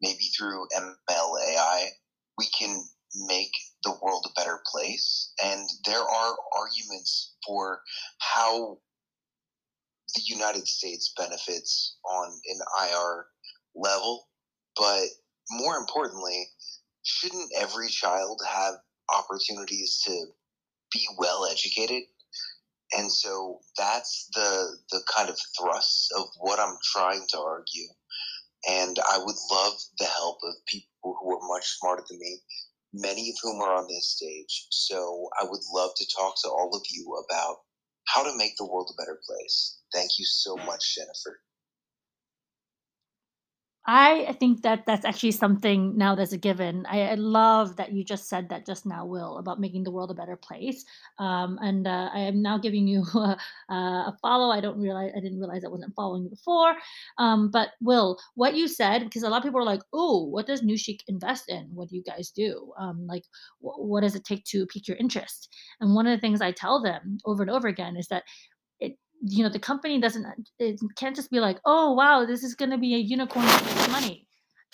maybe 0.00 0.30
through 0.36 0.66
ML 0.76 1.52
AI, 1.52 1.88
we 2.38 2.48
can 2.58 2.82
make 3.26 3.52
the 3.84 3.96
world 4.02 4.26
a 4.26 4.40
better 4.40 4.60
place. 4.70 5.32
And 5.42 5.68
there 5.84 6.02
are 6.02 6.36
arguments 6.56 7.34
for 7.46 7.82
how 8.18 8.78
the 10.14 10.22
United 10.24 10.66
States 10.66 11.12
benefits 11.16 11.96
on 12.04 12.32
an 12.46 12.58
IR 12.88 13.26
level. 13.74 14.28
But 14.76 15.04
more 15.50 15.76
importantly, 15.76 16.48
shouldn't 17.02 17.52
every 17.56 17.88
child 17.88 18.40
have 18.48 18.74
opportunities 19.12 20.02
to 20.06 20.26
be 20.92 21.06
well 21.18 21.46
educated? 21.46 22.02
And 22.92 23.12
so 23.12 23.60
that's 23.76 24.28
the 24.34 24.78
the 24.90 25.02
kind 25.14 25.28
of 25.28 25.38
thrust 25.58 26.12
of 26.16 26.24
what 26.38 26.58
I'm 26.58 26.76
trying 26.92 27.26
to 27.30 27.38
argue. 27.38 27.88
And 28.68 28.98
I 28.98 29.18
would 29.18 29.36
love 29.50 29.74
the 29.98 30.06
help 30.06 30.38
of 30.42 30.54
people 30.66 30.88
who 31.02 31.36
are 31.36 31.48
much 31.48 31.66
smarter 31.78 32.04
than 32.08 32.18
me, 32.18 32.40
many 32.94 33.30
of 33.30 33.36
whom 33.42 33.60
are 33.62 33.74
on 33.76 33.88
this 33.88 34.08
stage. 34.16 34.66
So 34.70 35.28
I 35.40 35.44
would 35.44 35.62
love 35.74 35.92
to 35.96 36.06
talk 36.16 36.34
to 36.42 36.48
all 36.50 36.70
of 36.74 36.82
you 36.90 37.22
about 37.28 37.58
how 38.08 38.24
to 38.24 38.36
make 38.38 38.56
the 38.58 38.66
world 38.66 38.90
a 38.92 39.02
better 39.02 39.18
place. 39.26 39.78
Thank 39.94 40.12
you 40.18 40.24
so 40.26 40.56
much, 40.56 40.96
Jennifer. 40.96 41.40
I 43.90 44.36
think 44.38 44.60
that 44.64 44.84
that's 44.84 45.06
actually 45.06 45.30
something 45.30 45.96
now 45.96 46.14
that's 46.14 46.32
a 46.34 46.36
given. 46.36 46.84
I, 46.90 47.08
I 47.08 47.14
love 47.14 47.76
that 47.76 47.90
you 47.90 48.04
just 48.04 48.28
said 48.28 48.50
that 48.50 48.66
just 48.66 48.84
now, 48.84 49.06
Will, 49.06 49.38
about 49.38 49.60
making 49.60 49.84
the 49.84 49.90
world 49.90 50.10
a 50.10 50.14
better 50.14 50.36
place. 50.36 50.84
Um, 51.18 51.58
and 51.62 51.86
uh, 51.86 52.10
I 52.12 52.20
am 52.20 52.42
now 52.42 52.58
giving 52.58 52.86
you 52.86 53.02
a, 53.14 53.38
a 53.70 54.16
follow. 54.20 54.50
I 54.52 54.60
don't 54.60 54.78
realize 54.78 55.12
I 55.16 55.20
didn't 55.20 55.38
realize 55.38 55.64
I 55.64 55.68
wasn't 55.68 55.94
following 55.94 56.24
you 56.24 56.28
before. 56.28 56.74
Um, 57.16 57.50
but 57.50 57.70
Will, 57.80 58.18
what 58.34 58.54
you 58.54 58.68
said, 58.68 59.04
because 59.04 59.22
a 59.22 59.30
lot 59.30 59.38
of 59.38 59.42
people 59.44 59.60
are 59.60 59.64
like, 59.64 59.82
"Oh, 59.94 60.24
what 60.26 60.46
does 60.46 60.60
Nushik 60.60 61.00
invest 61.08 61.48
in? 61.48 61.70
What 61.72 61.88
do 61.88 61.96
you 61.96 62.02
guys 62.02 62.30
do? 62.30 62.72
Um, 62.78 63.06
like, 63.06 63.24
wh- 63.60 63.80
what 63.80 64.02
does 64.02 64.14
it 64.14 64.24
take 64.26 64.44
to 64.46 64.66
pique 64.66 64.86
your 64.88 64.98
interest?" 64.98 65.48
And 65.80 65.94
one 65.94 66.06
of 66.06 66.14
the 66.14 66.20
things 66.20 66.42
I 66.42 66.52
tell 66.52 66.82
them 66.82 67.16
over 67.24 67.42
and 67.42 67.50
over 67.50 67.68
again 67.68 67.96
is 67.96 68.08
that 68.08 68.24
you 69.20 69.42
know 69.42 69.48
the 69.48 69.58
company 69.58 70.00
doesn't 70.00 70.26
it 70.58 70.80
can't 70.96 71.16
just 71.16 71.30
be 71.30 71.40
like 71.40 71.58
oh 71.64 71.92
wow 71.92 72.24
this 72.24 72.42
is 72.42 72.54
going 72.54 72.70
to 72.70 72.78
be 72.78 72.94
a 72.94 72.98
unicorn 72.98 73.46
money. 73.90 74.26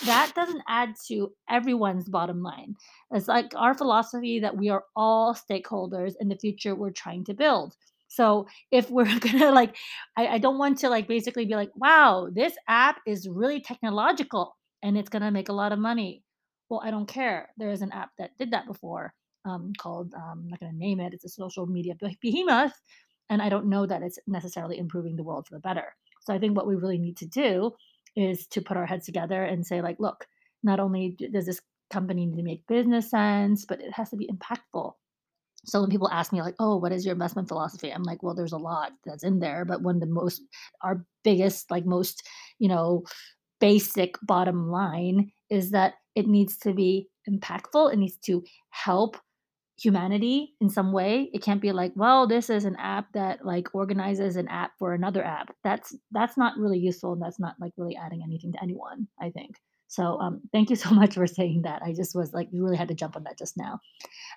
That 0.07 0.33
doesn't 0.35 0.63
add 0.69 0.95
to 1.07 1.31
everyone's 1.49 2.09
bottom 2.09 2.43
line. 2.43 2.75
It's 3.13 3.29
like 3.29 3.53
our 3.55 3.75
philosophy 3.75 4.41
that 4.41 4.57
we 4.57 4.69
are 4.69 4.83
all 4.97 5.35
stakeholders 5.35 6.15
in 6.19 6.29
the 6.29 6.37
future 6.37 6.75
we're 6.75 6.91
trying 6.91 7.25
to 7.27 7.35
build. 7.35 7.77
So 8.09 8.49
if 8.73 8.91
we're 8.91 9.19
gonna 9.21 9.53
like 9.53 9.77
I, 10.17 10.27
I 10.27 10.39
don't 10.39 10.59
want 10.59 10.79
to 10.79 10.89
like 10.89 11.09
basically 11.09 11.47
be 11.47 11.55
like 11.55 11.71
wow 11.77 12.29
this 12.33 12.55
app 12.69 13.01
is 13.07 13.29
really 13.29 13.61
technological 13.61 14.57
and 14.83 14.99
it's 14.99 15.09
gonna 15.09 15.31
make 15.31 15.49
a 15.49 15.53
lot 15.55 15.73
of 15.73 15.79
money. 15.79 16.23
Well 16.69 16.83
i 16.85 16.91
don't 16.91 17.07
care. 17.07 17.51
There 17.57 17.71
is 17.71 17.83
an 17.83 17.93
app 17.93 18.11
that 18.19 18.37
did 18.39 18.51
that 18.51 18.67
before 18.67 19.15
um, 19.45 19.73
called 19.79 20.13
um, 20.15 20.41
i'm 20.45 20.49
not 20.49 20.61
gonna 20.61 20.73
name 20.73 21.01
it 21.01 21.13
it's 21.13 21.25
a 21.25 21.29
social 21.29 21.67
media 21.67 21.95
behemoth 22.21 22.73
and 23.31 23.43
I 23.43 23.49
don't 23.49 23.67
know 23.67 23.87
that 23.87 24.03
it's 24.03 24.19
necessarily 24.27 24.79
improving 24.79 25.17
the 25.17 25.23
world 25.23 25.47
for 25.47 25.55
the 25.55 25.61
better. 25.61 25.95
So 26.23 26.35
I 26.35 26.39
think 26.39 26.57
what 26.57 26.67
we 26.67 26.75
really 26.75 26.99
need 26.99 27.17
to 27.19 27.27
do 27.27 27.73
is 28.17 28.47
to 28.49 28.63
put 28.63 28.77
our 28.77 28.87
heads 28.87 29.07
together 29.07 29.43
and 29.43 29.67
say, 29.67 29.83
like, 29.83 29.97
look, 29.99 30.27
not 30.63 30.81
only 30.81 31.17
does 31.33 31.47
this 31.47 31.61
company 31.91 32.27
need 32.27 32.37
to 32.37 32.43
make 32.43 32.67
business 32.67 33.11
sense, 33.11 33.65
but 33.65 33.81
it 33.81 33.93
has 33.93 34.11
to 34.11 34.17
be 34.17 34.29
impactful. 34.29 34.93
So 35.67 35.81
when 35.81 35.91
people 35.91 36.11
ask 36.11 36.33
me 36.33 36.43
like, 36.43 36.57
"Oh, 36.59 36.77
what 36.77 36.93
is 36.93 37.07
your 37.07 37.15
investment 37.15 37.49
philosophy?" 37.49 37.91
I'm 37.91 38.03
like, 38.03 38.23
"Well, 38.23 38.35
there's 38.35 38.53
a 38.53 38.59
lot 38.59 38.93
that's 39.05 39.25
in 39.25 39.39
there, 39.39 39.65
but 39.65 39.83
one 39.83 39.97
of 39.97 40.01
the 40.01 40.07
most, 40.07 40.43
our 40.83 41.07
biggest, 41.23 41.71
like 41.71 41.87
most, 41.87 42.23
you 42.59 42.69
know, 42.69 43.05
basic 43.61 44.17
bottom 44.23 44.71
line 44.71 45.33
is 45.51 45.71
that 45.71 45.95
it 46.15 46.27
needs 46.27 46.59
to 46.59 46.75
be 46.75 47.09
impactful. 47.29 47.93
It 47.93 47.99
needs 47.99 48.17
to 48.27 48.45
help 48.71 49.17
humanity 49.77 50.55
in 50.61 50.71
some 50.71 50.93
way 50.93 51.29
it 51.33 51.43
can't 51.43 51.61
be 51.61 51.73
like 51.73 51.93
well 51.97 52.27
this 52.27 52.49
is 52.49 52.65
an 52.65 52.77
app 52.77 53.13
that 53.13 53.45
like 53.45 53.75
organizes 53.75 54.37
an 54.37 54.49
app 54.49 54.73
for 54.79 54.95
another 54.95 55.25
app. 55.25 55.55
That's 55.65 55.97
that's 56.13 56.37
not 56.37 56.57
really 56.57 56.79
useful 56.79 57.13
and 57.13 57.23
that's 57.23 57.41
not 57.41 57.57
like 57.61 57.73
really 57.77 57.97
adding 57.97 58.23
anything 58.23 58.53
to 58.53 58.63
anyone 58.63 59.09
i 59.21 59.31
think. 59.31 59.57
So 59.87 60.19
um, 60.19 60.41
thank 60.53 60.71
you 60.71 60.77
so 60.85 60.91
much 60.91 61.15
for 61.15 61.27
saying 61.27 61.63
that. 61.63 61.83
I 61.83 61.93
just 61.93 62.15
was 62.15 62.33
like 62.33 62.49
you 62.51 62.65
really 62.65 62.77
had 62.77 62.89
to 62.89 62.95
jump 62.95 63.17
on 63.17 63.25
that 63.25 63.39
just 63.39 63.57
now. 63.57 63.79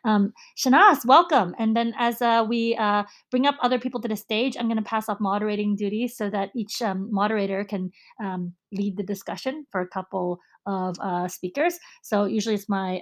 Um, 0.05 0.33
Shanaz, 0.57 1.05
welcome. 1.05 1.55
And 1.57 1.75
then 1.75 1.93
as 1.97 2.21
uh, 2.21 2.45
we 2.47 2.75
uh, 2.75 3.03
bring 3.31 3.47
up 3.47 3.55
other 3.61 3.79
people 3.79 4.01
to 4.01 4.07
the 4.07 4.15
stage 4.15 4.55
i'm 4.57 4.67
going 4.67 4.77
to 4.77 4.83
pass 4.83 5.09
off 5.09 5.19
moderating 5.19 5.75
duties 5.75 6.15
so 6.15 6.29
that 6.29 6.51
each 6.55 6.81
um, 6.81 7.09
moderator 7.11 7.63
can 7.63 7.91
um, 8.23 8.53
lead 8.71 8.97
the 8.97 9.03
discussion 9.03 9.65
for 9.71 9.81
a 9.81 9.87
couple 9.87 10.39
of 10.65 10.97
uh, 10.99 11.27
speakers. 11.27 11.79
So 12.03 12.25
usually 12.25 12.55
it's 12.55 12.69
my 12.69 12.99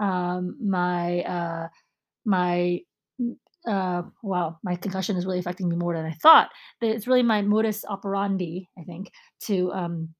um, 0.00 0.56
my 0.60 1.20
uh, 1.22 1.68
my 2.24 2.80
uh, 3.66 4.02
wow, 4.22 4.58
my 4.62 4.76
concussion 4.76 5.16
is 5.16 5.26
really 5.26 5.38
affecting 5.38 5.68
me 5.68 5.76
more 5.76 5.94
than 5.94 6.04
I 6.04 6.12
thought. 6.12 6.50
It's 6.80 7.06
really 7.06 7.22
my 7.22 7.42
modus 7.42 7.84
operandi, 7.88 8.68
I 8.78 8.82
think, 8.82 9.10
to 9.44 9.72
um, 9.72 10.14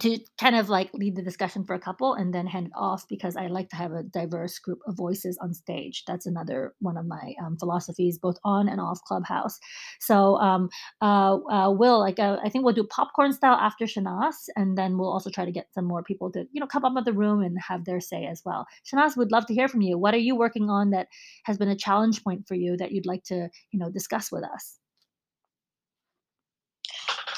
to 0.00 0.18
kind 0.38 0.56
of 0.56 0.68
like 0.68 0.90
lead 0.94 1.16
the 1.16 1.22
discussion 1.22 1.64
for 1.64 1.74
a 1.74 1.80
couple 1.80 2.14
and 2.14 2.34
then 2.34 2.46
hand 2.46 2.66
it 2.68 2.72
off 2.76 3.04
because 3.08 3.36
I 3.36 3.48
like 3.48 3.68
to 3.70 3.76
have 3.76 3.92
a 3.92 4.02
diverse 4.02 4.58
group 4.58 4.80
of 4.86 4.96
voices 4.96 5.38
on 5.42 5.54
stage. 5.54 6.04
That's 6.06 6.26
another 6.26 6.74
one 6.80 6.96
of 6.96 7.06
my 7.06 7.34
um, 7.44 7.56
philosophies, 7.58 8.18
both 8.18 8.36
on 8.44 8.68
and 8.68 8.80
off 8.80 9.00
Clubhouse. 9.06 9.58
So, 10.00 10.36
um, 10.36 10.68
uh, 11.02 11.38
uh, 11.50 11.70
Will, 11.70 11.98
like 12.00 12.18
uh, 12.18 12.38
I 12.44 12.48
think 12.48 12.64
we'll 12.64 12.74
do 12.74 12.84
popcorn 12.84 13.32
style 13.32 13.56
after 13.56 13.86
Shanaz, 13.86 14.34
and 14.56 14.78
then 14.78 14.98
we'll 14.98 15.12
also 15.12 15.30
try 15.30 15.44
to 15.44 15.52
get 15.52 15.72
some 15.74 15.84
more 15.86 16.02
people 16.02 16.30
to 16.32 16.46
you 16.52 16.60
know 16.60 16.66
come 16.66 16.84
up 16.84 16.94
with 16.94 17.04
the 17.04 17.12
room 17.12 17.42
and 17.42 17.56
have 17.66 17.84
their 17.84 18.00
say 18.00 18.26
as 18.26 18.42
well. 18.44 18.66
Shanaz, 18.84 19.16
would 19.16 19.32
love 19.32 19.46
to 19.46 19.54
hear 19.54 19.68
from 19.68 19.82
you. 19.82 19.98
What 19.98 20.14
are 20.14 20.18
you 20.18 20.36
working 20.36 20.70
on 20.70 20.90
that 20.90 21.08
has 21.44 21.58
been 21.58 21.68
a 21.68 21.76
challenge 21.76 22.24
point 22.24 22.46
for 22.48 22.54
you 22.54 22.76
that 22.78 22.92
you'd 22.92 23.06
like 23.06 23.24
to 23.24 23.48
you 23.72 23.78
know 23.78 23.90
discuss 23.90 24.32
with 24.32 24.44
us? 24.44 24.78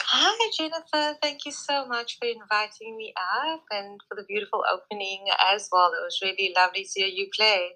Hi, 0.08 0.50
Jennifer. 0.56 1.18
Thank 1.20 1.46
you 1.46 1.50
so 1.50 1.84
much 1.84 2.18
for 2.20 2.26
inviting 2.28 2.96
me 2.96 3.12
up 3.18 3.62
and 3.72 3.98
for 4.08 4.14
the 4.14 4.22
beautiful 4.28 4.62
opening 4.70 5.24
as 5.52 5.68
well. 5.72 5.90
It 5.98 6.04
was 6.04 6.20
really 6.22 6.52
lovely 6.54 6.84
to 6.84 6.90
hear 7.00 7.08
you 7.08 7.28
play. 7.34 7.70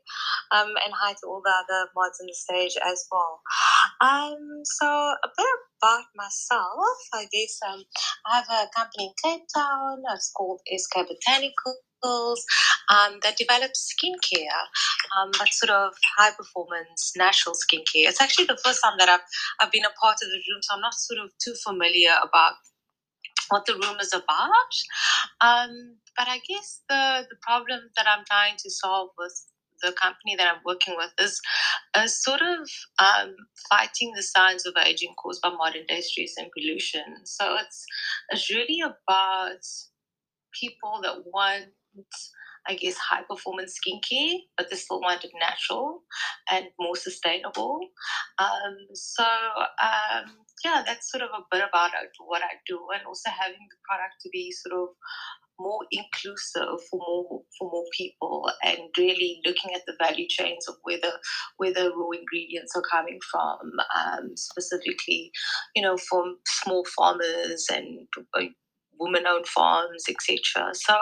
Um, 0.52 0.68
and 0.68 0.94
hi 0.94 1.12
to 1.12 1.26
all 1.26 1.42
the 1.44 1.50
other 1.50 1.90
mods 1.96 2.20
on 2.20 2.28
the 2.28 2.34
stage 2.34 2.78
as 2.86 3.04
well. 3.10 3.40
Um, 4.00 4.62
so, 4.62 4.86
a 4.86 5.28
bit 5.36 5.46
about 5.82 6.04
myself. 6.14 6.98
I 7.14 7.26
guess 7.32 7.58
um, 7.68 7.82
I 8.26 8.36
have 8.36 8.46
a 8.48 8.70
company 8.76 9.10
in 9.10 9.14
Cape 9.24 9.46
Town. 9.52 10.02
It's 10.14 10.30
called 10.30 10.60
SK 10.70 11.08
Botanical 11.08 11.74
um, 12.90 13.18
that 13.22 13.36
develops 13.36 13.94
skincare, 13.94 14.62
um, 15.16 15.30
but 15.38 15.52
sort 15.52 15.70
of 15.70 15.92
high 16.18 16.32
performance 16.36 17.12
natural 17.16 17.54
skincare. 17.54 18.08
It's 18.08 18.20
actually 18.20 18.46
the 18.46 18.58
first 18.64 18.80
time 18.82 18.94
that 18.98 19.08
I've, 19.08 19.20
I've 19.60 19.72
been 19.72 19.84
a 19.84 19.94
part 20.02 20.16
of 20.22 20.28
the 20.28 20.42
room, 20.50 20.60
so 20.62 20.74
I'm 20.74 20.80
not 20.80 20.94
sort 20.94 21.20
of 21.24 21.30
too 21.42 21.54
familiar 21.64 22.12
about 22.22 22.54
what 23.48 23.66
the 23.66 23.74
room 23.74 23.96
is 24.00 24.12
about. 24.12 24.72
Um, 25.40 25.96
but 26.16 26.28
I 26.28 26.40
guess 26.48 26.82
the, 26.88 27.26
the 27.28 27.36
problem 27.42 27.80
that 27.96 28.06
I'm 28.08 28.24
trying 28.30 28.56
to 28.58 28.70
solve 28.70 29.10
with 29.18 29.46
the 29.82 29.92
company 30.00 30.36
that 30.36 30.46
I'm 30.46 30.60
working 30.64 30.94
with 30.96 31.10
is, 31.18 31.40
is 31.96 32.22
sort 32.22 32.42
of 32.42 32.68
um, 32.98 33.34
fighting 33.70 34.12
the 34.14 34.22
signs 34.22 34.66
of 34.66 34.74
aging 34.84 35.14
caused 35.22 35.42
by 35.42 35.50
modern 35.50 35.86
day 35.88 36.00
stress 36.00 36.34
and 36.36 36.50
pollution. 36.52 37.04
So 37.24 37.56
it's 37.58 37.86
it's 38.30 38.50
really 38.50 38.80
about 38.80 39.64
people 40.52 41.00
that 41.02 41.24
want 41.26 41.72
I 42.70 42.74
guess, 42.74 42.96
high 42.96 43.22
performance 43.28 43.74
skincare, 43.78 44.36
but 44.56 44.70
they 44.70 44.76
still 44.76 45.00
want 45.00 45.24
it 45.24 45.32
natural 45.38 46.02
and 46.48 46.66
more 46.78 46.94
sustainable. 46.94 47.80
Um, 48.38 48.76
so, 48.94 49.24
um, 49.24 50.30
yeah, 50.64 50.84
that's 50.86 51.10
sort 51.10 51.24
of 51.24 51.30
a 51.34 51.42
bit 51.50 51.64
about 51.68 51.90
what 52.24 52.42
I 52.42 52.54
do, 52.68 52.78
and 52.94 53.04
also 53.06 53.28
having 53.28 53.66
the 53.68 53.76
product 53.88 54.22
to 54.22 54.28
be 54.32 54.52
sort 54.52 54.80
of 54.80 54.88
more 55.58 55.84
inclusive 55.90 56.80
for 56.90 56.98
more 56.98 57.42
for 57.58 57.70
more 57.70 57.84
people 57.96 58.50
and 58.64 58.78
really 58.96 59.40
looking 59.44 59.74
at 59.74 59.82
the 59.86 59.94
value 60.00 60.26
chains 60.28 60.66
of 60.68 60.76
where 60.84 60.98
the 61.02 61.12
where 61.58 61.72
the 61.72 61.92
raw 61.94 62.10
ingredients 62.18 62.72
are 62.74 62.82
coming 62.90 63.18
from 63.30 63.58
um, 63.94 64.30
specifically 64.36 65.30
you 65.74 65.82
know 65.82 65.98
from 65.98 66.36
small 66.46 66.84
farmers 66.96 67.66
and 67.70 68.06
uh, 69.00 69.04
women-owned 69.04 69.46
farms, 69.46 70.04
etc. 70.08 70.72
So 70.74 70.94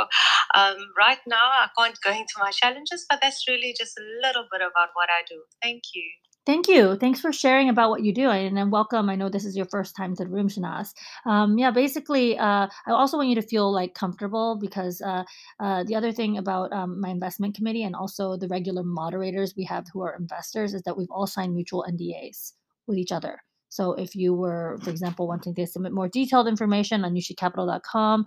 um, 0.54 0.76
right 0.98 1.18
now, 1.26 1.36
I 1.36 1.68
can't 1.78 1.98
go 2.02 2.10
into 2.10 2.34
my 2.38 2.50
challenges, 2.50 3.06
but 3.08 3.18
that's 3.22 3.44
really 3.48 3.74
just 3.76 3.98
a 3.98 4.02
little 4.26 4.46
bit 4.50 4.60
about 4.60 4.90
what 4.94 5.08
I 5.10 5.22
do. 5.28 5.42
Thank 5.62 5.82
you. 5.94 6.04
Thank 6.46 6.66
you. 6.66 6.96
Thanks 6.96 7.20
for 7.20 7.30
sharing 7.30 7.68
about 7.68 7.90
what 7.90 8.02
you 8.02 8.14
do, 8.14 8.30
and 8.30 8.56
then 8.56 8.70
welcome. 8.70 9.10
I 9.10 9.16
know 9.16 9.28
this 9.28 9.44
is 9.44 9.54
your 9.54 9.66
first 9.66 9.94
time 9.94 10.16
to 10.16 10.24
the 10.24 10.30
room, 10.30 10.48
Shanaz. 10.48 10.94
Um, 11.26 11.58
yeah, 11.58 11.70
basically, 11.70 12.38
uh, 12.38 12.68
I 12.86 12.90
also 12.90 13.18
want 13.18 13.28
you 13.28 13.34
to 13.34 13.42
feel 13.42 13.70
like 13.70 13.92
comfortable 13.92 14.56
because 14.58 15.02
uh, 15.02 15.24
uh, 15.60 15.84
the 15.84 15.94
other 15.94 16.10
thing 16.10 16.38
about 16.38 16.72
um, 16.72 17.02
my 17.02 17.10
investment 17.10 17.54
committee 17.54 17.82
and 17.82 17.94
also 17.94 18.38
the 18.38 18.48
regular 18.48 18.82
moderators 18.82 19.52
we 19.58 19.64
have 19.64 19.84
who 19.92 20.00
are 20.00 20.16
investors 20.18 20.72
is 20.72 20.80
that 20.84 20.96
we've 20.96 21.10
all 21.10 21.26
signed 21.26 21.54
mutual 21.54 21.84
NDAs 21.86 22.52
with 22.86 22.96
each 22.96 23.12
other. 23.12 23.42
So 23.68 23.92
if 23.92 24.14
you 24.14 24.34
were, 24.34 24.78
for 24.82 24.90
example, 24.90 25.28
wanting 25.28 25.54
to 25.54 25.66
submit 25.66 25.92
more 25.92 26.08
detailed 26.08 26.48
information 26.48 27.04
on 27.04 27.14
nushicapital.com, 27.14 28.26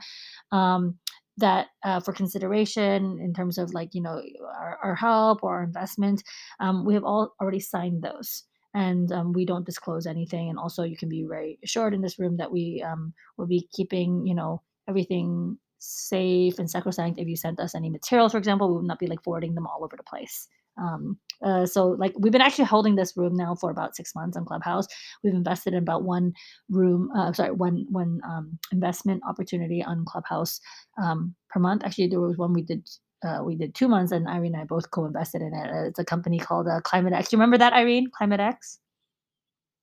um, 0.52 1.00
that 1.38 1.68
uh, 1.84 2.00
for 2.00 2.14
consideration 2.14 3.20
in 3.22 3.34
terms 3.34 3.58
of 3.58 3.74
like 3.74 3.94
you 3.94 4.02
know 4.02 4.22
our, 4.60 4.78
our 4.84 4.96
help 4.96 5.44
or 5.44 5.56
our 5.56 5.64
investment 5.64 6.22
um, 6.60 6.86
we 6.86 6.94
have 6.94 7.04
all 7.04 7.34
already 7.42 7.60
signed 7.60 8.02
those. 8.02 8.44
And 8.74 9.12
um, 9.12 9.34
we 9.34 9.46
don't 9.46 9.66
disclose 9.66 10.08
anything. 10.08 10.50
And 10.50 10.58
also 10.58 10.84
you 10.84 10.96
can 10.96 11.10
be 11.10 11.26
very 11.28 11.60
assured 11.62 11.94
in 11.94 12.02
this 12.02 12.18
room 12.18 12.38
that 12.38 12.54
we 12.54 12.82
um, 12.82 13.14
will 13.38 13.48
be 13.48 13.68
keeping 13.74 14.26
you 14.26 14.36
know 14.36 14.62
everything 14.88 15.58
safe 15.80 16.60
and 16.60 16.70
sacrosanct 16.70 17.20
if 17.20 17.28
you 17.28 17.36
sent 17.36 17.60
us 17.60 17.76
any 17.76 17.90
materials 17.90 18.32
for 18.32 18.38
example. 18.38 18.70
We 18.70 18.76
would 18.76 18.86
not 18.86 19.00
be 19.00 19.08
like 19.08 19.24
forwarding 19.24 19.56
them 19.56 19.68
all 19.68 19.84
over 19.84 19.98
the 19.98 20.04
place 20.04 20.48
um, 20.82 21.18
uh, 21.46 21.66
so 21.66 21.90
like 21.90 22.14
we've 22.20 22.32
been 22.32 22.42
actually 22.42 22.66
holding 22.66 22.96
this 22.96 23.18
room 23.18 23.36
now 23.36 23.56
for 23.56 23.72
about 23.72 23.96
six 23.96 24.16
months 24.16 24.38
on 24.38 24.46
Clubhouse. 24.46 24.88
We've 25.24 25.34
invested 25.34 25.74
in 25.74 25.80
about 25.84 26.04
one 26.04 26.34
room, 26.70 27.10
uh, 27.18 27.34
sorry, 27.34 27.52
one 27.52 27.86
one 27.90 28.22
um, 28.28 28.58
investment 28.72 29.24
opportunity 29.28 29.84
on 29.84 30.06
Clubhouse 30.06 30.60
um, 31.02 31.36
per 31.50 31.60
month. 31.60 31.84
Actually, 31.86 32.08
there 32.08 32.22
was 32.22 32.38
one 32.38 32.54
we 32.54 32.64
did. 32.64 32.88
Uh, 33.26 33.42
we 33.46 33.56
did 33.56 33.76
two 33.76 33.88
months, 33.88 34.12
and 34.12 34.28
Irene 34.28 34.56
and 34.56 34.64
I 34.64 34.66
both 34.66 34.92
co-invested 34.92 35.42
in 35.44 35.54
it. 35.54 35.70
It's 35.88 36.00
a 36.00 36.06
company 36.06 36.40
called 36.40 36.68
uh, 36.68 36.82
Climate 36.82 37.14
X. 37.14 37.32
You 37.32 37.38
remember 37.38 37.58
that, 37.60 37.74
Irene? 37.74 38.10
Climate 38.18 38.40
X. 38.42 38.80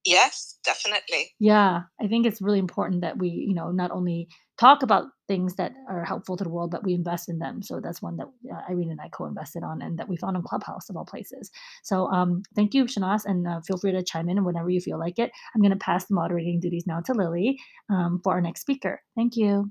Yes, 0.09 0.59
definitely. 0.65 1.33
Yeah, 1.39 1.83
I 2.01 2.07
think 2.09 2.27
it's 2.27 2.41
really 2.41 2.59
important 2.59 3.03
that 3.03 3.19
we, 3.19 3.29
you 3.29 3.55
know, 3.55 3.71
not 3.71 3.91
only 3.91 4.29
talk 4.59 4.83
about 4.83 5.05
things 5.29 5.57
that 5.57 5.73
are 5.89 6.03
helpful 6.03 6.35
to 6.39 6.45
the 6.45 6.51
world, 6.51 6.71
but 6.71 6.83
we 6.83 6.95
invest 6.95 7.29
in 7.29 7.39
them. 7.39 7.61
So 7.63 7.79
that's 7.79 8.01
one 8.01 8.17
that 8.17 8.29
uh, 8.51 8.63
Irene 8.71 8.91
and 8.91 9.01
I 9.03 9.11
co-invested 9.11 9.63
on, 9.63 9.83
and 9.83 9.99
that 9.99 10.09
we 10.09 10.17
found 10.17 10.37
on 10.39 10.43
Clubhouse 10.43 10.89
of 10.89 10.97
all 10.97 11.05
places. 11.05 11.51
So 11.83 12.07
um, 12.07 12.43
thank 12.57 12.73
you, 12.73 12.85
Shanaz, 12.85 13.27
and 13.27 13.47
uh, 13.47 13.61
feel 13.61 13.77
free 13.77 13.93
to 13.93 14.03
chime 14.03 14.31
in 14.31 14.43
whenever 14.45 14.71
you 14.71 14.81
feel 14.81 14.99
like 14.99 15.19
it. 15.19 15.31
I'm 15.55 15.61
going 15.61 15.73
to 15.73 15.77
pass 15.77 16.07
the 16.07 16.15
moderating 16.15 16.59
duties 16.59 16.87
now 16.87 17.01
to 17.03 17.13
Lily 17.13 17.59
um, 17.91 18.21
for 18.25 18.33
our 18.33 18.41
next 18.41 18.63
speaker. 18.63 19.03
Thank 19.15 19.37
you. 19.37 19.71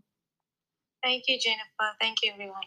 Thank 1.04 1.24
you, 1.28 1.40
Jennifer. 1.40 1.96
Thank 2.00 2.18
you, 2.22 2.32
everyone. 2.34 2.62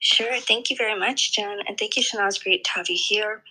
Sure. 0.00 0.36
Thank 0.38 0.68
you 0.68 0.76
very 0.76 0.98
much, 0.98 1.34
Jen. 1.34 1.60
And 1.66 1.78
thank 1.78 1.96
you, 1.96 2.02
Shanaz. 2.02 2.42
Great 2.42 2.64
to 2.64 2.70
have 2.72 2.90
you 2.90 2.98
here. 2.98 3.42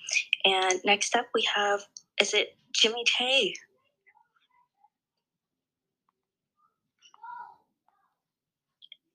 And 0.46 0.80
next 0.86 1.16
up, 1.16 1.26
we 1.34 1.48
have, 1.56 1.82
is 2.22 2.34
it 2.34 2.56
Jimmy 2.74 3.04
Tay? 3.18 3.56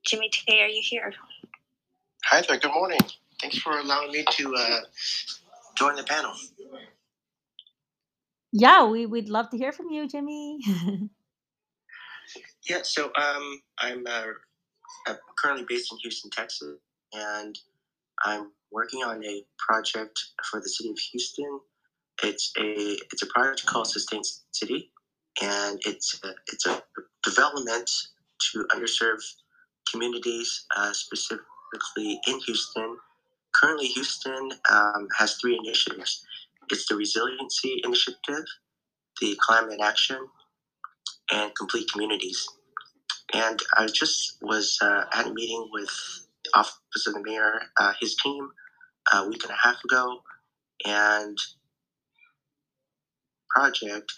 Jimmy 0.06 0.30
Tay, 0.30 0.62
are 0.62 0.68
you 0.68 0.82
here? 0.82 1.12
Hi 2.26 2.42
there. 2.48 2.58
Good 2.58 2.72
morning. 2.72 3.00
Thanks 3.40 3.58
for 3.58 3.78
allowing 3.78 4.12
me 4.12 4.24
to 4.30 4.54
uh, 4.56 4.80
join 5.76 5.96
the 5.96 6.04
panel. 6.04 6.32
Yeah, 8.52 8.86
we, 8.86 9.06
we'd 9.06 9.28
love 9.28 9.50
to 9.50 9.58
hear 9.58 9.72
from 9.72 9.90
you, 9.90 10.08
Jimmy. 10.08 10.60
Yeah, 12.68 12.80
so 12.82 13.06
um, 13.06 13.62
I'm, 13.78 14.06
uh, 14.06 14.26
I'm 15.06 15.16
currently 15.38 15.64
based 15.68 15.92
in 15.92 15.98
Houston, 15.98 16.30
Texas, 16.30 16.78
and 17.14 17.58
I'm 18.24 18.52
working 18.72 19.02
on 19.02 19.24
a 19.24 19.44
project 19.58 20.18
for 20.50 20.60
the 20.60 20.68
city 20.68 20.90
of 20.90 20.98
Houston. 20.98 21.60
It's 22.22 22.52
a 22.58 22.96
it's 23.12 23.22
a 23.22 23.26
project 23.26 23.66
called 23.66 23.88
Sustain 23.88 24.22
City, 24.52 24.90
and 25.42 25.78
it's 25.86 26.20
a, 26.24 26.30
it's 26.52 26.66
a 26.66 26.82
development 27.24 27.90
to 28.52 28.64
underserved 28.74 29.24
communities, 29.90 30.66
uh, 30.76 30.92
specifically 30.92 32.20
in 32.26 32.40
Houston. 32.46 32.96
Currently, 33.54 33.86
Houston 33.88 34.50
um, 34.70 35.08
has 35.18 35.36
three 35.36 35.58
initiatives. 35.64 36.24
It's 36.70 36.86
the 36.86 36.96
Resiliency 36.96 37.80
Initiative, 37.84 38.44
the 39.20 39.36
Climate 39.40 39.80
Action, 39.82 40.18
and 41.32 41.52
Complete 41.56 41.88
Communities. 41.92 42.46
And 43.34 43.60
I 43.76 43.86
just 43.86 44.38
was 44.42 44.78
uh, 44.82 45.04
at 45.14 45.26
a 45.26 45.32
meeting 45.32 45.68
with 45.72 45.90
the 46.44 46.50
Office 46.58 47.06
of 47.06 47.14
the 47.14 47.22
Mayor, 47.24 47.60
uh, 47.78 47.92
his 48.00 48.16
team, 48.16 48.48
a 49.12 49.28
week 49.28 49.42
and 49.44 49.52
a 49.52 49.56
half 49.68 49.82
ago, 49.84 50.20
and 50.86 51.38
project. 53.54 54.12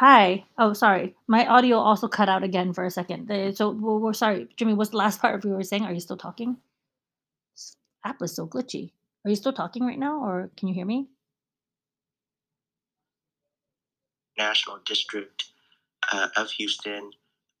Hi. 0.00 0.44
Oh, 0.56 0.72
sorry. 0.72 1.14
My 1.28 1.46
audio 1.46 1.76
also 1.76 2.08
cut 2.08 2.30
out 2.30 2.42
again 2.42 2.72
for 2.72 2.84
a 2.86 2.90
second. 2.90 3.28
So 3.54 3.70
we're, 3.70 3.98
we're 3.98 4.12
sorry, 4.14 4.48
Jimmy. 4.56 4.72
What's 4.72 4.90
the 4.90 4.96
last 4.96 5.20
part 5.20 5.34
of 5.34 5.44
you 5.44 5.50
were 5.50 5.62
saying? 5.62 5.84
Are 5.84 5.92
you 5.92 6.00
still 6.00 6.16
talking? 6.16 6.56
This 7.54 7.76
app 8.04 8.22
is 8.22 8.34
so 8.34 8.46
glitchy. 8.46 8.92
Are 9.24 9.28
you 9.28 9.36
still 9.36 9.52
talking 9.52 9.84
right 9.84 9.98
now, 9.98 10.24
or 10.24 10.50
can 10.56 10.68
you 10.68 10.74
hear 10.74 10.86
me? 10.86 11.08
National 14.38 14.78
District 14.86 15.44
uh, 16.10 16.28
of 16.38 16.50
Houston, 16.52 17.10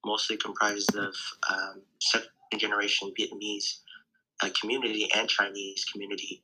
mostly 0.06 0.38
comprised 0.38 0.96
of 0.96 1.14
um, 1.52 1.82
second 2.00 2.30
generation 2.56 3.12
Vietnamese 3.20 3.80
uh, 4.42 4.48
community 4.58 5.10
and 5.14 5.28
Chinese 5.28 5.84
community. 5.92 6.42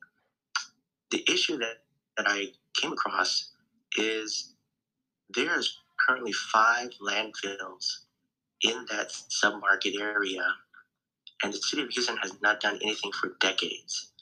The 1.11 1.25
issue 1.33 1.59
that, 1.59 1.83
that 2.17 2.27
I 2.29 2.49
came 2.75 2.93
across 2.93 3.53
is 3.97 4.55
there's 5.35 5.79
currently 6.07 6.33
five 6.33 6.91
landfills 7.01 7.99
in 8.63 8.87
that 8.91 9.11
submarket 9.11 10.01
area, 10.01 10.47
and 11.43 11.53
the 11.53 11.59
city 11.59 11.83
of 11.83 11.91
Houston 11.91 12.17
has 12.19 12.33
not 12.41 12.61
done 12.61 12.79
anything 12.83 13.13
for 13.13 13.37
decades. 13.41 14.13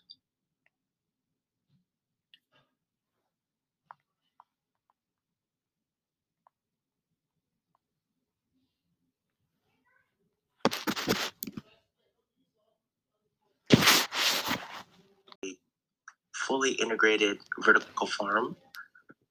Fully 16.46 16.72
integrated 16.72 17.38
vertical 17.64 18.06
farm, 18.06 18.56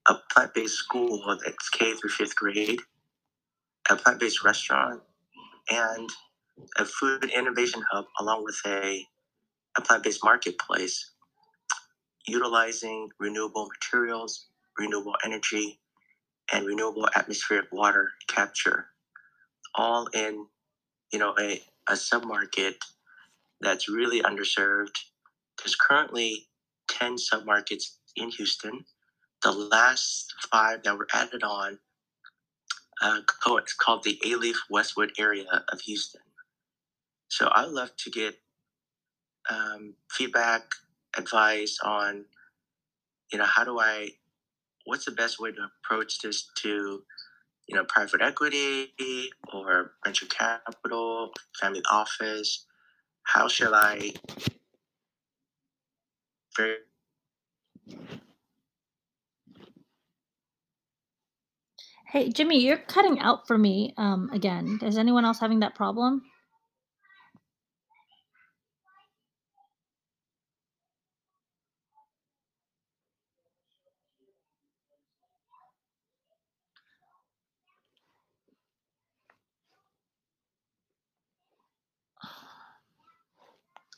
a 0.08 0.15
plant 0.32 0.54
based 0.54 0.76
school 0.76 1.38
that's 1.43 1.69
K 1.69 1.93
through 1.93 2.10
fifth 2.10 2.36
grade, 2.36 2.80
a 3.89 3.95
plant 3.95 4.19
based 4.19 4.43
restaurant, 4.43 5.02
and 5.69 6.10
a 6.78 6.86
food 6.86 7.26
innovation 7.26 7.84
hub, 7.91 8.06
along 8.19 8.43
with 8.43 8.60
a, 8.65 9.06
a 9.78 9.82
plant 9.82 10.04
based 10.04 10.23
marketplace, 10.23 11.12
utilizing 12.28 13.10
renewable 13.19 13.69
materials, 13.69 14.47
renewable 14.80 15.15
energy, 15.23 15.80
and 16.52 16.65
renewable 16.65 17.08
atmospheric 17.15 17.71
water 17.71 18.10
capture, 18.28 18.88
all 19.76 20.08
in 20.13 20.47
you 21.12 21.19
know 21.19 21.36
a, 21.39 21.62
a 21.88 21.93
submarket 21.93 22.76
that's 23.62 23.88
really 23.88 24.21
underserved. 24.21 24.97
There's 25.60 25.76
currently 25.76 26.47
10 26.89 27.15
submarkets 27.15 27.98
in 28.15 28.30
Houston. 28.30 28.86
The 29.41 29.52
last 29.52 30.34
five 30.52 30.84
that 30.84 30.98
were 30.98 31.08
added 31.13 31.43
on 31.43 31.80
uh, 33.02 33.19
it's 33.58 33.74
called 33.74 34.04
the 34.04 34.17
Alief 34.26 34.56
Westwood 34.69 35.12
area 35.19 35.63
of 35.72 35.82
Houston. 35.82 36.22
So 37.28 37.50
I'd 37.54 37.69
love 37.69 37.96
to 37.98 38.10
get 38.10 38.36
um, 39.50 39.96
feedback, 40.10 40.63
advice 41.17 41.80
on, 41.84 42.26
you 43.32 43.39
know, 43.39 43.46
how 43.46 43.63
do 43.63 43.80
I, 43.80 44.10
what's 44.86 45.06
the 45.06 45.12
best 45.12 45.39
way 45.39 45.52
to 45.52 45.69
approach 45.84 46.19
this 46.19 46.50
to, 46.60 47.04
you 47.67 47.76
know, 47.76 47.84
private 47.89 48.22
equity 48.22 48.93
or 49.54 49.93
venture 50.06 50.28
capital, 50.28 51.34
family 51.60 51.82
office? 51.91 52.65
How 53.24 53.48
shall 53.48 53.76
I 53.76 54.13
Hey, 62.07 62.29
Jimmy, 62.29 62.63
you're 62.63 62.77
cutting 62.77 63.19
out 63.19 63.47
for 63.47 63.57
me 63.57 63.93
um, 63.97 64.29
again. 64.33 64.79
Is 64.83 64.97
anyone 64.97 65.25
else 65.25 65.39
having 65.39 65.61
that 65.61 65.75
problem? 65.75 66.23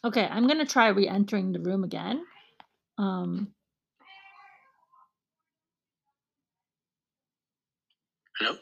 Okay, 0.05 0.27
I'm 0.31 0.47
going 0.47 0.59
to 0.59 0.65
try 0.65 0.87
re 0.89 1.07
entering 1.07 1.51
the 1.53 1.59
room 1.59 1.83
again. 1.83 2.23
Um, 2.97 3.53
Hello? 8.39 8.57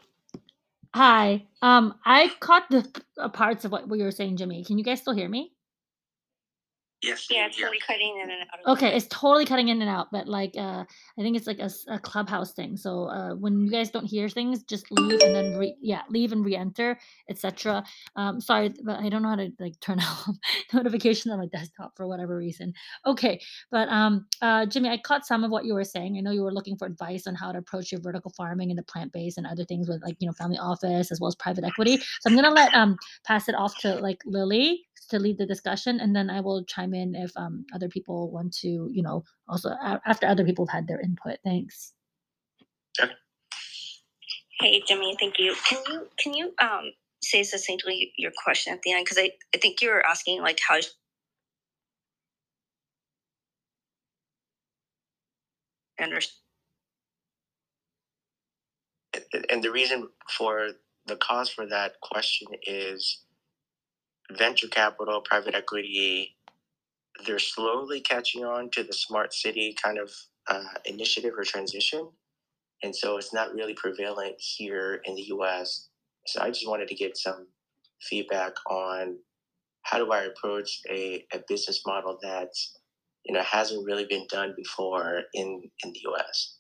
hi. 0.96 1.46
Um, 1.62 1.96
I 2.06 2.32
caught 2.40 2.70
the 2.70 2.86
uh, 3.20 3.30
parts 3.30 3.66
of 3.66 3.72
what 3.72 3.88
you 3.90 4.04
were 4.04 4.12
saying, 4.12 4.38
Jimmy. 4.38 4.64
Can 4.64 4.78
you 4.78 4.84
guys 4.84 5.02
still 5.02 5.14
hear 5.16 5.30
me? 5.30 5.54
Yes. 7.04 7.28
Yeah, 7.30 7.48
it's 7.48 7.58
totally 7.58 7.80
cutting 7.86 8.20
in 8.24 8.30
and 8.32 8.42
out. 8.42 8.78
Okay, 8.78 8.96
it's 8.96 9.08
totally 9.10 9.46
cutting 9.46 9.68
in 9.68 9.82
and 9.82 9.90
out, 9.90 10.08
but 10.12 10.28
like 10.28 10.54
uh 10.58 10.86
I 11.20 11.22
think 11.22 11.36
it's 11.36 11.48
like 11.48 11.60
a, 11.60 11.70
a 11.90 12.00
clubhouse 12.00 12.54
thing. 12.54 12.78
So 12.78 13.10
uh 13.10 13.36
when 13.36 13.66
you 13.66 13.70
guys 13.70 13.92
don't 13.92 14.06
hear 14.06 14.30
things, 14.30 14.64
just 14.64 14.90
leave 14.90 15.22
and 15.22 15.36
then 15.36 15.58
re 15.58 15.76
yeah, 15.82 16.04
leave 16.10 16.32
and 16.32 16.46
re-enter, 16.46 16.98
etc. 17.30 17.84
Um 18.16 18.40
sorry, 18.40 18.74
but 18.86 19.00
I 19.00 19.10
don't 19.10 19.22
know 19.22 19.30
how 19.30 19.36
to 19.36 19.52
like 19.60 19.78
turn 19.82 20.00
off 20.02 20.30
notifications 20.72 21.32
on 21.32 21.40
my 21.40 21.48
desktop 21.48 21.92
for 21.98 22.08
whatever 22.08 22.38
reason. 22.38 22.74
Okay, 23.06 23.42
but 23.70 23.90
um 23.90 24.26
uh 24.42 24.66
Jimmy, 24.66 24.88
I 24.88 24.98
caught 24.98 25.26
some 25.26 25.44
of 25.44 25.52
what 25.52 25.66
you 25.66 25.74
were 25.74 25.84
saying. 25.84 26.18
I 26.18 26.22
know 26.22 26.32
you 26.32 26.44
were 26.44 26.54
looking 26.54 26.78
for 26.78 26.88
advice 26.88 27.28
on 27.28 27.36
how 27.36 27.52
to 27.52 27.58
approach 27.58 27.92
your 27.92 28.00
vertical 28.00 28.32
farming 28.38 28.72
and 28.72 28.78
the 28.80 28.84
plant-based 28.84 29.38
and 29.38 29.46
other 29.46 29.66
things 29.66 29.90
with 29.90 30.02
like, 30.04 30.16
you 30.20 30.28
know, 30.28 30.34
family 30.34 30.58
office 30.58 31.12
as 31.12 31.20
well 31.20 31.28
as 31.28 31.36
private 31.36 31.66
equity. 31.66 31.98
So 31.98 32.30
I'm 32.30 32.36
gonna 32.36 32.50
let 32.50 32.74
um 32.74 32.98
pass 33.26 33.50
it 33.50 33.56
off 33.56 33.78
to 33.80 33.96
like 33.96 34.22
Lily 34.26 34.86
to 35.08 35.20
lead 35.20 35.38
the 35.38 35.46
discussion 35.46 36.00
and 36.00 36.16
then 36.16 36.30
I 36.30 36.42
will 36.42 36.64
chime 36.66 36.94
in 36.94 37.16
if 37.16 37.32
um 37.38 37.66
other 37.74 37.90
people 37.90 38.32
want 38.32 38.54
to, 38.58 38.90
you 38.92 39.04
know, 39.04 39.24
also 39.50 39.70
a- 39.70 40.02
after 40.06 40.28
other 40.28 40.46
people 40.46 40.66
have 40.68 40.74
had 40.82 40.88
their 40.88 41.00
input. 41.02 41.38
Thanks. 41.44 41.94
Hey, 44.60 44.82
Jimmy, 44.88 45.16
thank 45.20 45.40
you. 45.40 45.56
Can 45.68 45.80
you 45.90 46.08
can 46.18 46.34
you 46.34 46.54
um 46.62 46.92
say 47.24 47.44
succinctly 47.44 48.14
your 48.18 48.32
question 48.44 48.74
at 48.74 48.82
the 48.84 48.94
end? 48.94 49.06
Because 49.06 49.18
I, 49.20 49.32
I 49.56 49.58
think 49.58 49.82
you 49.82 49.90
were 49.90 50.06
asking 50.06 50.42
like 50.42 50.60
how 50.68 50.80
understand. 56.02 56.38
And- 59.34 59.46
And 59.50 59.64
the 59.64 59.72
reason 59.72 60.10
for 60.38 60.72
the 61.08 61.18
cause 61.18 61.50
for 61.50 61.66
that 61.68 62.00
question 62.02 62.48
is 62.64 63.24
venture 64.38 64.68
capital, 64.68 65.22
private 65.22 65.56
equity, 65.56 66.36
they're 67.26 67.40
slowly 67.40 68.02
catching 68.02 68.44
on 68.44 68.70
to 68.72 68.84
the 68.84 68.94
smart 68.94 69.34
city 69.34 69.76
kind 69.82 69.98
of 69.98 70.12
uh, 70.48 70.64
initiative 70.86 71.34
or 71.38 71.44
transition. 71.44 72.10
And 72.84 72.96
so 72.96 73.18
it's 73.18 73.34
not 73.34 73.54
really 73.54 73.74
prevalent 73.74 74.36
here 74.40 75.02
in 75.06 75.16
the 75.16 75.24
US. 75.34 75.90
So 76.28 76.42
I 76.42 76.50
just 76.50 76.68
wanted 76.68 76.88
to 76.90 76.96
get 76.96 77.18
some 77.18 77.48
feedback 78.02 78.54
on 78.70 79.18
how 79.84 79.98
do 79.98 80.12
I 80.12 80.24
approach 80.24 80.82
a, 80.90 81.26
a 81.34 81.40
business 81.48 81.82
model 81.86 82.18
that 82.22 82.50
you 83.26 83.34
know 83.34 83.42
hasn't 83.42 83.86
really 83.86 84.06
been 84.06 84.28
done 84.30 84.54
before 84.56 85.24
in, 85.34 85.64
in 85.84 85.94
the 85.94 86.02
US. 86.12 86.58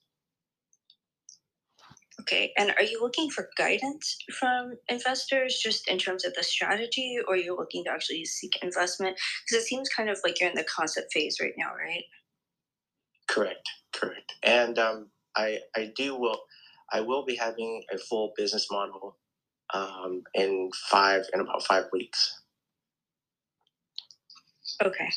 Okay, 2.23 2.53
and 2.57 2.71
are 2.77 2.83
you 2.83 3.01
looking 3.01 3.29
for 3.29 3.49
guidance 3.57 4.17
from 4.39 4.73
investors 4.89 5.59
just 5.63 5.89
in 5.89 5.99
terms 5.99 6.25
of 6.25 6.33
the 6.35 6.43
strategy, 6.43 7.17
or 7.27 7.37
you're 7.37 7.57
looking 7.57 7.85
to 7.85 7.91
actually 7.91 8.25
seek 8.25 8.57
investment? 8.63 9.17
Because 9.45 9.63
it 9.63 9.67
seems 9.67 9.89
kind 9.89 10.09
of 10.09 10.19
like 10.25 10.39
you're 10.41 10.49
in 10.49 10.55
the 10.55 10.65
concept 10.65 11.13
phase 11.13 11.37
right 11.41 11.53
now, 11.57 11.71
right? 11.75 12.03
Correct, 13.27 13.69
correct. 13.93 14.35
And 14.43 14.79
um, 14.79 15.09
I 15.35 15.59
I 15.75 15.91
do 15.95 16.15
will 16.17 16.41
I 16.91 17.01
will 17.01 17.25
be 17.25 17.35
having 17.35 17.83
a 17.93 17.97
full 17.99 18.33
business 18.37 18.67
model 18.71 19.17
um, 19.73 20.23
in 20.33 20.71
five 20.89 21.23
in 21.33 21.41
about 21.41 21.63
five 21.65 21.85
weeks. 21.93 22.41
Okay. 24.83 25.09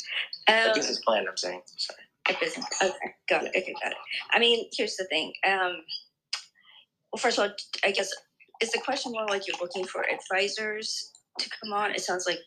A 0.49 0.69
Um, 0.69 0.75
business 0.75 1.01
plan. 1.07 1.27
I'm 1.29 1.37
saying. 1.37 1.63
Sorry. 1.77 2.01
A 2.31 2.35
business. 2.41 2.67
Okay, 2.83 3.15
got 3.29 3.45
it. 3.45 3.51
Okay, 3.57 3.75
got 3.83 3.93
it. 3.93 3.99
I 4.33 4.39
mean, 4.39 4.69
here's 4.77 4.97
the 4.97 5.07
thing. 5.07 5.33
Um, 5.49 5.85
well, 7.13 7.21
first 7.21 7.39
of 7.39 7.45
all, 7.45 7.55
I 7.85 7.93
guess 7.93 8.11
is 8.61 8.73
the 8.73 8.81
question 8.81 9.13
more 9.13 9.27
like 9.29 9.47
you're 9.47 9.57
looking 9.61 9.85
for 9.85 10.05
advisors 10.09 11.13
to 11.39 11.51
come 11.63 11.73
on? 11.73 11.91
It 11.93 12.01
sounds 12.01 12.27
like 12.27 12.41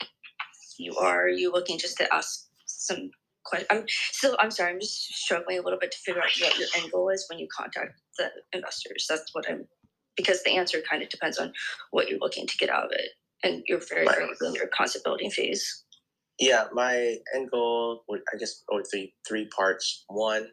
you 0.78 0.96
are. 0.96 1.24
Are 1.26 1.30
you 1.30 1.52
looking 1.52 1.78
just 1.78 1.98
to 1.98 2.14
ask 2.14 2.48
some 2.66 3.12
questions? 3.46 3.68
I'm 3.70 3.84
still. 3.88 4.36
I'm 4.40 4.52
sorry. 4.52 4.72
I'm 4.74 4.80
just 4.80 5.14
struggling 5.14 5.60
a 5.60 5.62
little 5.62 5.80
bit 5.80 5.92
to 5.92 5.98
figure 6.00 6.22
out 6.22 6.30
what 6.40 6.58
your 6.58 6.68
end 6.78 6.92
goal 6.92 7.10
is 7.10 7.26
when 7.30 7.40
you 7.40 7.48
contact 7.56 7.94
the 8.18 8.30
investors. 8.54 9.06
That's 9.10 9.34
what 9.34 9.50
I'm. 9.50 9.66
Because 10.18 10.44
the 10.44 10.52
answer 10.58 10.82
kind 10.90 11.02
of 11.02 11.10
depends 11.10 11.38
on 11.38 11.54
what 11.92 12.10
you're 12.10 12.20
looking 12.20 12.46
to 12.48 12.58
get 12.58 12.70
out 12.70 12.86
of 12.86 12.92
it, 12.92 13.10
and 13.44 13.64
you're 13.68 13.80
very 13.88 14.06
Right. 14.06 14.18
early 14.20 14.36
in 14.48 14.54
your 14.56 14.68
concept 14.68 15.06
building 15.06 15.32
phase. 15.32 15.86
Yeah, 16.40 16.66
my 16.74 17.18
end 17.36 17.52
goal 17.52 18.04
would 18.10 18.22
I 18.34 18.38
guess 18.38 18.64
or 18.68 18.84
three 18.84 19.14
three 19.28 19.48
parts. 19.48 20.04
One 20.08 20.48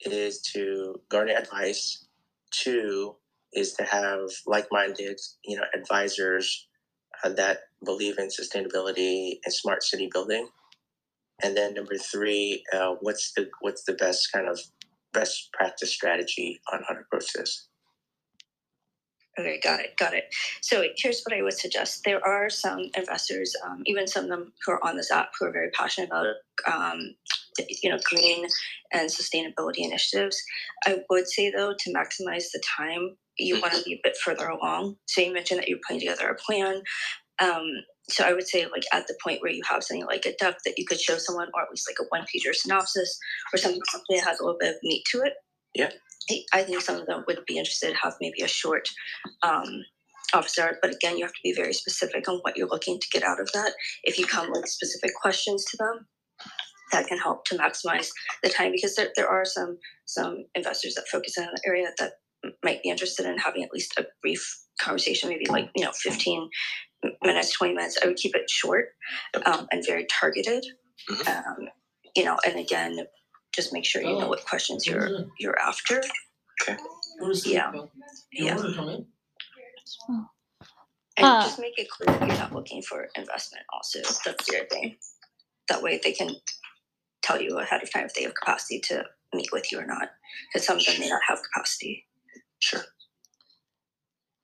is 0.00 0.42
to 0.54 1.00
garner 1.08 1.34
advice. 1.36 2.04
Two 2.50 3.16
is 3.52 3.72
to 3.74 3.84
have 3.84 4.30
like-minded, 4.46 5.20
you 5.44 5.56
know, 5.56 5.64
advisors 5.74 6.68
uh, 7.24 7.30
that 7.30 7.58
believe 7.84 8.18
in 8.18 8.28
sustainability 8.28 9.38
and 9.44 9.52
smart 9.52 9.82
city 9.82 10.08
building. 10.12 10.48
And 11.42 11.56
then 11.56 11.74
number 11.74 11.96
three, 11.96 12.64
uh, 12.72 12.94
what's 13.00 13.32
the 13.32 13.48
what's 13.60 13.84
the 13.84 13.94
best 13.94 14.32
kind 14.32 14.48
of 14.48 14.58
best 15.12 15.50
practice 15.52 15.92
strategy 15.92 16.60
on 16.72 16.82
how 16.86 16.94
to 16.94 17.00
approach 17.00 17.32
this? 17.32 17.68
Okay, 19.38 19.60
got 19.62 19.78
it, 19.78 19.96
got 19.96 20.14
it. 20.14 20.24
So 20.62 20.82
here's 20.96 21.22
what 21.22 21.36
I 21.36 21.42
would 21.42 21.52
suggest. 21.52 22.02
There 22.04 22.24
are 22.26 22.50
some 22.50 22.90
investors, 22.96 23.54
um, 23.64 23.84
even 23.86 24.08
some 24.08 24.24
of 24.24 24.30
them 24.30 24.52
who 24.66 24.72
are 24.72 24.84
on 24.84 24.96
this 24.96 25.12
app, 25.12 25.30
who 25.38 25.46
are 25.46 25.52
very 25.52 25.70
passionate 25.70 26.08
about, 26.08 26.26
um, 26.66 27.14
you 27.82 27.88
know, 27.88 28.00
green 28.02 28.48
and 28.92 29.08
sustainability 29.08 29.78
initiatives. 29.78 30.42
I 30.86 30.98
would 31.08 31.28
say 31.28 31.52
though, 31.52 31.72
to 31.78 31.94
maximize 31.94 32.50
the 32.52 32.60
time, 32.76 33.16
you 33.38 33.60
want 33.60 33.74
to 33.74 33.82
be 33.82 33.94
a 33.94 34.00
bit 34.02 34.16
further 34.24 34.48
along. 34.48 34.96
So 35.06 35.20
you 35.20 35.32
mentioned 35.32 35.60
that 35.60 35.68
you're 35.68 35.78
putting 35.86 36.00
together 36.00 36.28
a 36.28 36.34
plan. 36.34 36.82
Um, 37.40 37.64
so 38.10 38.24
I 38.24 38.32
would 38.32 38.48
say, 38.48 38.66
like 38.66 38.84
at 38.92 39.06
the 39.06 39.16
point 39.22 39.42
where 39.42 39.52
you 39.52 39.62
have 39.68 39.84
something 39.84 40.06
like 40.06 40.26
a 40.26 40.34
duck 40.38 40.56
that 40.64 40.78
you 40.78 40.84
could 40.86 41.00
show 41.00 41.18
someone, 41.18 41.48
or 41.54 41.62
at 41.62 41.70
least 41.70 41.88
like 41.88 41.98
a 42.00 42.08
one 42.08 42.22
pager 42.26 42.54
synopsis, 42.54 43.18
or 43.52 43.58
something 43.58 43.80
something 43.90 44.16
that 44.16 44.26
has 44.26 44.40
a 44.40 44.44
little 44.44 44.58
bit 44.58 44.70
of 44.70 44.76
meat 44.82 45.04
to 45.12 45.20
it. 45.20 45.34
Yeah. 45.74 45.90
I- 46.30 46.44
I 46.52 46.62
think 46.62 46.80
some 46.82 46.96
of 46.96 47.06
them 47.06 47.24
would 47.26 47.44
be 47.46 47.58
interested 47.58 47.90
to 47.90 47.96
have 47.96 48.14
maybe 48.20 48.42
a 48.42 48.48
short 48.48 48.88
um, 49.42 49.84
office 50.34 50.58
hour. 50.58 50.78
But 50.82 50.94
again, 50.94 51.16
you 51.16 51.24
have 51.24 51.32
to 51.32 51.40
be 51.42 51.54
very 51.54 51.72
specific 51.72 52.28
on 52.28 52.38
what 52.38 52.56
you're 52.56 52.68
looking 52.68 52.98
to 53.00 53.08
get 53.12 53.22
out 53.22 53.40
of 53.40 53.50
that. 53.52 53.72
If 54.04 54.18
you 54.18 54.26
come 54.26 54.50
with 54.50 54.68
specific 54.68 55.12
questions 55.20 55.64
to 55.66 55.76
them, 55.78 56.06
that 56.92 57.06
can 57.06 57.18
help 57.18 57.44
to 57.46 57.58
maximize 57.58 58.08
the 58.42 58.48
time 58.48 58.72
because 58.72 58.94
there, 58.96 59.10
there 59.16 59.28
are 59.28 59.44
some 59.44 59.78
some 60.06 60.44
investors 60.54 60.94
that 60.94 61.08
focus 61.08 61.36
in 61.36 61.44
an 61.44 61.50
area 61.66 61.88
that 61.98 62.12
might 62.64 62.82
be 62.82 62.90
interested 62.90 63.26
in 63.26 63.38
having 63.38 63.62
at 63.64 63.72
least 63.72 63.94
a 63.98 64.06
brief 64.22 64.60
conversation, 64.80 65.28
maybe 65.28 65.46
like 65.46 65.70
you 65.76 65.84
know 65.84 65.92
15 65.92 66.48
minutes, 67.22 67.52
20 67.56 67.74
minutes. 67.74 67.98
I 68.02 68.06
would 68.06 68.16
keep 68.16 68.34
it 68.34 68.48
short 68.50 68.90
um, 69.46 69.66
and 69.72 69.84
very 69.86 70.06
targeted. 70.10 70.64
Mhm. 71.08 71.28
Um, 71.46 71.68
you 72.16 72.24
know, 72.24 72.36
and 72.46 72.58
again, 72.58 73.06
just 73.54 73.72
make 73.72 73.84
sure 73.84 74.02
you 74.02 74.18
know 74.18 74.28
what 74.28 74.44
questions 74.44 74.86
you're 74.86 75.26
you're 75.38 75.58
after. 75.60 76.02
Okay. 76.62 76.76
Yeah. 77.46 77.72
Yeah. 78.32 78.56
And 81.16 81.26
Uh, 81.26 81.42
just 81.42 81.58
make 81.58 81.78
it 81.78 81.88
clear 81.90 82.16
that 82.16 82.28
you're 82.28 82.38
not 82.38 82.52
looking 82.54 82.82
for 82.82 83.08
investment 83.16 83.64
also. 83.72 84.00
That's 84.24 84.46
the 84.46 84.58
other 84.58 84.66
thing. 84.66 84.98
That 85.68 85.82
way 85.82 85.98
they 86.02 86.12
can 86.12 86.36
tell 87.22 87.40
you 87.40 87.58
ahead 87.58 87.82
of 87.82 87.92
time 87.92 88.04
if 88.06 88.14
they 88.14 88.22
have 88.22 88.34
capacity 88.34 88.80
to 88.88 89.04
meet 89.34 89.50
with 89.52 89.70
you 89.72 89.80
or 89.80 89.86
not. 89.86 90.10
Because 90.52 90.66
some 90.66 90.78
of 90.78 90.86
them 90.86 90.98
may 91.00 91.08
not 91.08 91.20
have 91.28 91.40
capacity. 91.42 92.06
Sure. 92.60 92.84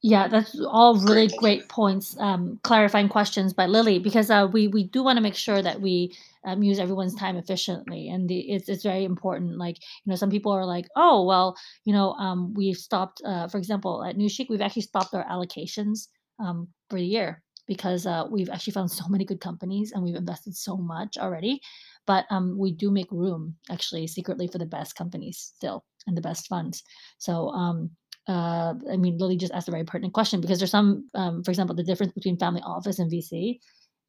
Yeah, 0.02 0.28
that's 0.28 0.60
all 0.60 0.96
really 0.96 1.28
Great, 1.28 1.36
great 1.38 1.68
points, 1.70 2.14
um, 2.20 2.60
clarifying 2.62 3.08
questions 3.08 3.54
by 3.54 3.64
Lily, 3.64 3.98
because 3.98 4.30
uh, 4.30 4.46
we 4.52 4.68
we 4.68 4.84
do 4.84 5.02
want 5.02 5.16
to 5.16 5.22
make 5.22 5.34
sure 5.34 5.62
that 5.62 5.80
we 5.80 6.14
um, 6.44 6.62
use 6.62 6.78
everyone's 6.78 7.14
time 7.14 7.36
efficiently, 7.36 8.10
and 8.10 8.28
the, 8.28 8.38
it's 8.52 8.68
it's 8.68 8.82
very 8.82 9.04
important. 9.04 9.56
Like 9.56 9.78
you 10.04 10.10
know, 10.10 10.16
some 10.16 10.28
people 10.28 10.52
are 10.52 10.66
like, 10.66 10.88
oh 10.94 11.24
well, 11.24 11.56
you 11.86 11.94
know, 11.94 12.12
um, 12.14 12.52
we've 12.52 12.76
stopped. 12.76 13.22
Uh, 13.24 13.48
for 13.48 13.56
example, 13.56 14.04
at 14.04 14.16
Nushi, 14.18 14.46
we've 14.50 14.60
actually 14.60 14.82
stopped 14.82 15.14
our 15.14 15.24
allocations 15.24 16.08
um, 16.38 16.68
for 16.90 16.98
the 16.98 17.06
year 17.06 17.42
because 17.66 18.04
uh, 18.06 18.24
we've 18.30 18.50
actually 18.50 18.74
found 18.74 18.90
so 18.90 19.08
many 19.08 19.24
good 19.24 19.40
companies 19.40 19.92
and 19.92 20.04
we've 20.04 20.16
invested 20.16 20.54
so 20.54 20.76
much 20.76 21.16
already. 21.16 21.62
But 22.06 22.26
um, 22.30 22.58
we 22.58 22.72
do 22.72 22.90
make 22.90 23.10
room 23.10 23.56
actually 23.70 24.06
secretly 24.06 24.46
for 24.48 24.58
the 24.58 24.66
best 24.66 24.94
companies 24.96 25.38
still 25.56 25.84
and 26.06 26.16
the 26.16 26.20
best 26.20 26.46
funds. 26.48 26.82
So 27.18 27.48
um, 27.50 27.90
uh, 28.28 28.74
I 28.90 28.96
mean, 28.96 29.18
Lily 29.18 29.36
just 29.36 29.52
asked 29.52 29.68
a 29.68 29.72
very 29.72 29.84
pertinent 29.84 30.14
question 30.14 30.40
because 30.40 30.58
there's 30.58 30.70
some, 30.70 31.08
um, 31.14 31.42
for 31.44 31.50
example, 31.50 31.76
the 31.76 31.84
difference 31.84 32.12
between 32.12 32.38
family 32.38 32.62
office 32.64 32.98
and 32.98 33.10
VC 33.10 33.58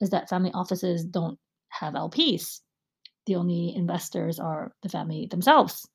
is 0.02 0.10
that 0.12 0.30
family 0.30 0.52
offices 0.54 1.04
don't 1.04 1.38
have 1.70 1.94
LPs. 1.94 2.60
The 3.26 3.36
only 3.36 3.74
investors 3.76 4.40
are 4.40 4.72
the 4.84 4.90
family 4.90 5.28
themselves. 5.30 5.88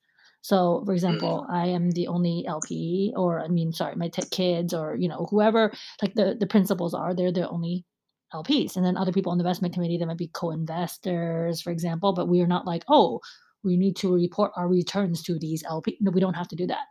So, 0.43 0.83
for 0.87 0.93
example, 0.95 1.47
I 1.51 1.67
am 1.67 1.91
the 1.91 2.09
only 2.09 2.47
LP, 2.47 3.13
or 3.15 3.41
I 3.41 3.49
mean, 3.49 3.73
sorry, 3.73 3.95
my 3.97 4.09
t- 4.09 4.23
kids, 4.31 4.73
or 4.73 4.97
you 4.97 5.09
know, 5.09 5.27
whoever, 5.31 5.71
like 6.01 6.15
the 6.15 6.35
the 6.39 6.47
principals 6.47 6.95
are, 6.95 7.15
they're 7.15 7.33
the 7.33 7.49
only 7.49 7.85
LPs. 8.33 8.77
And 8.77 8.85
then 8.85 8.97
other 8.97 9.13
people 9.13 9.33
on 9.33 9.39
the 9.39 9.45
investment 9.45 9.75
committee, 9.75 9.99
that 9.99 10.07
might 10.07 10.17
be 10.17 10.31
co-investors, 10.33 11.61
for 11.61 11.71
example. 11.71 12.15
But 12.15 12.29
we 12.29 12.41
are 12.41 12.47
not 12.47 12.67
like, 12.67 12.85
oh, 12.89 13.21
we 13.63 13.77
need 13.77 13.97
to 13.97 14.13
report 14.13 14.53
our 14.57 14.69
returns 14.69 15.23
to 15.25 15.39
these 15.39 15.63
LP. 15.69 15.99
No, 16.01 16.11
we 16.11 16.21
don't 16.21 16.35
have 16.35 16.49
to 16.49 16.57
do 16.57 16.67
that. 16.69 16.87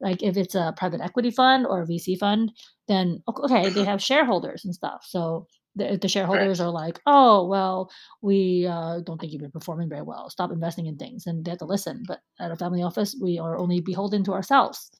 Like 0.00 0.22
if 0.22 0.36
it's 0.36 0.54
a 0.54 0.74
private 0.76 1.00
equity 1.00 1.30
fund 1.30 1.66
or 1.66 1.82
a 1.82 1.86
VC 1.86 2.18
fund, 2.18 2.52
then 2.88 3.22
okay, 3.28 3.70
they 3.70 3.84
have 3.84 4.02
shareholders 4.02 4.64
and 4.64 4.74
stuff. 4.74 5.04
So 5.08 5.46
the, 5.76 5.98
the 6.00 6.08
shareholders 6.08 6.60
are 6.60 6.70
like, 6.70 7.00
oh, 7.06 7.46
well, 7.46 7.90
we 8.22 8.66
uh, 8.66 9.00
don't 9.00 9.20
think 9.20 9.32
you've 9.32 9.42
been 9.42 9.50
performing 9.50 9.88
very 9.88 10.02
well, 10.02 10.30
stop 10.30 10.52
investing 10.52 10.86
in 10.86 10.96
things, 10.96 11.26
and 11.26 11.44
they 11.44 11.50
have 11.50 11.58
to 11.58 11.64
listen. 11.64 12.04
But 12.06 12.20
at 12.38 12.50
a 12.50 12.56
family 12.56 12.82
office, 12.82 13.16
we 13.20 13.38
are 13.38 13.58
only 13.58 13.80
beholden 13.80 14.24
to 14.24 14.32
ourselves. 14.32 14.90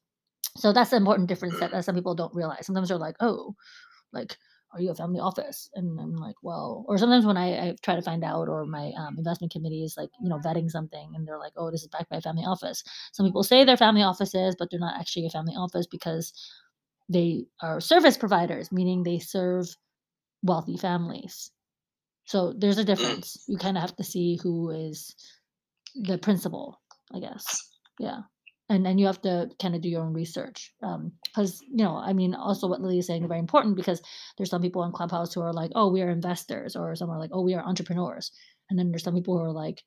So 0.57 0.73
that's 0.73 0.91
the 0.91 0.97
important 0.97 1.29
difference 1.29 1.59
that, 1.61 1.73
that 1.73 1.85
some 1.85 1.95
people 1.95 2.15
don't 2.15 2.35
realize. 2.35 2.67
Sometimes 2.67 2.89
they're 2.89 2.99
like, 2.99 3.17
oh, 3.21 3.55
like 4.13 4.37
are 4.75 4.81
you 4.81 4.91
a 4.91 4.95
family 4.95 5.21
office? 5.21 5.71
And 5.75 5.99
I'm 6.01 6.17
like, 6.17 6.37
well, 6.43 6.85
or 6.89 6.99
sometimes 6.99 7.25
when 7.25 7.37
I, 7.37 7.69
I 7.69 7.77
try 7.83 7.95
to 7.95 8.03
find 8.03 8.25
out, 8.25 8.49
or 8.49 8.67
my 8.67 8.93
um, 8.99 9.17
investment 9.17 9.53
committee 9.53 9.85
is 9.85 9.97
like, 9.97 10.11
you 10.21 10.29
know, 10.29 10.39
vetting 10.39 10.71
something, 10.71 11.13
and 11.15 11.27
they're 11.27 11.39
like, 11.39 11.53
oh, 11.57 11.71
this 11.71 11.83
is 11.83 11.89
backed 11.89 12.11
by 12.11 12.17
a 12.17 12.21
family 12.21 12.45
office. 12.45 12.83
Some 13.13 13.27
people 13.27 13.45
say 13.45 13.65
they're 13.65 13.77
family 13.77 14.03
offices, 14.03 14.57
but 14.59 14.69
they're 14.71 14.81
not 14.81 14.99
actually 14.99 15.27
a 15.27 15.31
family 15.31 15.55
office 15.55 15.87
because 15.87 16.33
they 17.09 17.45
are 17.63 17.81
service 17.81 18.17
providers, 18.17 18.73
meaning 18.73 19.03
they 19.03 19.21
serve 19.21 19.69
wealthy 20.43 20.77
families. 20.77 21.51
So 22.27 22.53
there's 22.57 22.79
a 22.79 22.85
difference. 22.85 23.45
You 23.49 23.59
kind 23.59 23.77
of 23.77 23.83
have 23.83 23.97
to 23.97 24.05
see 24.05 24.39
who 24.43 24.71
is 24.71 25.15
the 25.95 26.19
principal, 26.19 26.81
I 27.15 27.21
guess. 27.21 27.63
Yeah 27.99 28.23
and 28.71 28.85
then 28.85 28.99
you 28.99 29.07
have 29.07 29.21
to 29.21 29.49
kind 29.61 29.75
of 29.75 29.83
do 29.83 29.89
your 29.89 30.03
own 30.03 30.13
research 30.13 30.73
because 30.81 31.61
um, 31.61 31.69
you 31.71 31.85
know 31.85 31.97
i 31.97 32.13
mean 32.13 32.35
also 32.35 32.67
what 32.67 32.81
lily 32.81 32.99
is 32.99 33.07
saying 33.07 33.23
is 33.23 33.29
very 33.29 33.41
important 33.41 33.77
because 33.77 34.01
there's 34.37 34.51
some 34.51 34.63
people 34.63 34.83
in 34.85 34.93
clubhouse 34.93 35.35
who 35.35 35.41
are 35.41 35.53
like 35.53 35.71
oh 35.75 35.91
we 35.91 36.03
are 36.03 36.11
investors 36.11 36.77
or 36.77 36.95
some 36.95 37.11
are 37.11 37.19
like 37.19 37.31
oh 37.33 37.43
we 37.43 37.55
are 37.55 37.65
entrepreneurs 37.65 38.33
and 38.71 38.79
then 38.79 38.91
there's 38.91 39.03
some 39.03 39.15
people 39.15 39.37
who 39.37 39.45
are 39.45 39.53
like 39.53 39.83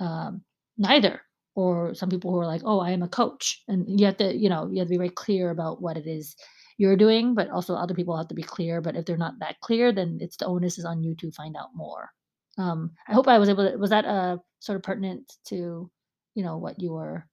um, 0.00 0.42
neither 0.78 1.20
or 1.54 1.94
some 1.94 2.08
people 2.08 2.30
who 2.30 2.38
are 2.38 2.46
like 2.46 2.62
oh 2.64 2.80
i 2.80 2.90
am 2.90 3.02
a 3.02 3.08
coach 3.08 3.62
and 3.68 4.00
you 4.00 4.06
have 4.06 4.16
to 4.16 4.34
you 4.34 4.48
know 4.48 4.68
you 4.70 4.78
have 4.78 4.88
to 4.88 4.92
be 4.92 4.96
very 4.96 5.10
clear 5.10 5.50
about 5.50 5.82
what 5.82 5.96
it 5.96 6.06
is 6.06 6.34
you're 6.78 6.96
doing 6.96 7.34
but 7.34 7.50
also 7.50 7.74
other 7.74 7.94
people 7.94 8.16
have 8.16 8.28
to 8.28 8.34
be 8.34 8.42
clear 8.42 8.80
but 8.80 8.96
if 8.96 9.04
they're 9.04 9.16
not 9.18 9.38
that 9.40 9.60
clear 9.60 9.92
then 9.92 10.18
it's 10.20 10.38
the 10.38 10.46
onus 10.46 10.78
is 10.78 10.84
on 10.84 11.02
you 11.02 11.14
to 11.14 11.30
find 11.32 11.56
out 11.56 11.68
more. 11.74 12.10
Um, 12.58 12.92
i 13.08 13.12
hope 13.12 13.28
i 13.28 13.38
was 13.38 13.48
able 13.48 13.70
to 13.70 13.76
was 13.76 13.90
that 13.90 14.04
uh, 14.04 14.38
sort 14.60 14.76
of 14.76 14.82
pertinent 14.82 15.32
to 15.48 15.90
you 16.34 16.42
know 16.42 16.56
what 16.58 16.80
you 16.80 16.92
were 16.92 17.26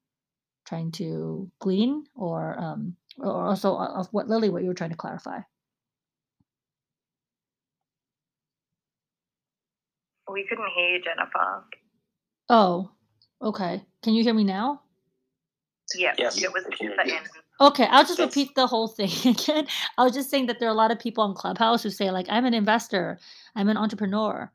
trying 0.70 0.91
to 0.93 1.51
glean 1.59 2.05
or 2.15 2.57
um, 2.59 2.95
or 3.17 3.47
also 3.47 3.76
of 3.76 4.07
what 4.11 4.30
Lily, 4.30 4.49
what 4.49 4.61
you 4.61 4.70
were 4.70 4.76
trying 4.76 4.91
to 4.91 4.95
clarify? 4.95 5.39
We 10.32 10.45
couldn't 10.47 10.70
hear 10.76 10.89
you, 10.89 11.01
Jennifer. 11.03 11.63
Oh, 12.49 12.91
okay. 13.41 13.84
Can 14.03 14.13
you 14.13 14.24
hear 14.24 14.34
me 14.36 14.43
now? 14.43 14.82
Yeah, 15.95 16.13
yes. 16.20 16.41
it 16.41 16.53
was 16.53 16.63
just 16.70 16.80
the. 16.82 17.20
Okay, 17.61 17.88
I'll 17.89 18.05
just 18.05 18.20
repeat 18.20 18.55
the 18.55 18.67
whole 18.67 18.88
thing 18.88 19.09
again. 19.26 19.67
I 19.97 20.03
was 20.03 20.13
just 20.13 20.30
saying 20.30 20.45
that 20.47 20.59
there 20.59 20.70
are 20.70 20.72
a 20.72 20.76
lot 20.76 20.91
of 20.91 20.99
people 20.99 21.24
on 21.24 21.34
Clubhouse 21.36 21.84
who 21.84 21.89
say 21.89 22.11
like, 22.11 22.28
"I'm 22.30 22.45
an 22.45 22.53
investor, 22.53 23.20
I'm 23.55 23.70
an 23.70 23.78
entrepreneur," 23.78 24.51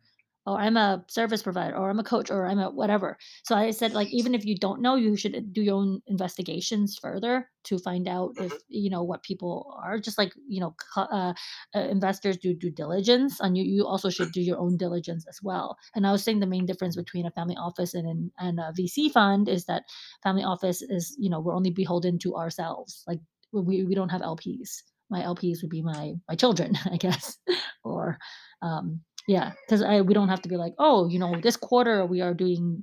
or 0.47 0.59
I'm 0.59 0.76
a 0.76 1.05
service 1.09 1.42
provider, 1.42 1.76
or 1.76 1.88
I'm 1.88 1.99
a 1.99 2.05
coach, 2.05 2.30
or 2.30 2.47
I'm 2.47 2.59
a 2.59 2.70
whatever. 2.70 3.16
So 3.45 3.55
I 3.55 3.70
said, 3.70 3.95
like, 3.95 4.09
even 4.12 4.34
if 4.34 4.45
you 4.45 4.57
don't 4.57 4.82
know, 4.82 4.95
you 4.95 5.16
should 5.16 5.53
do 5.53 5.62
your 5.62 5.76
own 5.76 6.03
investigations 6.07 6.99
further 7.01 7.49
to 7.64 7.78
find 7.78 8.07
out 8.07 8.32
if 8.36 8.53
mm-hmm. 8.53 8.57
you 8.68 8.90
know 8.90 9.03
what 9.03 9.22
people 9.22 9.74
are. 9.82 9.99
Just 9.99 10.18
like 10.18 10.32
you 10.47 10.61
know, 10.61 10.74
uh, 10.97 11.32
uh, 11.74 11.80
investors 11.80 12.36
do 12.36 12.55
due 12.55 12.70
diligence, 12.70 13.40
and 13.40 13.57
you 13.57 13.64
you 13.64 13.86
also 13.86 14.11
should 14.11 14.32
do 14.32 14.42
your 14.42 14.59
own 14.59 14.76
diligence 14.76 15.24
as 15.28 15.38
well. 15.42 15.76
And 15.95 16.07
I 16.07 16.12
was 16.12 16.22
saying 16.22 16.40
the 16.40 16.47
main 16.47 16.66
difference 16.66 16.97
between 16.97 17.26
a 17.26 17.30
family 17.30 17.57
office 17.57 17.95
and 17.95 18.30
and 18.38 18.61
a 18.61 18.72
VC 18.78 19.11
fund 19.11 19.49
is 19.49 19.64
that 19.64 19.84
family 20.22 20.45
office 20.45 20.82
is 20.82 21.16
you 21.18 21.30
know 21.30 21.40
we're 21.40 21.57
only 21.57 21.70
beholden 21.70 22.18
to 22.20 22.36
ourselves. 22.36 23.03
Like 23.07 23.20
we 23.53 23.84
we 23.84 23.95
don't 23.95 24.11
have 24.11 24.20
LPs. 24.20 24.82
My 25.11 25.20
LPs 25.20 25.62
would 25.62 25.70
be 25.70 25.82
my 25.82 26.14
my 26.28 26.34
children, 26.34 26.74
I 26.90 26.97
guess, 26.97 27.38
or 27.82 28.18
um, 28.62 29.01
yeah 29.27 29.53
because 29.66 29.83
i 29.83 30.01
we 30.01 30.14
don't 30.14 30.29
have 30.29 30.43
to 30.43 30.49
be 30.49 30.57
like 30.57 30.75
oh 30.79 31.09
you 31.09 31.18
know 31.18 31.35
this 31.41 31.57
quarter 31.57 32.05
we 32.05 32.20
are 32.20 32.35
doing 32.35 32.83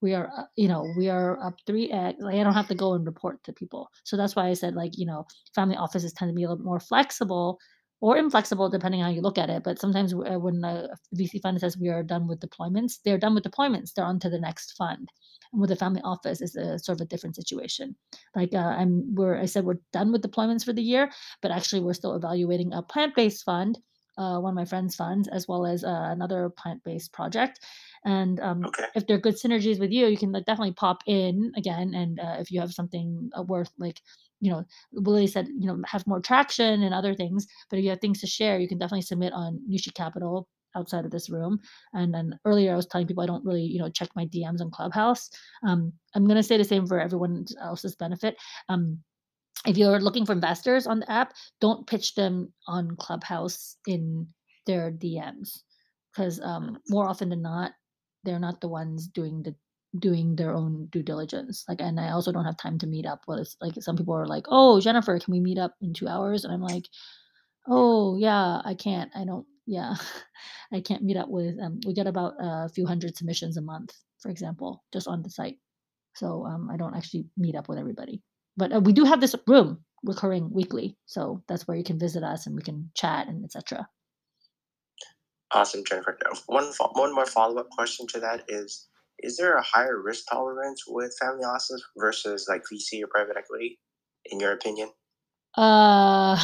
we 0.00 0.14
are 0.14 0.30
you 0.56 0.68
know 0.68 0.86
we 0.96 1.08
are 1.08 1.42
up 1.44 1.54
three 1.66 1.90
x. 1.90 2.16
Like 2.20 2.36
i 2.36 2.44
don't 2.44 2.54
have 2.54 2.68
to 2.68 2.74
go 2.74 2.94
and 2.94 3.04
report 3.06 3.42
to 3.44 3.52
people. 3.52 3.88
So 4.04 4.16
that's 4.16 4.36
why 4.36 4.48
i 4.48 4.54
said 4.54 4.74
like 4.74 4.92
you 4.96 5.06
know 5.06 5.26
family 5.54 5.76
offices 5.76 6.12
tend 6.12 6.30
to 6.30 6.34
be 6.34 6.44
a 6.44 6.48
little 6.48 6.64
more 6.64 6.80
flexible 6.80 7.58
or 8.00 8.16
inflexible 8.16 8.68
depending 8.68 9.00
on 9.00 9.06
how 9.06 9.12
you 9.12 9.20
look 9.20 9.38
at 9.38 9.50
it 9.50 9.64
but 9.64 9.80
sometimes 9.80 10.14
uh, 10.14 10.38
when 10.38 10.62
a 10.64 10.88
vc 11.16 11.40
fund 11.42 11.58
says 11.58 11.76
we 11.76 11.88
are 11.88 12.04
done 12.04 12.28
with 12.28 12.38
deployments 12.38 12.98
they're 13.04 13.18
done 13.18 13.34
with 13.34 13.42
deployments 13.42 13.92
they're 13.92 14.04
on 14.04 14.20
to 14.20 14.30
the 14.30 14.38
next 14.38 14.76
fund. 14.76 15.08
And 15.52 15.60
with 15.60 15.70
a 15.70 15.76
family 15.76 16.02
office 16.04 16.40
is 16.40 16.54
a 16.56 16.78
sort 16.78 17.00
of 17.00 17.06
a 17.06 17.08
different 17.08 17.34
situation. 17.34 17.96
Like 18.36 18.54
uh, 18.54 18.74
i'm 18.78 19.14
we're 19.14 19.36
i 19.36 19.46
said 19.46 19.64
we're 19.64 19.82
done 19.92 20.12
with 20.12 20.22
deployments 20.22 20.64
for 20.64 20.72
the 20.72 20.82
year 20.82 21.10
but 21.42 21.50
actually 21.50 21.80
we're 21.80 21.94
still 21.94 22.14
evaluating 22.14 22.72
a 22.72 22.82
plant-based 22.82 23.44
fund 23.44 23.78
uh, 24.18 24.40
one 24.40 24.52
of 24.52 24.56
my 24.56 24.66
friends' 24.66 24.96
funds, 24.96 25.28
as 25.28 25.48
well 25.48 25.66
as 25.66 25.84
uh, 25.84 26.08
another 26.10 26.50
plant-based 26.50 27.12
project. 27.14 27.60
And 28.04 28.40
um, 28.40 28.64
Okay. 28.66 28.86
if 28.96 29.06
there 29.06 29.16
are 29.16 29.20
good 29.20 29.36
synergies 29.36 29.80
with 29.80 29.92
you, 29.92 30.06
you 30.08 30.18
can 30.18 30.32
like, 30.32 30.46
definitely 30.46 30.74
pop 30.74 31.02
in 31.06 31.52
again. 31.56 31.94
And 31.94 32.20
uh, 32.20 32.36
if 32.40 32.50
you 32.50 32.60
have 32.60 32.72
something 32.72 33.30
uh, 33.38 33.42
worth 33.44 33.72
like, 33.78 34.00
you 34.40 34.50
know, 34.50 34.64
Willie 34.92 35.28
said, 35.28 35.48
you 35.48 35.66
know, 35.68 35.80
have 35.86 36.06
more 36.06 36.20
traction 36.20 36.82
and 36.84 36.94
other 36.94 37.14
things. 37.14 37.46
But 37.70 37.78
if 37.78 37.84
you 37.84 37.90
have 37.90 38.00
things 38.00 38.20
to 38.22 38.28
share, 38.28 38.58
you 38.60 38.68
can 38.68 38.78
definitely 38.78 39.02
submit 39.02 39.32
on 39.32 39.60
Nushi 39.70 39.94
Capital 39.94 40.48
outside 40.76 41.04
of 41.04 41.10
this 41.10 41.30
room. 41.30 41.60
And 41.94 42.14
then 42.14 42.38
earlier 42.44 42.72
I 42.72 42.76
was 42.76 42.86
telling 42.86 43.06
people 43.06 43.24
I 43.24 43.26
don't 43.28 43.44
really, 43.44 43.64
you 43.64 43.80
know, 43.80 43.90
check 43.90 44.10
my 44.16 44.26
DMs 44.26 44.60
on 44.60 44.70
Clubhouse. 44.70 45.30
Um, 45.66 45.92
I'm 46.14 46.26
gonna 46.28 46.42
say 46.42 46.56
the 46.58 46.64
same 46.64 46.86
for 46.86 47.00
everyone 47.00 47.46
else's 47.62 47.96
benefit. 47.96 48.36
Um, 48.68 49.00
if 49.66 49.76
you're 49.76 50.00
looking 50.00 50.26
for 50.26 50.32
investors 50.32 50.86
on 50.86 51.00
the 51.00 51.10
app, 51.10 51.34
don't 51.60 51.86
pitch 51.86 52.14
them 52.14 52.52
on 52.66 52.96
Clubhouse 52.96 53.76
in 53.86 54.28
their 54.66 54.90
DMs 54.90 55.60
because 56.12 56.40
um, 56.40 56.78
more 56.88 57.08
often 57.08 57.28
than 57.28 57.42
not, 57.42 57.72
they're 58.24 58.38
not 58.40 58.60
the 58.60 58.68
ones 58.68 59.06
doing 59.08 59.42
the 59.42 59.54
doing 59.98 60.36
their 60.36 60.54
own 60.54 60.86
due 60.92 61.02
diligence. 61.02 61.64
Like, 61.68 61.80
and 61.80 61.98
I 61.98 62.10
also 62.10 62.30
don't 62.32 62.44
have 62.44 62.56
time 62.58 62.78
to 62.80 62.86
meet 62.86 63.06
up 63.06 63.22
with. 63.26 63.54
Like, 63.60 63.74
some 63.80 63.96
people 63.96 64.14
are 64.14 64.26
like, 64.26 64.44
"Oh, 64.48 64.80
Jennifer, 64.80 65.18
can 65.18 65.32
we 65.32 65.40
meet 65.40 65.58
up 65.58 65.74
in 65.80 65.94
two 65.94 66.08
hours?" 66.08 66.44
And 66.44 66.52
I'm 66.52 66.62
like, 66.62 66.86
"Oh, 67.68 68.16
yeah, 68.18 68.60
I 68.64 68.74
can't. 68.74 69.10
I 69.14 69.24
don't. 69.24 69.46
Yeah, 69.66 69.94
I 70.72 70.80
can't 70.80 71.04
meet 71.04 71.16
up 71.16 71.28
with. 71.30 71.56
Um, 71.62 71.80
we 71.86 71.94
get 71.94 72.06
about 72.06 72.34
a 72.40 72.68
few 72.68 72.86
hundred 72.86 73.16
submissions 73.16 73.56
a 73.56 73.62
month, 73.62 73.92
for 74.20 74.30
example, 74.30 74.84
just 74.92 75.08
on 75.08 75.22
the 75.22 75.30
site. 75.30 75.58
So 76.16 76.44
um, 76.46 76.70
I 76.72 76.76
don't 76.78 76.96
actually 76.96 77.26
meet 77.36 77.56
up 77.56 77.68
with 77.68 77.78
everybody." 77.78 78.22
But 78.58 78.72
uh, 78.74 78.80
we 78.80 78.92
do 78.92 79.04
have 79.04 79.20
this 79.22 79.36
room 79.46 79.78
recurring 80.04 80.50
weekly 80.52 80.96
so 81.06 81.42
that's 81.48 81.66
where 81.68 81.76
you 81.76 81.84
can 81.84 81.98
visit 81.98 82.22
us 82.24 82.46
and 82.46 82.56
we 82.56 82.62
can 82.62 82.90
chat 82.94 83.28
and 83.28 83.44
etc 83.44 83.88
Awesome, 85.52 85.82
Jennifer. 85.84 86.18
One 86.46 86.66
one 86.92 87.14
more 87.14 87.26
follow 87.26 87.58
up 87.58 87.70
question 87.70 88.06
to 88.08 88.20
that 88.20 88.44
is: 88.48 88.86
Is 89.20 89.38
there 89.38 89.56
a 89.56 89.62
higher 89.62 90.00
risk 90.00 90.24
tolerance 90.30 90.84
with 90.86 91.16
family 91.20 91.44
offices 91.44 91.82
versus 91.96 92.46
like 92.50 92.64
VC 92.70 93.02
or 93.02 93.06
private 93.06 93.38
equity, 93.38 93.80
in 94.26 94.40
your 94.40 94.52
opinion? 94.52 94.90
uh 95.56 96.38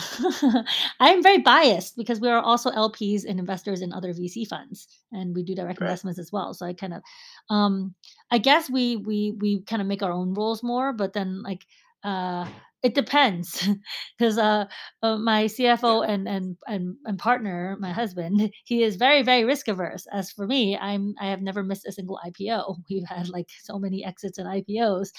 i'm 1.01 1.23
very 1.23 1.39
biased 1.39 1.97
because 1.97 2.21
we 2.21 2.29
are 2.29 2.41
also 2.41 2.71
lps 2.71 3.25
and 3.29 3.39
investors 3.39 3.83
in 3.83 3.93
other 3.93 4.15
vc 4.15 4.47
funds 4.49 4.89
and 5.13 5.37
we 5.37 5.43
do 5.45 5.55
direct 5.55 5.81
Right. 5.81 5.89
investments 5.89 6.19
as 6.19 6.33
well 6.33 6.55
so 6.55 6.67
i 6.67 6.73
kind 6.73 6.95
of 6.95 7.03
um 7.51 7.95
i 8.31 8.39
guess 8.39 8.71
we 8.71 8.97
we 8.97 9.33
we 9.39 9.63
kind 9.63 9.83
of 9.83 9.87
make 9.89 10.03
our 10.03 10.11
own 10.11 10.35
rules 10.35 10.63
more 10.63 10.93
but 10.95 11.13
then 11.13 11.43
like 11.43 11.67
uh, 12.05 12.47
it 12.83 12.95
depends 12.95 13.67
because 14.19 14.39
uh, 14.39 14.67
uh, 15.03 15.17
my 15.17 15.47
CFO 15.47 16.03
and, 16.03 16.29
and 16.29 16.57
and 16.67 16.97
and 17.07 17.19
partner, 17.19 17.77
my 17.81 17.93
husband, 17.93 18.51
he 18.65 18.83
is 18.83 18.97
very 18.97 19.23
very 19.23 19.45
risk 19.45 19.69
averse. 19.69 20.07
As 20.13 20.31
for 20.31 20.47
me, 20.47 20.77
I'm 20.77 21.15
I 21.21 21.27
have 21.29 21.41
never 21.43 21.63
missed 21.65 21.87
a 21.87 21.93
single 21.93 22.21
IPO. 22.25 22.77
We've 22.91 23.09
had 23.09 23.29
like 23.29 23.49
so 23.63 23.79
many 23.79 24.05
exits 24.05 24.39
and 24.39 24.49
IPOs, 24.49 25.13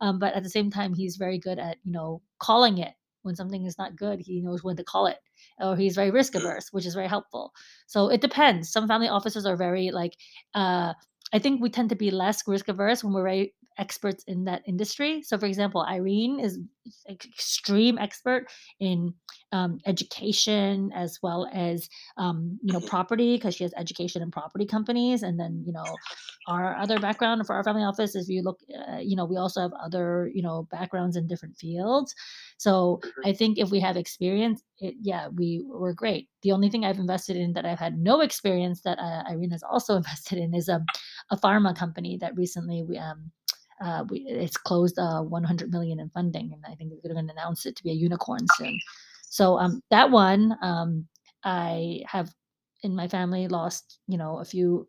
um, 0.00 0.18
but 0.18 0.34
at 0.34 0.42
the 0.42 0.50
same 0.50 0.70
time, 0.70 0.94
he's 0.94 1.16
very 1.16 1.38
good 1.38 1.58
at 1.58 1.78
you 1.84 1.92
know 1.92 2.22
calling 2.38 2.78
it 2.78 2.92
when 3.22 3.34
something 3.34 3.64
is 3.66 3.78
not 3.78 3.96
good. 3.96 4.20
He 4.20 4.40
knows 4.42 4.62
when 4.62 4.76
to 4.76 4.84
call 4.84 5.06
it, 5.06 5.18
or 5.58 5.74
he's 5.76 5.96
very 5.96 6.10
risk 6.10 6.34
averse, 6.34 6.68
which 6.72 6.86
is 6.86 6.94
very 6.94 7.08
helpful. 7.08 7.52
So 7.86 8.08
it 8.08 8.20
depends. 8.20 8.70
Some 8.70 8.88
family 8.88 9.08
offices 9.08 9.46
are 9.46 9.56
very 9.56 9.90
like. 9.90 10.12
Uh, 10.54 10.92
I 11.32 11.40
think 11.40 11.60
we 11.60 11.70
tend 11.70 11.88
to 11.88 11.96
be 11.96 12.10
less 12.12 12.46
risk 12.46 12.68
averse 12.68 13.02
when 13.02 13.12
we're 13.12 13.24
very 13.24 13.54
experts 13.78 14.24
in 14.26 14.44
that 14.44 14.62
industry. 14.66 15.22
So, 15.22 15.38
for 15.38 15.46
example, 15.46 15.82
Irene 15.82 16.40
is 16.40 16.58
an 17.06 17.16
extreme 17.34 17.98
expert 17.98 18.46
in 18.80 19.14
um, 19.52 19.78
education 19.86 20.90
as 20.94 21.18
well 21.22 21.48
as 21.52 21.88
um, 22.16 22.58
you 22.62 22.72
know 22.72 22.80
property 22.80 23.36
because 23.36 23.54
she 23.54 23.64
has 23.64 23.74
education 23.76 24.22
and 24.22 24.32
property 24.32 24.66
companies. 24.66 25.22
And 25.22 25.38
then 25.38 25.62
you 25.66 25.72
know 25.72 25.84
our 26.48 26.76
other 26.76 26.98
background 26.98 27.46
for 27.46 27.54
our 27.54 27.64
family 27.64 27.82
office, 27.82 28.14
if 28.14 28.28
you 28.28 28.42
look, 28.42 28.58
uh, 28.88 28.98
you 28.98 29.16
know, 29.16 29.24
we 29.24 29.36
also 29.36 29.60
have 29.60 29.72
other 29.82 30.30
you 30.34 30.42
know 30.42 30.68
backgrounds 30.70 31.16
in 31.16 31.26
different 31.26 31.56
fields. 31.56 32.14
So 32.58 33.00
mm-hmm. 33.02 33.28
I 33.28 33.32
think 33.32 33.58
if 33.58 33.70
we 33.70 33.80
have 33.80 33.96
experience, 33.96 34.62
it, 34.78 34.94
yeah, 35.00 35.28
we 35.28 35.64
were 35.66 35.94
great. 35.94 36.28
The 36.42 36.52
only 36.52 36.70
thing 36.70 36.84
I've 36.84 36.98
invested 36.98 37.36
in 37.36 37.52
that 37.54 37.66
I've 37.66 37.78
had 37.78 37.98
no 37.98 38.20
experience 38.20 38.82
that 38.82 38.98
uh, 38.98 39.22
Irene 39.30 39.50
has 39.50 39.62
also 39.62 39.96
invested 40.02 40.38
in 40.38 40.54
is 40.54 40.68
a, 40.68 40.76
um, 40.76 40.84
a 41.30 41.36
pharma 41.36 41.76
company 41.76 42.18
that 42.20 42.36
recently 42.36 42.84
we 42.86 42.98
um 42.98 43.32
uh, 43.80 44.04
we, 44.08 44.20
it's 44.20 44.56
closed 44.56 44.98
uh, 44.98 45.20
100 45.22 45.70
million 45.70 46.00
in 46.00 46.10
funding, 46.10 46.52
and 46.52 46.64
I 46.66 46.74
think 46.74 46.92
we're 46.92 47.12
going 47.12 47.26
to 47.26 47.32
announce 47.32 47.66
it 47.66 47.76
to 47.76 47.82
be 47.82 47.90
a 47.90 47.94
unicorn 47.94 48.46
soon. 48.56 48.78
So 49.28 49.58
um, 49.58 49.82
that 49.90 50.10
one, 50.10 50.56
um, 50.62 51.06
I 51.44 52.02
have 52.06 52.30
in 52.82 52.94
my 52.94 53.08
family 53.08 53.48
lost, 53.48 53.98
you 54.06 54.18
know, 54.18 54.38
a 54.38 54.44
few 54.44 54.86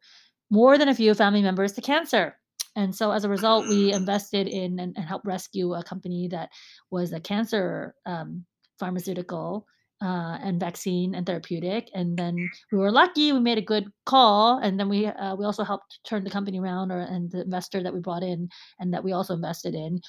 more 0.49 0.77
than 0.77 0.89
a 0.89 0.95
few 0.95 1.13
family 1.13 1.41
members 1.41 1.73
to 1.73 1.81
cancer. 1.81 2.37
And 2.75 2.95
so 2.95 3.11
as 3.11 3.23
a 3.23 3.29
result, 3.29 3.67
we 3.67 3.91
invested 3.91 4.47
in 4.47 4.79
and, 4.79 4.95
and 4.95 5.05
helped 5.05 5.25
rescue 5.25 5.73
a 5.73 5.83
company 5.83 6.27
that 6.29 6.49
was 6.91 7.11
a 7.11 7.19
cancer 7.19 7.95
um, 8.05 8.45
pharmaceutical 8.79 9.65
uh, 10.01 10.37
and 10.41 10.59
vaccine 10.59 11.15
and 11.15 11.25
therapeutic. 11.25 11.89
And 11.93 12.17
then 12.17 12.35
we 12.71 12.77
were 12.77 12.91
lucky; 12.91 13.31
we 13.31 13.39
made 13.39 13.57
a 13.57 13.61
good 13.61 13.91
call, 14.05 14.59
and 14.59 14.79
then 14.79 14.89
we 14.89 15.07
uh, 15.07 15.35
we 15.35 15.45
also 15.45 15.63
helped 15.63 15.99
turn 16.03 16.23
the 16.23 16.29
company 16.29 16.59
around, 16.59 16.91
or 16.91 16.99
and 16.99 17.31
the 17.31 17.41
investor 17.41 17.81
that 17.83 17.93
we 17.93 17.99
brought 17.99 18.23
in 18.23 18.49
and 18.79 18.93
that 18.93 19.03
we 19.03 19.11
also 19.11 19.33
invested 19.33 19.75
in 19.75 20.01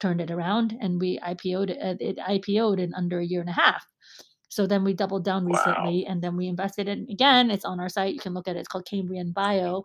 turned 0.00 0.20
it 0.20 0.30
around, 0.30 0.76
and 0.80 1.00
we 1.00 1.18
IPO'd 1.20 1.70
it, 1.70 1.78
uh, 1.80 1.94
it 2.00 2.18
IPO'd 2.18 2.80
in 2.80 2.92
under 2.94 3.20
a 3.20 3.24
year 3.24 3.40
and 3.40 3.50
a 3.50 3.52
half. 3.52 3.86
So 4.48 4.66
then 4.66 4.84
we 4.84 4.92
doubled 4.92 5.24
down 5.24 5.46
recently, 5.46 6.04
wow. 6.04 6.12
and 6.12 6.22
then 6.22 6.36
we 6.36 6.46
invested 6.46 6.88
in 6.88 7.06
again. 7.10 7.50
It's 7.50 7.64
on 7.64 7.80
our 7.80 7.88
site. 7.88 8.14
You 8.14 8.20
can 8.20 8.34
look 8.34 8.48
at 8.48 8.56
it. 8.56 8.60
It's 8.60 8.68
called 8.68 8.86
Cambrian 8.86 9.32
Bio. 9.32 9.82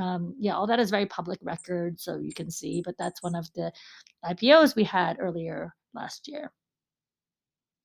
Um, 0.00 0.34
yeah, 0.38 0.54
all 0.54 0.66
that 0.66 0.80
is 0.80 0.90
very 0.90 1.06
public 1.06 1.38
record, 1.42 2.00
so 2.00 2.18
you 2.18 2.34
can 2.34 2.50
see. 2.50 2.82
But 2.84 2.96
that's 2.98 3.22
one 3.22 3.34
of 3.34 3.48
the 3.54 3.72
IPOs 4.24 4.76
we 4.76 4.84
had 4.84 5.16
earlier 5.18 5.74
last 5.94 6.28
year. 6.28 6.52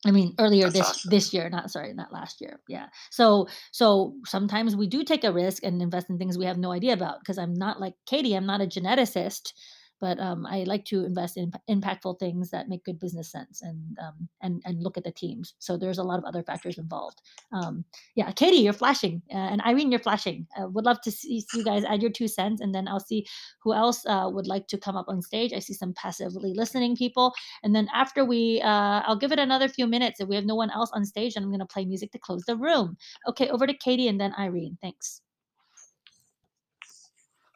I 0.05 0.11
mean, 0.11 0.35
earlier 0.39 0.65
That's 0.65 0.75
this 0.75 0.89
awesome. 0.89 1.09
this 1.09 1.33
year, 1.33 1.49
not 1.49 1.71
sorry, 1.71 1.93
not 1.93 2.13
last 2.13 2.39
year. 2.39 2.59
Yeah. 2.67 2.87
So 3.09 3.47
so 3.71 4.13
sometimes 4.25 4.75
we 4.75 4.87
do 4.87 5.03
take 5.03 5.23
a 5.23 5.31
risk 5.31 5.63
and 5.63 5.81
invest 5.81 6.09
in 6.09 6.17
things 6.17 6.37
we 6.37 6.45
have 6.45 6.57
no 6.57 6.71
idea 6.71 6.93
about 6.93 7.19
because 7.19 7.37
I'm 7.37 7.53
not 7.53 7.79
like 7.79 7.93
Katie. 8.05 8.35
I'm 8.35 8.45
not 8.45 8.61
a 8.61 8.67
geneticist 8.67 9.53
but 9.99 10.19
um, 10.19 10.45
I 10.45 10.63
like 10.63 10.85
to 10.85 11.05
invest 11.05 11.37
in 11.37 11.51
impactful 11.69 12.19
things 12.19 12.49
that 12.51 12.69
make 12.69 12.83
good 12.83 12.99
business 12.99 13.31
sense 13.31 13.61
and 13.61 13.97
um, 13.99 14.27
and 14.41 14.61
and 14.65 14.81
look 14.83 14.97
at 14.97 15.03
the 15.03 15.11
teams. 15.11 15.55
So 15.59 15.77
there's 15.77 15.97
a 15.97 16.03
lot 16.03 16.19
of 16.19 16.25
other 16.25 16.43
factors 16.43 16.77
involved. 16.77 17.21
Um, 17.51 17.83
yeah, 18.15 18.31
Katie, 18.31 18.57
you're 18.57 18.73
flashing, 18.73 19.21
uh, 19.33 19.37
and 19.37 19.61
Irene, 19.61 19.91
you're 19.91 19.99
flashing. 19.99 20.47
Uh, 20.59 20.67
would 20.69 20.85
love 20.85 21.01
to 21.01 21.11
see, 21.11 21.41
see, 21.41 21.59
you 21.59 21.65
guys 21.65 21.83
add 21.85 22.01
your 22.01 22.11
two 22.11 22.27
cents, 22.27 22.61
and 22.61 22.73
then 22.73 22.87
I'll 22.87 22.99
see 22.99 23.25
who 23.63 23.73
else 23.73 24.05
uh, 24.05 24.29
would 24.31 24.47
like 24.47 24.67
to 24.67 24.77
come 24.77 24.95
up 24.95 25.05
on 25.07 25.21
stage. 25.21 25.53
I 25.53 25.59
see 25.59 25.73
some 25.73 25.93
passively 25.93 26.53
listening 26.53 26.95
people, 26.95 27.33
and 27.63 27.75
then 27.75 27.87
after 27.93 28.25
we, 28.25 28.61
uh, 28.61 29.01
I'll 29.05 29.17
give 29.17 29.31
it 29.31 29.39
another 29.39 29.67
few 29.67 29.87
minutes. 29.87 30.19
If 30.19 30.27
we 30.27 30.35
have 30.35 30.45
no 30.45 30.55
one 30.55 30.71
else 30.71 30.91
on 30.93 31.05
stage, 31.05 31.35
and 31.35 31.43
I'm 31.43 31.51
going 31.51 31.59
to 31.59 31.65
play 31.65 31.85
music 31.85 32.11
to 32.11 32.19
close 32.19 32.43
the 32.43 32.55
room. 32.57 32.97
Okay, 33.29 33.49
over 33.49 33.67
to 33.67 33.73
Katie, 33.73 34.07
and 34.07 34.19
then 34.19 34.33
Irene. 34.37 34.77
Thanks. 34.81 35.21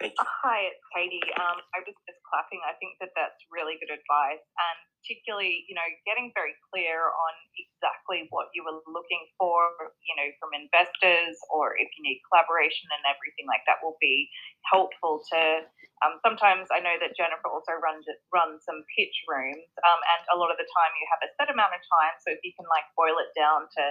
Hi, 0.01 0.65
it's 0.65 0.81
Katie. 0.97 1.21
Um, 1.37 1.61
I 1.77 1.85
was 1.85 1.93
just 2.09 2.21
clapping. 2.25 2.57
I 2.65 2.73
think 2.81 2.97
that 2.97 3.13
that's 3.13 3.37
really 3.53 3.77
good 3.77 3.93
advice, 3.93 4.41
and 4.41 4.77
particularly, 4.97 5.61
you 5.69 5.77
know, 5.77 5.85
getting 6.09 6.33
very 6.33 6.57
clear 6.73 7.13
on 7.13 7.33
exactly 7.53 8.25
what 8.33 8.49
you 8.57 8.65
were 8.65 8.81
looking 8.89 9.21
for, 9.37 9.93
you 10.01 10.17
know, 10.17 10.25
from 10.41 10.57
investors, 10.57 11.37
or 11.53 11.77
if 11.77 11.85
you 11.93 12.01
need 12.01 12.17
collaboration 12.33 12.89
and 12.89 13.05
everything 13.05 13.45
like 13.45 13.61
that, 13.69 13.77
will 13.85 13.99
be 14.01 14.25
helpful 14.73 15.21
to. 15.37 15.69
Um, 16.01 16.17
sometimes 16.25 16.73
I 16.73 16.81
know 16.81 16.97
that 16.97 17.13
Jennifer 17.13 17.45
also 17.45 17.77
runs 17.77 18.09
runs 18.33 18.65
some 18.65 18.81
pitch 18.97 19.13
rooms, 19.29 19.69
um, 19.85 20.01
and 20.17 20.21
a 20.33 20.37
lot 20.41 20.49
of 20.49 20.57
the 20.57 20.65
time 20.65 20.91
you 20.97 21.05
have 21.13 21.21
a 21.21 21.29
set 21.37 21.53
amount 21.53 21.77
of 21.77 21.81
time. 21.85 22.17
So 22.25 22.33
if 22.33 22.41
you 22.41 22.57
can 22.57 22.65
like 22.73 22.89
boil 22.97 23.21
it 23.21 23.29
down 23.37 23.69
to, 23.77 23.83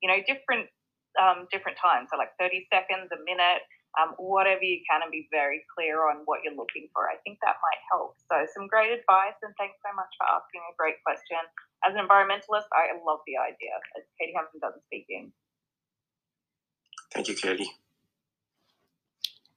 you 0.00 0.08
know, 0.08 0.16
different 0.24 0.72
um, 1.20 1.44
different 1.52 1.76
times, 1.76 2.08
so 2.08 2.16
like 2.16 2.32
30 2.40 2.64
seconds, 2.72 3.12
a 3.12 3.20
minute 3.28 3.68
um, 3.96 4.12
whatever 4.20 4.62
you 4.62 4.84
can 4.84 5.00
and 5.00 5.10
be 5.10 5.26
very 5.32 5.64
clear 5.72 6.04
on 6.10 6.22
what 6.28 6.44
you're 6.44 6.56
looking 6.56 6.92
for. 6.92 7.08
I 7.08 7.16
think 7.24 7.40
that 7.40 7.56
might 7.64 7.82
help. 7.88 8.20
So, 8.28 8.44
some 8.52 8.68
great 8.68 8.92
advice, 8.92 9.38
and 9.40 9.54
thanks 9.56 9.80
so 9.80 9.90
much 9.96 10.12
for 10.20 10.28
asking 10.28 10.60
a 10.68 10.74
great 10.76 11.00
question. 11.00 11.40
As 11.86 11.96
an 11.96 12.02
environmentalist, 12.04 12.68
I 12.74 12.92
love 13.00 13.24
the 13.24 13.40
idea. 13.40 13.74
As 13.96 14.04
Katie 14.20 14.36
Hampton 14.36 14.60
doesn't 14.60 14.84
speak 14.86 15.06
in. 15.08 15.32
Thank 17.14 17.28
you, 17.28 17.34
Katie. 17.34 17.72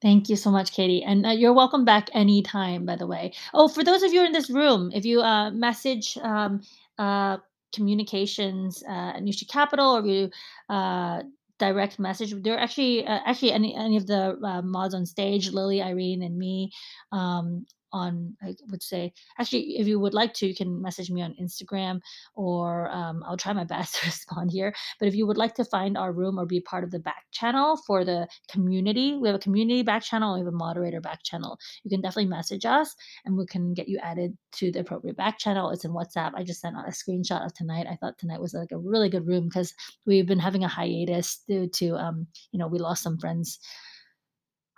Thank 0.01 0.29
you 0.29 0.35
so 0.35 0.49
much, 0.49 0.71
Katie. 0.71 1.03
And 1.03 1.25
uh, 1.25 1.29
you're 1.29 1.53
welcome 1.53 1.85
back 1.85 2.09
anytime, 2.13 2.85
by 2.85 2.95
the 2.95 3.05
way. 3.05 3.33
Oh, 3.53 3.67
for 3.67 3.83
those 3.83 4.01
of 4.01 4.11
you 4.11 4.25
in 4.25 4.31
this 4.31 4.49
room, 4.49 4.91
if 4.95 5.05
you 5.05 5.21
uh, 5.21 5.51
message 5.51 6.17
um, 6.23 6.61
uh, 6.97 7.37
communications 7.73 8.83
uh, 8.87 9.13
at 9.15 9.21
Nushi 9.21 9.47
Capital 9.47 9.97
or 9.97 9.99
if 9.99 10.05
you 10.05 10.29
uh, 10.69 11.21
direct 11.67 11.99
message. 11.99 12.33
There 12.43 12.55
are 12.55 12.63
actually 12.65 13.05
uh, 13.05 13.19
actually 13.25 13.53
any 13.53 13.75
any 13.75 13.97
of 13.97 14.05
the 14.07 14.21
uh, 14.51 14.61
mods 14.63 14.93
on 14.93 15.05
stage, 15.05 15.51
Lily, 15.51 15.81
Irene, 15.81 16.23
and 16.23 16.35
me. 16.37 16.71
Um, 17.11 17.65
on 17.93 18.35
I 18.41 18.55
would 18.69 18.83
say 18.83 19.13
actually 19.39 19.77
if 19.77 19.87
you 19.87 19.99
would 19.99 20.13
like 20.13 20.33
to 20.35 20.47
you 20.47 20.55
can 20.55 20.81
message 20.81 21.11
me 21.11 21.21
on 21.21 21.35
Instagram 21.41 22.01
or 22.35 22.89
um, 22.89 23.23
I'll 23.25 23.37
try 23.37 23.53
my 23.53 23.63
best 23.71 23.95
to 23.95 24.07
respond 24.07 24.51
here. 24.51 24.73
But 24.99 25.07
if 25.07 25.15
you 25.15 25.27
would 25.27 25.37
like 25.37 25.55
to 25.55 25.65
find 25.65 25.97
our 25.97 26.11
room 26.11 26.39
or 26.39 26.45
be 26.45 26.59
part 26.59 26.83
of 26.83 26.91
the 26.91 26.99
back 26.99 27.25
channel 27.31 27.77
for 27.87 28.03
the 28.05 28.27
community 28.49 29.17
we 29.17 29.27
have 29.27 29.35
a 29.35 29.39
community 29.39 29.83
back 29.83 30.03
channel 30.03 30.33
we 30.33 30.39
have 30.39 30.47
a 30.47 30.51
moderator 30.51 31.01
back 31.01 31.23
channel. 31.23 31.57
You 31.83 31.89
can 31.89 32.01
definitely 32.01 32.29
message 32.29 32.65
us 32.65 32.95
and 33.25 33.37
we 33.37 33.45
can 33.45 33.73
get 33.73 33.87
you 33.87 33.97
added 33.99 34.37
to 34.53 34.71
the 34.71 34.79
appropriate 34.79 35.17
back 35.17 35.37
channel. 35.37 35.69
It's 35.71 35.85
in 35.85 35.91
WhatsApp. 35.91 36.33
I 36.35 36.43
just 36.43 36.61
sent 36.61 36.75
out 36.75 36.87
a 36.87 36.91
screenshot 36.91 37.45
of 37.45 37.53
tonight. 37.53 37.87
I 37.89 37.95
thought 37.95 38.17
tonight 38.17 38.41
was 38.41 38.53
like 38.53 38.71
a 38.71 38.77
really 38.77 39.09
good 39.09 39.27
room 39.27 39.45
because 39.45 39.73
we've 40.05 40.27
been 40.27 40.39
having 40.39 40.63
a 40.63 40.67
hiatus 40.67 41.43
due 41.47 41.67
to 41.67 41.95
um 41.95 42.27
you 42.51 42.59
know 42.59 42.67
we 42.67 42.79
lost 42.79 43.03
some 43.03 43.17
friends 43.17 43.59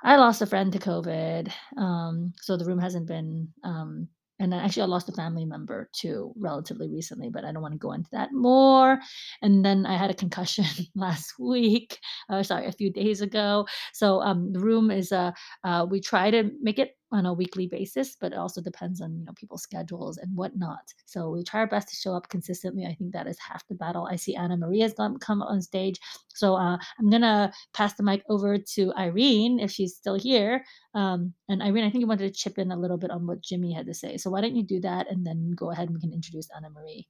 I 0.03 0.17
lost 0.17 0.41
a 0.41 0.45
friend 0.45 0.71
to 0.73 0.79
COVID, 0.79 1.51
um, 1.77 2.33
so 2.41 2.57
the 2.57 2.65
room 2.65 2.79
hasn't 2.79 3.07
been. 3.07 3.47
Um, 3.63 4.09
and 4.39 4.53
actually, 4.53 4.83
I 4.83 4.87
lost 4.87 5.07
a 5.07 5.13
family 5.13 5.45
member 5.45 5.89
too, 5.93 6.33
relatively 6.35 6.89
recently, 6.89 7.29
but 7.29 7.45
I 7.45 7.51
don't 7.53 7.61
want 7.61 7.73
to 7.73 7.77
go 7.77 7.93
into 7.93 8.09
that 8.11 8.33
more. 8.33 8.99
And 9.41 9.63
then 9.63 9.85
I 9.85 9.95
had 9.95 10.09
a 10.09 10.15
concussion 10.15 10.65
last 10.95 11.35
week, 11.39 11.99
uh, 12.29 12.43
sorry, 12.43 12.65
a 12.65 12.71
few 12.73 12.91
days 12.91 13.21
ago. 13.21 13.65
So 13.93 14.21
um, 14.21 14.51
the 14.51 14.59
room 14.59 14.91
is, 14.91 15.11
uh, 15.13 15.31
uh, 15.63 15.85
we 15.89 16.01
try 16.01 16.31
to 16.31 16.51
make 16.59 16.79
it 16.79 16.97
on 17.13 17.25
a 17.25 17.33
weekly 17.33 17.67
basis, 17.67 18.15
but 18.19 18.33
it 18.33 18.37
also 18.37 18.61
depends 18.61 19.01
on 19.01 19.17
you 19.17 19.25
know 19.25 19.33
people's 19.35 19.63
schedules 19.63 20.17
and 20.17 20.35
whatnot. 20.35 20.93
So 21.05 21.29
we 21.29 21.43
try 21.43 21.61
our 21.61 21.67
best 21.67 21.89
to 21.89 21.95
show 21.95 22.13
up 22.13 22.29
consistently. 22.29 22.85
I 22.85 22.95
think 22.95 23.13
that 23.13 23.27
is 23.27 23.37
half 23.39 23.67
the 23.67 23.75
battle. 23.75 24.07
I 24.11 24.15
see 24.17 24.35
Anna 24.35 24.57
Maria's 24.57 24.93
gonna 24.93 25.19
come 25.19 25.41
on 25.41 25.61
stage, 25.61 25.99
so 26.33 26.55
uh, 26.55 26.77
I'm 26.99 27.09
gonna 27.09 27.53
pass 27.73 27.93
the 27.93 28.03
mic 28.03 28.23
over 28.29 28.57
to 28.57 28.93
Irene 28.97 29.59
if 29.59 29.71
she's 29.71 29.95
still 29.95 30.15
here. 30.15 30.65
Um, 30.95 31.33
and 31.49 31.61
Irene, 31.61 31.85
I 31.85 31.89
think 31.89 32.01
you 32.01 32.07
wanted 32.07 32.33
to 32.33 32.39
chip 32.39 32.57
in 32.57 32.71
a 32.71 32.79
little 32.79 32.97
bit 32.97 33.11
on 33.11 33.27
what 33.27 33.41
Jimmy 33.41 33.73
had 33.73 33.85
to 33.87 33.93
say. 33.93 34.17
So 34.17 34.29
why 34.29 34.41
don't 34.41 34.55
you 34.55 34.63
do 34.63 34.79
that 34.81 35.09
and 35.09 35.25
then 35.25 35.51
go 35.55 35.71
ahead 35.71 35.87
and 35.87 35.95
we 35.95 36.01
can 36.01 36.13
introduce 36.13 36.49
Anna 36.55 36.69
Marie. 36.69 37.07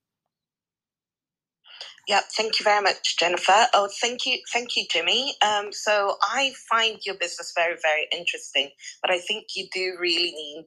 Yeah, 2.07 2.19
thank 2.35 2.59
you 2.59 2.65
very 2.65 2.81
much, 2.83 3.17
Jennifer. 3.17 3.67
Oh, 3.73 3.89
thank 4.01 4.25
you, 4.25 4.39
thank 4.51 4.75
you, 4.75 4.83
Jimmy. 4.91 5.35
Um, 5.41 5.71
so 5.71 6.17
I 6.21 6.51
find 6.69 6.99
your 7.05 7.15
business 7.15 7.53
very, 7.55 7.77
very 7.81 8.07
interesting, 8.11 8.71
but 9.01 9.09
I 9.09 9.19
think 9.19 9.45
you 9.55 9.67
do 9.73 9.93
really 10.01 10.33
need 10.33 10.65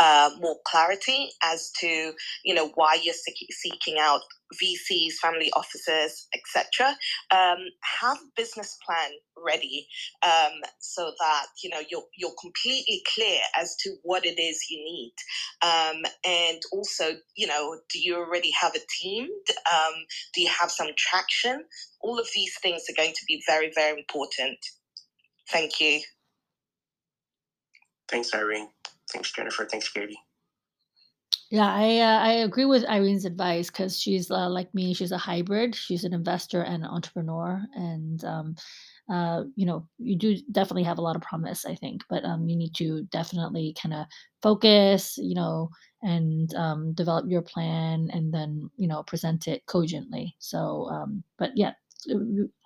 uh, 0.00 0.30
more 0.40 0.56
clarity 0.66 1.30
as 1.44 1.70
to 1.80 2.14
you 2.42 2.54
know 2.54 2.70
why 2.76 2.98
you're 3.02 3.14
seeking 3.52 3.98
out 4.00 4.22
VCs, 4.54 5.14
family 5.20 5.50
offices, 5.54 6.28
etc. 6.34 6.96
Um, 7.30 7.58
have 8.00 8.18
business 8.36 8.76
plan 8.84 9.10
ready 9.36 9.86
um, 10.22 10.52
so 10.80 11.12
that 11.18 11.46
you 11.62 11.70
know 11.70 11.80
you're 11.90 12.04
you're 12.16 12.34
completely 12.40 13.02
clear 13.14 13.40
as 13.56 13.76
to 13.80 13.96
what 14.02 14.24
it 14.24 14.40
is 14.40 14.66
you 14.70 14.78
need, 14.78 15.14
um, 15.62 16.02
and 16.24 16.60
also 16.72 17.16
you 17.36 17.46
know 17.46 17.78
do 17.90 18.00
you 18.00 18.16
already 18.16 18.50
have 18.60 18.74
a 18.74 18.80
team? 19.00 19.28
Um, 19.72 19.94
do 20.34 20.42
you 20.42 20.48
have 20.48 20.70
some 20.70 20.88
traction? 20.96 21.64
All 22.00 22.18
of 22.18 22.28
these 22.34 22.54
things 22.62 22.84
are 22.88 22.96
going 22.96 23.14
to 23.14 23.24
be 23.26 23.42
very 23.46 23.70
very 23.74 23.98
important. 23.98 24.58
Thank 25.50 25.80
you. 25.80 26.00
Thanks, 28.08 28.34
Irene. 28.34 28.68
Thanks, 29.12 29.32
Jennifer. 29.32 29.66
Thanks, 29.66 29.88
Katie. 29.88 30.18
Yeah, 31.50 31.66
I 31.72 31.98
uh, 32.00 32.18
I 32.20 32.32
agree 32.44 32.66
with 32.66 32.84
Irene's 32.84 33.24
advice 33.24 33.70
because 33.70 33.98
she's 33.98 34.30
uh, 34.30 34.50
like 34.50 34.72
me. 34.74 34.92
She's 34.92 35.12
a 35.12 35.18
hybrid. 35.18 35.74
She's 35.74 36.04
an 36.04 36.12
investor 36.12 36.60
and 36.62 36.84
an 36.84 36.90
entrepreneur, 36.90 37.62
and 37.74 38.22
um, 38.24 38.54
uh, 39.10 39.44
you 39.56 39.64
know, 39.64 39.88
you 39.98 40.16
do 40.16 40.36
definitely 40.52 40.82
have 40.82 40.98
a 40.98 41.02
lot 41.02 41.16
of 41.16 41.22
promise, 41.22 41.64
I 41.64 41.74
think, 41.74 42.02
but 42.10 42.22
um, 42.24 42.48
you 42.48 42.56
need 42.56 42.74
to 42.76 43.02
definitely 43.10 43.74
kind 43.80 43.94
of 43.94 44.04
focus, 44.42 45.16
you 45.16 45.34
know, 45.34 45.70
and 46.02 46.54
um, 46.54 46.92
develop 46.92 47.24
your 47.30 47.42
plan, 47.42 48.10
and 48.12 48.32
then 48.32 48.70
you 48.76 48.86
know 48.88 49.02
present 49.02 49.48
it 49.48 49.64
cogently. 49.66 50.36
So, 50.38 50.88
um, 50.90 51.24
but 51.38 51.52
yeah, 51.56 51.72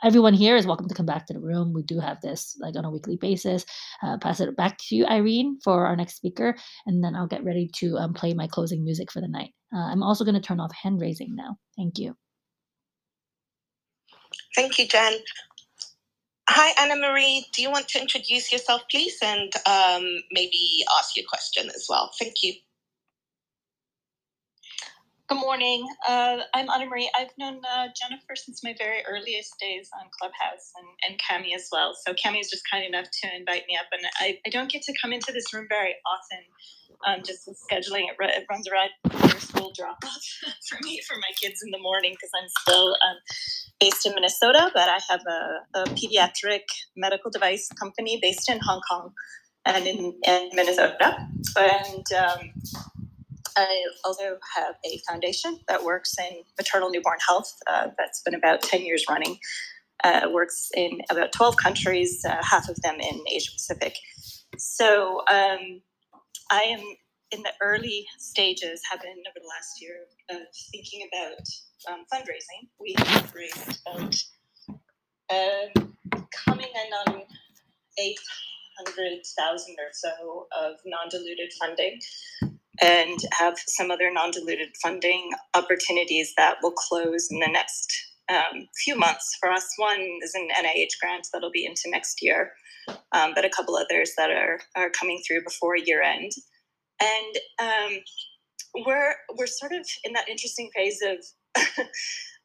everyone 0.03 0.35
here 0.35 0.57
is 0.57 0.67
welcome 0.67 0.89
to 0.89 0.95
come 0.95 1.07
back 1.07 1.27
to 1.27 1.33
the 1.33 1.41
room. 1.41 1.73
We 1.73 1.83
do 1.83 2.01
have 2.01 2.21
this 2.21 2.57
like 2.61 2.77
on 2.77 2.85
a 2.85 2.91
weekly 2.91 3.17
basis. 3.17 3.65
Uh, 4.03 4.19
pass 4.19 4.41
it 4.41 4.57
back 4.57 4.79
to 4.79 4.97
you, 4.97 5.07
Irene, 5.07 5.59
for 5.65 5.87
our 5.87 5.97
next 5.97 6.17
speaker, 6.17 6.57
and 6.87 7.03
then 7.03 7.15
I'll 7.15 7.27
get 7.27 7.45
ready 7.45 7.71
to 7.77 7.97
um, 7.99 8.15
play 8.15 8.35
my 8.35 8.47
closing 8.47 8.85
music 8.85 9.11
for 9.11 9.21
the 9.21 9.29
night. 9.29 9.53
Uh, 9.75 9.81
I'm 9.81 10.03
also 10.03 10.25
going 10.25 10.35
to 10.35 10.41
turn 10.41 10.61
off 10.61 10.73
hand 10.75 11.01
raising 11.01 11.35
now. 11.35 11.57
Thank 11.77 11.99
you. 11.99 12.17
Thank 14.55 14.79
you, 14.79 14.87
Jen. 14.87 15.15
Hi, 16.51 16.73
Anna 16.79 17.01
Marie. 17.01 17.47
Do 17.53 17.63
you 17.63 17.71
want 17.71 17.89
to 17.89 18.01
introduce 18.01 18.53
yourself, 18.53 18.83
please, 18.91 19.17
and 19.23 19.53
um, 19.67 20.05
maybe 20.33 20.85
ask 20.99 21.17
your 21.17 21.25
question 21.27 21.71
as 21.75 21.87
well? 21.89 22.11
Thank 22.19 22.35
you. 22.43 22.53
Good 25.33 25.41
morning. 25.41 25.89
Uh, 26.07 26.41
I'm 26.53 26.69
Anna 26.69 26.85
Marie. 26.85 27.11
I've 27.19 27.31
known 27.39 27.63
uh, 27.65 27.89
Jennifer 27.99 28.37
since 28.37 28.63
my 28.63 28.75
very 28.79 29.01
earliest 29.09 29.59
days 29.59 29.89
on 29.99 30.11
Clubhouse 30.21 30.73
and, 30.77 30.87
and 31.09 31.19
Cami 31.19 31.57
as 31.57 31.71
well. 31.73 31.95
So 32.07 32.13
Cami 32.13 32.39
is 32.39 32.51
just 32.51 32.65
kind 32.71 32.85
enough 32.85 33.07
to 33.23 33.35
invite 33.35 33.63
me 33.67 33.79
up, 33.81 33.87
and 33.93 34.03
I, 34.21 34.39
I 34.47 34.51
don't 34.51 34.71
get 34.71 34.83
to 34.83 34.95
come 35.01 35.11
into 35.11 35.33
this 35.33 35.55
room 35.55 35.65
very 35.71 35.95
often. 36.05 36.45
Um, 37.07 37.23
just 37.25 37.49
scheduling 37.49 38.11
it, 38.11 38.17
it 38.21 38.45
runs 38.51 38.69
around 38.69 38.91
for 39.11 39.41
school 39.41 39.73
drop 39.75 39.97
off 40.05 40.23
for 40.69 40.79
me 40.85 41.01
for 41.09 41.17
my 41.17 41.31
kids 41.41 41.63
in 41.65 41.71
the 41.71 41.79
morning 41.79 42.13
because 42.13 42.31
I'm 42.37 42.51
still 42.61 42.91
um, 42.91 43.17
based 43.81 44.05
in 44.05 44.15
Minnesota, 44.15 44.71
but 44.75 44.91
I 44.91 45.01
have 45.09 45.23
a, 45.27 45.81
a, 45.81 45.85
pediatric 45.95 46.65
medical 46.95 47.31
device 47.31 47.71
company 47.81 48.19
based 48.21 48.51
in 48.51 48.61
Hong 48.61 48.83
Kong 48.87 49.15
and 49.65 49.87
in, 49.87 50.13
in 50.27 50.51
Minnesota, 50.53 51.27
and 51.57 52.05
um, 52.13 52.53
I 53.57 53.85
also 54.05 54.39
have 54.57 54.77
a 54.85 54.99
foundation 55.09 55.61
that 55.69 55.85
works 55.85 56.19
in 56.19 56.43
maternal 56.59 56.91
newborn 56.91 57.19
health 57.27 57.55
uh, 57.67 57.89
that's 57.99 58.23
been 58.23 58.35
about 58.35 58.63
10 58.63 58.83
years 58.83 59.05
running. 59.09 59.39
Uh, 60.05 60.29
works 60.33 60.71
in 60.75 61.01
about 61.11 61.33
12 61.33 61.57
countries, 61.57 62.25
uh, 62.29 62.43
half 62.43 62.69
of 62.69 62.81
them 62.83 62.97
in 62.99 63.21
Asia 63.31 63.53
Pacific. 63.53 63.97
So 64.59 65.21
um, 65.31 65.81
I 66.51 66.63
am 66.63 66.81
in 67.31 67.43
the 67.43 67.53
early 67.61 68.07
stages, 68.19 68.83
have 68.91 69.01
been 69.01 69.11
over 69.11 69.41
the 69.41 69.49
last 69.49 69.81
year, 69.81 69.95
of 70.31 70.43
thinking 70.71 71.09
about 71.13 71.39
um, 71.91 72.05
fundraising. 72.13 72.69
We 72.81 72.95
have 72.99 73.33
raised 73.35 73.81
about 73.87 74.17
uh, 75.31 76.19
coming 76.45 76.67
in 76.67 77.13
on 77.15 77.23
800,000 77.99 79.77
or 79.79 79.93
so 79.93 80.47
of 80.57 80.77
non 80.85 81.09
diluted 81.11 81.53
funding 81.59 81.99
and 82.81 83.19
have 83.33 83.55
some 83.67 83.91
other 83.91 84.11
non-diluted 84.13 84.71
funding 84.83 85.31
opportunities 85.55 86.33
that 86.37 86.57
will 86.63 86.73
close 86.73 87.29
in 87.31 87.39
the 87.39 87.49
next 87.49 87.93
um, 88.31 88.67
few 88.83 88.97
months. 88.97 89.37
For 89.41 89.51
us, 89.51 89.67
one 89.77 90.01
is 90.23 90.35
an 90.35 90.49
NIH 90.59 90.99
grant 91.01 91.29
that'll 91.33 91.51
be 91.51 91.67
into 91.67 91.83
next 91.87 92.23
year, 92.23 92.53
um, 93.13 93.33
but 93.35 93.45
a 93.45 93.51
couple 93.51 93.77
others 93.77 94.13
that 94.17 94.31
are 94.31 94.61
are 94.77 94.91
coming 94.91 95.23
through 95.27 95.45
before 95.45 95.77
year 95.77 96.03
end, 96.03 96.33
and 97.01 97.37
um, 97.61 97.99
we're 98.87 99.15
we're 99.37 99.47
sort 99.47 99.73
of 99.73 99.87
in 100.05 100.13
that 100.15 100.29
interesting 100.29 100.71
phase 100.75 101.01
of. 101.03 101.25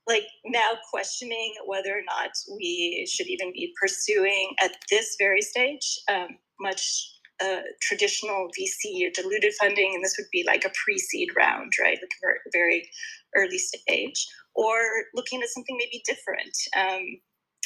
like 0.10 0.24
now 0.46 0.72
questioning 0.90 1.54
whether 1.66 1.92
or 1.92 2.02
not 2.06 2.32
we 2.58 3.06
should 3.12 3.28
even 3.28 3.52
be 3.52 3.74
pursuing 3.80 4.54
at 4.64 4.72
this 4.90 5.18
very 5.20 5.42
stage 5.42 6.00
um, 6.10 6.30
much 6.62 7.17
a 7.42 7.62
traditional 7.82 8.50
VC 8.58 9.08
or 9.08 9.12
diluted 9.14 9.54
funding, 9.60 9.92
and 9.94 10.04
this 10.04 10.16
would 10.18 10.30
be 10.32 10.44
like 10.46 10.66
a 10.66 10.72
pre-seed 10.84 11.30
round, 11.36 11.72
right, 11.82 11.98
like 12.02 12.40
a 12.46 12.50
very 12.52 12.90
early 13.36 13.58
stage, 13.58 14.28
or 14.56 14.78
looking 15.14 15.42
at 15.42 15.50
something 15.50 15.78
maybe 15.78 16.02
different. 16.06 16.56
Um, 16.76 17.20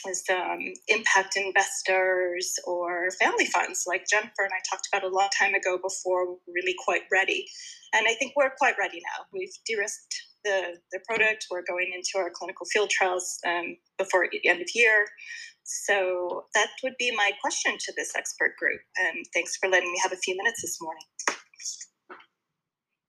as 0.10 0.24
um, 0.32 0.60
impact 0.88 1.38
investors 1.38 2.56
or 2.66 3.12
family 3.20 3.46
funds, 3.46 3.84
like 3.88 4.08
Jennifer 4.10 4.44
and 4.44 4.52
I 4.52 4.62
talked 4.70 4.88
about 4.92 5.04
a 5.04 5.14
long 5.14 5.30
time 5.38 5.54
ago 5.54 5.78
before 5.78 6.38
really 6.48 6.76
quite 6.84 7.04
ready. 7.12 7.46
And 7.94 8.08
I 8.08 8.14
think 8.16 8.34
we're 8.36 8.52
quite 8.58 8.76
ready 8.80 8.98
now. 8.98 9.26
We've 9.32 9.54
de 9.66 9.76
risked 9.76 10.16
the, 10.44 10.78
the 10.92 11.00
product, 11.08 11.48
we're 11.52 11.64
going 11.68 11.92
into 11.94 12.12
our 12.16 12.32
clinical 12.34 12.66
field 12.66 12.90
trials 12.90 13.38
um, 13.48 13.78
before 13.98 14.28
the 14.32 14.48
end 14.48 14.62
of 14.62 14.68
year. 14.74 15.06
So 15.86 16.46
that 16.54 16.70
would 16.84 16.96
be 17.00 17.12
my 17.16 17.32
question 17.42 17.78
to 17.78 17.94
this 17.96 18.14
expert 18.16 18.56
group. 18.58 18.82
And 18.98 19.26
thanks 19.34 19.58
for 19.58 19.70
letting 19.70 19.92
me 19.92 20.00
have 20.04 20.12
a 20.12 20.18
few 20.18 20.36
minutes 20.36 20.62
this 20.62 20.80
morning. 20.82 21.04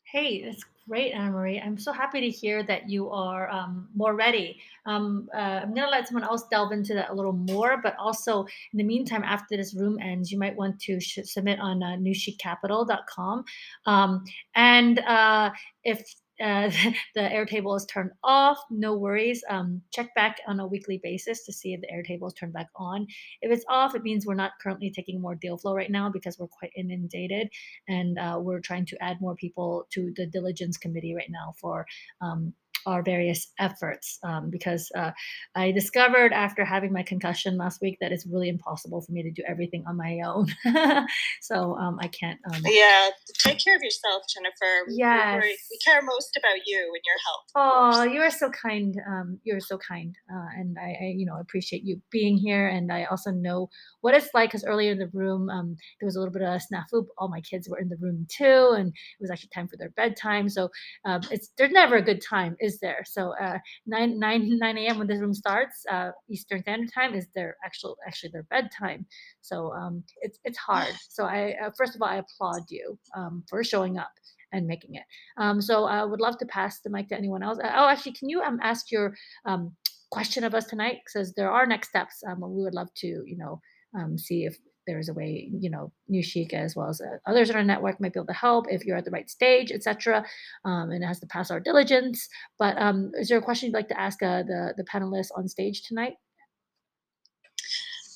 Hey, 0.04 0.44
that's 0.44 0.62
great, 0.88 1.12
Anna 1.12 1.30
Marie. 1.30 1.58
I'm 1.58 1.78
so 1.78 1.92
happy 1.92 2.20
to 2.20 2.28
hear 2.28 2.62
that 2.64 2.88
you 2.88 3.10
are 3.10 3.50
um, 3.50 3.88
more 3.94 4.14
ready. 4.14 4.60
Um, 4.84 5.28
uh, 5.34 5.38
I'm 5.62 5.74
going 5.74 5.86
to 5.86 5.90
let 5.90 6.06
someone 6.06 6.24
else 6.24 6.44
delve 6.50 6.72
into 6.72 6.94
that 6.94 7.10
a 7.10 7.14
little 7.14 7.32
more, 7.32 7.80
but 7.82 7.96
also 7.98 8.42
in 8.72 8.76
the 8.76 8.84
meantime, 8.84 9.22
after 9.24 9.56
this 9.56 9.74
room 9.74 9.98
ends, 10.00 10.30
you 10.30 10.38
might 10.38 10.54
want 10.54 10.78
to 10.80 11.00
sh- 11.00 11.20
submit 11.24 11.58
on 11.60 11.82
uh, 11.82 11.96
nushicapital.com. 11.96 13.44
Um, 13.86 14.24
and 14.54 14.98
uh, 15.00 15.50
if 15.82 16.04
uh, 16.42 16.70
the 17.14 17.20
Airtable 17.20 17.76
is 17.76 17.86
turned 17.86 18.10
off, 18.24 18.58
no 18.70 18.96
worries. 18.96 19.44
Um, 19.48 19.82
check 19.92 20.14
back 20.14 20.40
on 20.46 20.60
a 20.60 20.66
weekly 20.66 21.00
basis 21.02 21.44
to 21.44 21.52
see 21.52 21.72
if 21.72 21.80
the 21.80 21.88
Airtable 21.88 22.28
is 22.28 22.34
turned 22.34 22.52
back 22.52 22.68
on. 22.76 23.06
If 23.40 23.52
it's 23.52 23.64
off, 23.68 23.94
it 23.94 24.02
means 24.02 24.26
we're 24.26 24.34
not 24.34 24.52
currently 24.60 24.90
taking 24.90 25.20
more 25.20 25.34
deal 25.34 25.56
flow 25.56 25.74
right 25.74 25.90
now 25.90 26.10
because 26.10 26.38
we're 26.38 26.48
quite 26.48 26.72
inundated 26.76 27.48
and 27.88 28.18
uh, 28.18 28.38
we're 28.40 28.60
trying 28.60 28.86
to 28.86 29.02
add 29.02 29.20
more 29.20 29.36
people 29.36 29.86
to 29.90 30.12
the 30.16 30.26
diligence 30.26 30.76
committee 30.76 31.14
right 31.14 31.30
now 31.30 31.54
for 31.60 31.86
um, 32.20 32.52
our 32.86 33.02
various 33.02 33.52
efforts 33.58 34.18
um, 34.24 34.50
because 34.50 34.90
uh, 34.96 35.10
I 35.54 35.72
discovered 35.72 36.32
after 36.32 36.64
having 36.64 36.92
my 36.92 37.02
concussion 37.02 37.56
last 37.56 37.80
week 37.80 37.98
that 38.00 38.12
it's 38.12 38.26
really 38.26 38.48
impossible 38.48 39.00
for 39.00 39.12
me 39.12 39.22
to 39.22 39.30
do 39.30 39.42
everything 39.46 39.84
on 39.86 39.96
my 39.96 40.20
own. 40.24 40.46
so 41.40 41.76
um, 41.76 41.98
I 42.00 42.08
can't. 42.08 42.38
Um, 42.52 42.60
yeah, 42.64 43.10
take 43.38 43.58
care 43.62 43.76
of 43.76 43.82
yourself, 43.82 44.22
Jennifer. 44.32 44.90
Yeah, 44.90 45.40
we, 45.40 45.58
care 45.84 46.02
most 46.02 46.36
about 46.36 46.58
you 46.66 46.78
and 46.78 47.02
your 47.04 47.18
health. 47.26 47.44
Oh, 47.54 48.02
you 48.04 48.20
are 48.20 48.30
so 48.30 48.50
kind. 48.50 48.94
Um, 49.06 49.38
you're 49.44 49.60
so 49.60 49.78
kind, 49.78 50.14
uh, 50.32 50.46
and 50.56 50.76
I, 50.78 50.96
I, 51.00 51.12
you 51.16 51.26
know, 51.26 51.38
appreciate 51.40 51.82
you 51.84 52.00
being 52.10 52.36
here. 52.36 52.68
And 52.68 52.92
I 52.92 53.04
also 53.04 53.30
know 53.30 53.68
what 54.00 54.14
it's 54.14 54.28
like 54.34 54.50
because 54.50 54.64
earlier 54.64 54.92
in 54.92 54.98
the 54.98 55.10
room 55.12 55.48
um, 55.50 55.76
there 56.00 56.06
was 56.06 56.16
a 56.16 56.18
little 56.18 56.32
bit 56.32 56.42
of 56.42 56.48
a 56.48 56.60
snafu. 56.60 57.06
All 57.18 57.28
my 57.28 57.40
kids 57.40 57.68
were 57.68 57.78
in 57.78 57.88
the 57.88 57.96
room 57.96 58.26
too, 58.30 58.74
and 58.76 58.88
it 58.88 59.20
was 59.20 59.30
actually 59.30 59.50
time 59.54 59.68
for 59.68 59.76
their 59.76 59.90
bedtime. 59.90 60.48
So 60.48 60.70
um, 61.04 61.22
it's 61.30 61.50
there's 61.56 61.72
never 61.72 61.96
a 61.96 62.02
good 62.02 62.22
time, 62.22 62.56
is 62.60 62.71
there? 62.78 63.04
So 63.04 63.34
uh, 63.40 63.58
9 63.86 64.18
9 64.18 64.58
9 64.58 64.78
a.m. 64.78 64.98
when 64.98 65.06
this 65.06 65.20
room 65.20 65.34
starts, 65.34 65.84
uh, 65.90 66.10
Eastern 66.28 66.62
Standard 66.62 66.92
Time 66.92 67.14
is 67.14 67.26
their 67.34 67.56
actual 67.64 67.96
actually 68.06 68.30
their 68.32 68.44
bedtime. 68.44 69.06
So 69.40 69.72
um, 69.72 70.04
it's 70.20 70.38
it's 70.44 70.58
hard. 70.58 70.94
So 71.08 71.24
I 71.24 71.54
uh, 71.62 71.70
first 71.76 71.94
of 71.94 72.02
all 72.02 72.08
I 72.08 72.16
applaud 72.16 72.62
you 72.68 72.98
um, 73.16 73.44
for 73.48 73.62
showing 73.62 73.98
up 73.98 74.10
and 74.52 74.66
making 74.66 74.94
it. 74.94 75.04
Um, 75.36 75.60
so 75.60 75.84
I 75.84 76.04
would 76.04 76.20
love 76.20 76.38
to 76.38 76.46
pass 76.46 76.80
the 76.80 76.90
mic 76.90 77.08
to 77.08 77.16
anyone 77.16 77.42
else. 77.42 77.58
Oh, 77.62 77.88
actually, 77.88 78.12
can 78.12 78.28
you 78.28 78.42
um, 78.42 78.58
ask 78.62 78.90
your 78.90 79.14
um, 79.46 79.74
question 80.10 80.44
of 80.44 80.54
us 80.54 80.66
tonight? 80.66 80.98
Because 81.04 81.32
there 81.34 81.50
are 81.50 81.66
next 81.66 81.88
steps. 81.88 82.22
Um, 82.26 82.40
we 82.40 82.62
would 82.62 82.74
love 82.74 82.92
to, 82.96 83.06
you 83.06 83.36
know, 83.36 83.60
um, 83.98 84.18
see 84.18 84.44
if 84.44 84.56
there's 84.86 85.08
a 85.08 85.14
way, 85.14 85.48
you 85.52 85.70
know, 85.70 85.92
Nushi 86.10 86.52
as 86.52 86.76
well 86.76 86.88
as 86.88 87.00
uh, 87.00 87.18
others 87.26 87.50
in 87.50 87.56
our 87.56 87.64
network 87.64 88.00
might 88.00 88.12
be 88.12 88.18
able 88.18 88.26
to 88.26 88.32
help 88.32 88.66
if 88.68 88.84
you're 88.84 88.96
at 88.96 89.04
the 89.04 89.10
right 89.10 89.30
stage, 89.30 89.70
etc. 89.70 90.24
Um, 90.64 90.90
and 90.90 91.02
it 91.02 91.06
has 91.06 91.20
to 91.20 91.26
pass 91.26 91.50
our 91.50 91.60
diligence. 91.60 92.28
But 92.58 92.80
um, 92.80 93.12
is 93.14 93.28
there 93.28 93.38
a 93.38 93.42
question 93.42 93.68
you'd 93.68 93.74
like 93.74 93.88
to 93.88 94.00
ask 94.00 94.22
uh, 94.22 94.42
the 94.42 94.74
the 94.76 94.84
panelists 94.84 95.30
on 95.36 95.48
stage 95.48 95.82
tonight? 95.82 96.14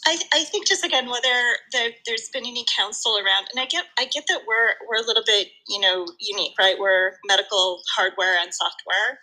I, 0.06 0.18
I 0.32 0.44
think 0.44 0.68
just 0.68 0.84
again 0.84 1.06
whether 1.06 1.56
there, 1.72 1.90
there's 2.06 2.28
been 2.32 2.46
any 2.46 2.64
counsel 2.78 3.16
around, 3.18 3.48
and 3.52 3.60
I 3.60 3.66
get 3.66 3.84
I 3.98 4.04
get 4.04 4.24
that 4.28 4.42
we're 4.46 4.74
we're 4.88 5.02
a 5.02 5.06
little 5.06 5.24
bit 5.26 5.48
you 5.68 5.80
know 5.80 6.06
unique, 6.20 6.52
right? 6.58 6.76
We're 6.78 7.12
medical 7.26 7.82
hardware 7.96 8.36
and 8.40 8.50
software 8.52 9.18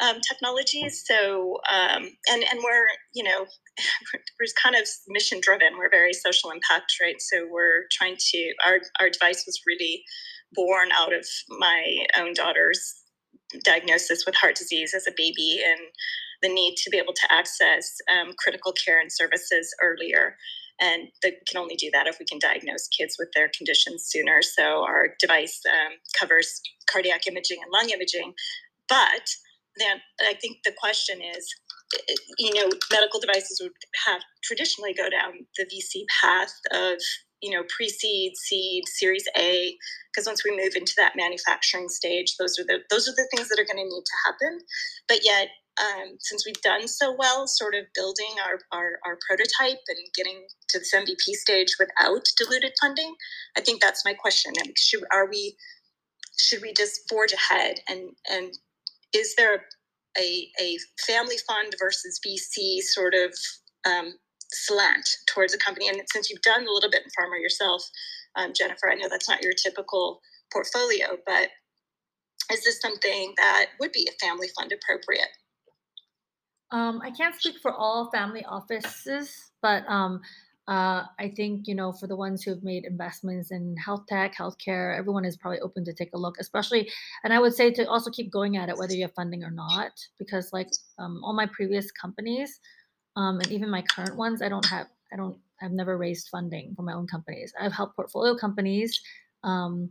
um, 0.00 0.20
technologies. 0.20 1.04
So, 1.04 1.58
um, 1.70 2.08
and 2.30 2.44
and 2.50 2.60
we're 2.62 2.86
you 3.14 3.24
know 3.24 3.46
we're 4.40 4.46
kind 4.62 4.76
of 4.76 4.88
mission 5.08 5.40
driven. 5.42 5.78
We're 5.78 5.90
very 5.90 6.12
social 6.12 6.50
impact, 6.50 6.94
right? 7.00 7.20
So 7.20 7.46
we're 7.50 7.84
trying 7.90 8.16
to 8.18 8.52
our 8.66 8.80
our 9.00 9.10
device 9.10 9.44
was 9.46 9.60
really 9.66 10.04
born 10.52 10.88
out 10.92 11.12
of 11.12 11.26
my 11.48 12.06
own 12.16 12.34
daughter's 12.34 13.02
diagnosis 13.64 14.24
with 14.26 14.34
heart 14.36 14.56
disease 14.56 14.94
as 14.94 15.06
a 15.06 15.12
baby 15.16 15.62
and 15.64 15.80
the 16.42 16.48
need 16.48 16.76
to 16.76 16.90
be 16.90 16.98
able 16.98 17.12
to 17.12 17.32
access 17.32 17.96
um, 18.10 18.32
critical 18.38 18.72
care 18.72 19.00
and 19.00 19.12
services 19.12 19.74
earlier. 19.82 20.36
and 20.80 21.08
the, 21.22 21.30
we 21.30 21.40
can 21.46 21.60
only 21.60 21.76
do 21.76 21.90
that 21.92 22.06
if 22.06 22.18
we 22.18 22.24
can 22.24 22.38
diagnose 22.38 22.88
kids 22.88 23.16
with 23.18 23.28
their 23.34 23.50
conditions 23.56 24.04
sooner. 24.06 24.40
So 24.40 24.82
our 24.82 25.08
device 25.18 25.60
um, 25.70 25.92
covers 26.18 26.60
cardiac 26.90 27.26
imaging 27.26 27.58
and 27.62 27.70
lung 27.72 27.90
imaging, 27.90 28.32
but 28.88 29.26
then 29.76 30.00
I 30.20 30.34
think 30.34 30.58
the 30.64 30.72
question 30.78 31.20
is, 31.22 31.46
you 32.38 32.54
know, 32.54 32.70
medical 32.90 33.20
devices 33.20 33.60
would 33.62 33.72
have 34.06 34.22
traditionally 34.42 34.94
go 34.94 35.08
down 35.10 35.46
the 35.56 35.64
VC 35.64 36.04
path 36.22 36.52
of 36.72 36.98
you 37.42 37.50
know 37.50 37.64
pre-seed, 37.74 38.36
seed, 38.36 38.84
Series 38.86 39.24
A, 39.36 39.76
because 40.12 40.26
once 40.26 40.44
we 40.44 40.56
move 40.56 40.76
into 40.76 40.92
that 40.96 41.16
manufacturing 41.16 41.88
stage, 41.88 42.36
those 42.38 42.58
are 42.58 42.64
the 42.64 42.80
those 42.90 43.08
are 43.08 43.14
the 43.16 43.28
things 43.34 43.48
that 43.48 43.58
are 43.58 43.64
going 43.64 43.84
to 43.84 43.88
need 43.88 44.04
to 44.04 44.18
happen. 44.26 44.60
But 45.08 45.20
yet, 45.24 45.48
um, 45.80 46.16
since 46.18 46.44
we've 46.44 46.60
done 46.62 46.88
so 46.88 47.14
well, 47.16 47.46
sort 47.46 47.74
of 47.74 47.84
building 47.94 48.34
our, 48.44 48.58
our, 48.76 48.98
our 49.06 49.18
prototype 49.26 49.80
and 49.88 49.98
getting 50.14 50.46
to 50.68 50.78
this 50.78 50.92
MVP 50.94 51.34
stage 51.34 51.76
without 51.78 52.24
diluted 52.36 52.72
funding, 52.80 53.14
I 53.56 53.60
think 53.60 53.80
that's 53.80 54.04
my 54.04 54.12
question. 54.12 54.52
Should, 54.76 55.04
are 55.12 55.28
we 55.28 55.56
should 56.38 56.62
we 56.62 56.72
just 56.72 57.08
forge 57.08 57.32
ahead 57.32 57.80
and 57.88 58.10
and 58.30 58.52
is 59.14 59.34
there 59.36 59.64
a, 60.18 60.48
a 60.60 60.76
family 61.06 61.36
fund 61.46 61.74
versus 61.78 62.20
VC 62.26 62.80
sort 62.80 63.14
of 63.14 63.32
um, 63.86 64.14
slant 64.52 65.08
towards 65.26 65.54
a 65.54 65.58
company? 65.58 65.88
And 65.88 66.00
since 66.12 66.30
you've 66.30 66.42
done 66.42 66.66
a 66.66 66.72
little 66.72 66.90
bit 66.90 67.02
in 67.02 67.10
pharma 67.10 67.40
yourself, 67.40 67.82
um, 68.36 68.52
Jennifer, 68.54 68.90
I 68.90 68.94
know 68.94 69.08
that's 69.08 69.28
not 69.28 69.42
your 69.42 69.52
typical 69.52 70.20
portfolio, 70.52 71.16
but 71.26 71.48
is 72.52 72.64
this 72.64 72.80
something 72.80 73.34
that 73.36 73.66
would 73.78 73.92
be 73.92 74.08
a 74.08 74.24
family 74.24 74.48
fund 74.58 74.72
appropriate? 74.72 75.28
Um, 76.72 77.00
I 77.02 77.10
can't 77.10 77.34
speak 77.34 77.56
for 77.60 77.72
all 77.72 78.10
family 78.10 78.44
offices, 78.44 79.50
but 79.60 79.88
um, 79.88 80.20
uh, 80.70 81.04
I 81.18 81.32
think 81.34 81.66
you 81.66 81.74
know 81.74 81.92
for 81.92 82.06
the 82.06 82.14
ones 82.14 82.42
who 82.42 82.52
have 82.52 82.62
made 82.62 82.84
investments 82.84 83.50
in 83.50 83.76
health 83.76 84.06
tech, 84.08 84.36
healthcare, 84.36 84.96
everyone 84.96 85.24
is 85.24 85.36
probably 85.36 85.58
open 85.60 85.84
to 85.84 85.92
take 85.92 86.10
a 86.14 86.18
look. 86.18 86.36
Especially, 86.38 86.88
and 87.24 87.32
I 87.32 87.40
would 87.40 87.54
say 87.54 87.72
to 87.72 87.88
also 87.88 88.10
keep 88.10 88.30
going 88.30 88.56
at 88.56 88.68
it 88.68 88.78
whether 88.78 88.94
you 88.94 89.02
have 89.02 89.14
funding 89.14 89.42
or 89.42 89.50
not, 89.50 89.90
because 90.18 90.52
like 90.52 90.68
um, 90.98 91.20
all 91.24 91.34
my 91.34 91.46
previous 91.46 91.90
companies, 91.90 92.60
um, 93.16 93.40
and 93.40 93.50
even 93.50 93.68
my 93.68 93.82
current 93.82 94.16
ones, 94.16 94.42
I 94.42 94.48
don't 94.48 94.66
have, 94.66 94.86
I 95.12 95.16
don't, 95.16 95.36
I've 95.60 95.72
never 95.72 95.98
raised 95.98 96.28
funding 96.28 96.72
for 96.76 96.82
my 96.82 96.92
own 96.92 97.08
companies. 97.08 97.52
I've 97.60 97.72
helped 97.72 97.96
portfolio 97.96 98.36
companies. 98.36 99.00
Um, 99.42 99.90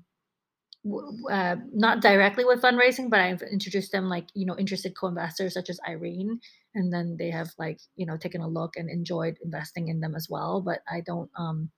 uh, 1.30 1.55
not 1.73 2.01
directly 2.01 2.45
with 2.45 2.61
fundraising, 2.61 3.09
but 3.09 3.19
I've 3.19 3.41
introduced 3.41 3.91
them 3.91 4.07
like 4.07 4.27
you 4.34 4.45
know 4.45 4.57
interested 4.57 4.95
co-investors 4.97 5.53
such 5.53 5.69
as 5.69 5.80
Irene, 5.88 6.39
and 6.75 6.91
then 6.91 7.17
they 7.17 7.30
have 7.32 7.49
like 7.57 7.80
you 7.95 8.05
know 8.05 8.17
taken 8.17 8.41
a 8.41 8.47
look 8.47 8.75
and 8.77 8.89
enjoyed 8.89 9.38
investing 9.43 9.89
in 9.89 9.99
them 9.99 10.15
as 10.15 10.27
well. 10.30 10.61
But 10.61 10.80
I 10.89 11.01
don't, 11.01 11.30
um, 11.38 11.69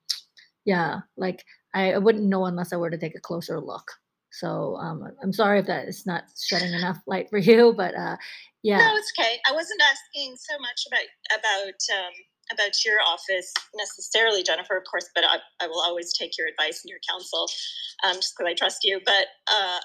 yeah, 0.64 1.00
like 1.16 1.44
I, 1.74 1.92
I 1.94 1.98
wouldn't 1.98 2.24
know 2.24 2.44
unless 2.46 2.72
I 2.72 2.76
were 2.76 2.90
to 2.90 2.98
take 2.98 3.16
a 3.16 3.20
closer 3.20 3.60
look. 3.60 3.90
So 4.30 4.76
um, 4.76 5.04
I'm 5.22 5.32
sorry 5.32 5.58
if 5.58 5.66
that 5.66 5.88
is 5.88 6.06
not 6.06 6.24
shedding 6.40 6.72
enough 6.72 6.98
light 7.06 7.28
for 7.28 7.38
you, 7.50 7.74
but 7.76 7.94
uh, 7.94 8.16
yeah. 8.62 8.78
No, 8.78 8.96
it's 8.96 9.12
okay. 9.18 9.38
I 9.48 9.52
wasn't 9.52 9.82
asking 9.82 10.36
so 10.36 10.58
much 10.60 10.86
about 10.86 11.38
about 11.38 11.98
um, 11.98 12.12
about 12.50 12.84
your 12.84 12.96
office 13.06 13.52
necessarily, 13.74 14.42
Jennifer, 14.42 14.76
of 14.76 14.84
course, 14.90 15.08
but 15.14 15.24
I, 15.24 15.38
I 15.60 15.66
will 15.68 15.80
always 15.80 16.12
take 16.12 16.36
your 16.36 16.48
advice 16.48 16.82
and 16.82 16.90
your 16.90 16.98
counsel 17.08 17.48
um, 18.04 18.16
just 18.16 18.34
because 18.36 18.50
I 18.50 18.54
trust 18.54 18.78
you. 18.82 19.00
But 19.04 19.26
uh, 19.46 19.78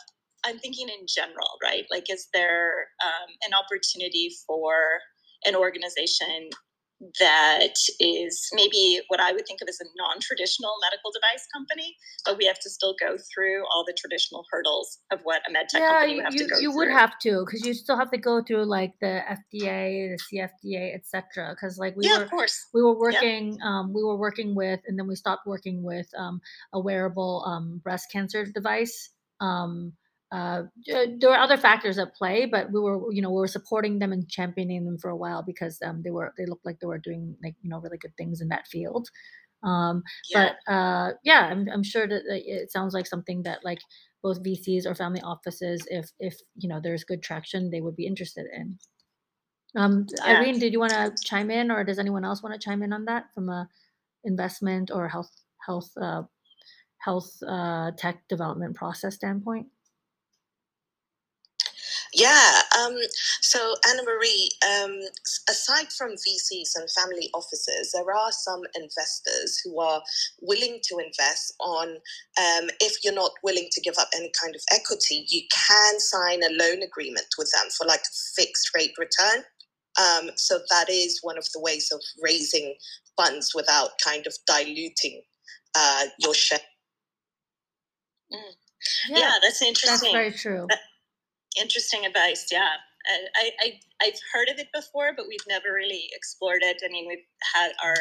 I'm 0.45 0.59
thinking 0.59 0.89
in 0.89 1.05
general, 1.07 1.59
right? 1.63 1.85
Like, 1.91 2.11
is 2.11 2.27
there 2.33 2.87
um, 3.03 3.29
an 3.45 3.53
opportunity 3.53 4.31
for 4.45 4.73
an 5.45 5.55
organization 5.55 6.49
that 7.19 7.73
is 7.99 8.49
maybe 8.53 8.99
what 9.07 9.19
I 9.19 9.31
would 9.31 9.45
think 9.45 9.61
of 9.61 9.67
as 9.69 9.79
a 9.79 9.85
non-traditional 9.97 10.71
medical 10.81 11.11
device 11.11 11.45
company, 11.53 11.95
but 12.25 12.37
we 12.37 12.45
have 12.45 12.59
to 12.59 12.69
still 12.69 12.95
go 12.99 13.17
through 13.33 13.63
all 13.71 13.83
the 13.85 13.93
traditional 13.97 14.43
hurdles 14.51 14.99
of 15.11 15.19
what 15.23 15.41
a 15.47 15.51
med 15.51 15.69
tech 15.69 15.81
yeah, 15.81 15.89
company 15.89 16.11
you, 16.11 16.17
would 16.17 16.25
have 16.25 16.33
you, 16.33 16.39
to 16.39 16.49
go 16.49 16.59
you 16.59 16.71
through. 16.71 16.77
would 16.77 16.91
have 16.91 17.19
to 17.19 17.45
because 17.45 17.65
you 17.65 17.73
still 17.73 17.97
have 17.97 18.09
to 18.11 18.17
go 18.17 18.41
through 18.41 18.65
like 18.65 18.93
the 18.99 19.21
FDA, 19.29 20.15
the 20.17 20.19
CFDA, 20.65 20.95
etc. 20.95 21.55
Because 21.55 21.77
like 21.77 21.95
we 21.95 22.05
yeah, 22.05 22.17
were 22.17 22.23
of 22.23 22.29
course. 22.31 22.65
we 22.73 22.81
were 22.81 22.95
Yeah. 23.11 23.21
working 23.21 23.59
um, 23.63 23.93
we 23.93 24.03
were 24.03 24.17
working 24.17 24.55
with 24.55 24.79
and 24.87 24.97
then 24.97 25.07
we 25.07 25.15
stopped 25.15 25.45
working 25.45 25.83
with 25.83 26.07
um, 26.17 26.41
a 26.73 26.79
wearable 26.79 27.43
um, 27.45 27.79
breast 27.83 28.11
cancer 28.11 28.45
device 28.45 29.09
um, 29.39 29.93
uh, 30.31 30.63
there 30.85 31.29
were 31.29 31.37
other 31.37 31.57
factors 31.57 31.97
at 31.97 32.13
play 32.15 32.45
but 32.45 32.71
we 32.71 32.79
were 32.79 33.11
you 33.13 33.21
know 33.21 33.29
we 33.29 33.37
were 33.37 33.47
supporting 33.47 33.99
them 33.99 34.11
and 34.11 34.27
championing 34.29 34.85
them 34.85 34.97
for 34.97 35.09
a 35.09 35.15
while 35.15 35.41
because 35.41 35.79
um, 35.85 36.01
they 36.03 36.11
were 36.11 36.33
they 36.37 36.45
looked 36.45 36.65
like 36.65 36.79
they 36.79 36.87
were 36.87 36.97
doing 36.97 37.35
like 37.43 37.55
you 37.61 37.69
know 37.69 37.79
really 37.79 37.97
good 37.97 38.15
things 38.17 38.41
in 38.41 38.49
that 38.49 38.67
field 38.67 39.09
um, 39.63 40.03
Yeah. 40.29 40.51
but 40.67 40.73
uh, 40.73 41.11
yeah 41.23 41.47
I'm, 41.47 41.67
I'm 41.71 41.83
sure 41.83 42.07
that 42.07 42.23
that 42.27 42.41
it 42.45 42.71
sounds 42.71 42.93
like 42.93 43.07
something 43.07 43.43
that 43.43 43.63
like 43.63 43.79
both 44.21 44.43
vcs 44.43 44.85
or 44.85 44.95
family 44.95 45.21
offices 45.21 45.87
if 45.89 46.11
if 46.19 46.35
you 46.57 46.67
know 46.67 46.79
there's 46.83 47.03
good 47.03 47.23
traction 47.23 47.69
they 47.69 47.81
would 47.81 47.95
be 47.95 48.05
interested 48.05 48.47
in 48.53 48.77
um, 49.75 50.07
Yeah. 50.25 50.39
Irene, 50.39 50.59
did 50.59 50.73
you 50.73 50.79
want 50.79 50.93
to 50.93 51.13
chime 51.23 51.51
in, 51.51 51.69
or 51.69 51.83
does 51.83 51.99
anyone 51.99 52.25
else 52.25 52.41
want 52.41 52.59
to 52.59 52.59
chime 52.59 52.81
in 52.83 52.93
on 52.93 53.05
that 53.05 53.25
from 53.33 53.49
a 53.49 53.69
investment 54.23 54.91
or 54.91 55.07
health 55.07 55.31
health 55.65 55.91
uh, 56.01 56.23
health 56.99 57.31
uh, 57.47 57.91
tech 57.97 58.27
development 58.27 58.75
process 58.75 59.15
standpoint? 59.15 59.67
Yeah. 62.13 62.61
Um, 62.79 62.95
so, 63.41 63.75
Anna 63.89 64.03
Marie, 64.03 64.49
um, 64.65 64.99
aside 65.49 65.91
from 65.91 66.11
VCs 66.11 66.75
and 66.75 66.89
family 66.91 67.29
offices, 67.33 67.91
there 67.93 68.11
are 68.13 68.31
some 68.31 68.61
investors 68.75 69.59
who 69.63 69.79
are 69.79 70.01
willing 70.41 70.79
to 70.83 70.97
invest 70.97 71.53
on, 71.59 71.89
um, 71.89 72.69
if 72.79 73.03
you're 73.03 73.13
not 73.13 73.31
willing 73.43 73.67
to 73.71 73.81
give 73.81 73.95
up 73.99 74.09
any 74.15 74.31
kind 74.41 74.55
of 74.55 74.61
equity, 74.71 75.25
you 75.29 75.41
can 75.51 75.99
sign 75.99 76.43
a 76.43 76.49
loan 76.51 76.81
agreement 76.83 77.27
with 77.37 77.51
them 77.51 77.69
for 77.77 77.85
like 77.85 78.01
a 78.01 78.15
fixed 78.35 78.71
rate 78.75 78.93
return. 78.97 79.43
Um, 79.99 80.31
so, 80.35 80.59
that 80.69 80.89
is 80.89 81.19
one 81.21 81.37
of 81.37 81.45
the 81.53 81.59
ways 81.59 81.91
of 81.91 82.01
raising 82.21 82.75
funds 83.17 83.51
without 83.55 83.91
kind 84.03 84.25
of 84.27 84.33
diluting 84.45 85.21
uh, 85.75 86.05
your 86.19 86.33
share. 86.33 86.59
Mm. 88.31 88.53
Yeah, 89.09 89.31
that's 89.41 89.41
that's 89.41 89.61
interesting. 89.61 90.13
That's 90.13 90.13
very 90.13 90.31
true. 90.31 90.65
That- 90.69 90.79
interesting 91.59 92.05
advice. 92.05 92.47
Yeah, 92.51 92.69
I, 93.35 93.51
I, 93.59 93.79
I've 94.01 94.19
heard 94.33 94.49
of 94.49 94.59
it 94.59 94.67
before, 94.73 95.11
but 95.15 95.25
we've 95.27 95.47
never 95.47 95.73
really 95.73 96.09
explored 96.13 96.61
it. 96.61 96.77
I 96.83 96.91
mean, 96.91 97.07
we've 97.07 97.25
had 97.55 97.71
our 97.83 97.95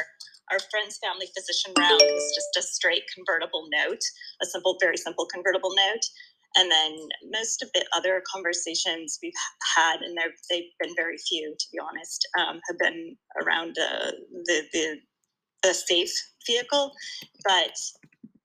our 0.52 0.60
friend's 0.70 0.98
family 0.98 1.26
physician 1.36 1.72
round 1.76 2.00
was 2.00 2.32
just 2.32 2.56
a 2.56 2.62
straight 2.62 3.02
convertible 3.12 3.66
note, 3.72 4.02
a 4.40 4.46
simple, 4.46 4.76
very 4.80 4.96
simple 4.96 5.26
convertible 5.26 5.74
note. 5.74 6.04
And 6.54 6.70
then 6.70 6.96
most 7.32 7.62
of 7.62 7.70
the 7.74 7.84
other 7.94 8.22
conversations 8.32 9.18
we've 9.20 9.32
had, 9.76 10.00
and 10.02 10.16
they've, 10.16 10.38
they've 10.48 10.70
been 10.80 10.94
very 10.96 11.16
few, 11.28 11.54
to 11.58 11.66
be 11.72 11.80
honest, 11.80 12.26
um, 12.38 12.60
have 12.68 12.78
been 12.78 13.16
around 13.42 13.76
uh, 13.78 14.12
the, 14.44 14.62
the 14.72 14.96
the 15.62 15.74
safe 15.74 16.12
vehicle. 16.46 16.92
But 17.44 17.76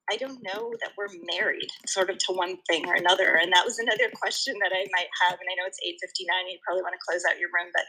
I 0.10 0.18
don't 0.18 0.42
know 0.44 0.74
that 0.82 0.92
we're 0.98 1.12
married 1.38 1.70
sort 1.88 2.10
of 2.10 2.18
to 2.18 2.34
one 2.34 2.58
thing 2.68 2.88
or 2.88 2.96
another. 2.96 3.38
And 3.42 3.52
that 3.54 3.66
was 3.66 3.80
another 3.80 4.10
question 4.16 4.56
that 4.62 4.72
I 4.74 4.88
might 4.92 5.12
have. 5.24 5.40
And 5.40 5.48
I 5.50 5.56
know 5.56 5.68
it's 5.68 5.80
8.59, 5.80 6.52
you 6.52 6.60
probably 6.66 6.84
want 6.84 6.96
to 6.96 7.06
close 7.08 7.24
out 7.30 7.40
your 7.40 7.50
room, 7.54 7.72
but 7.74 7.86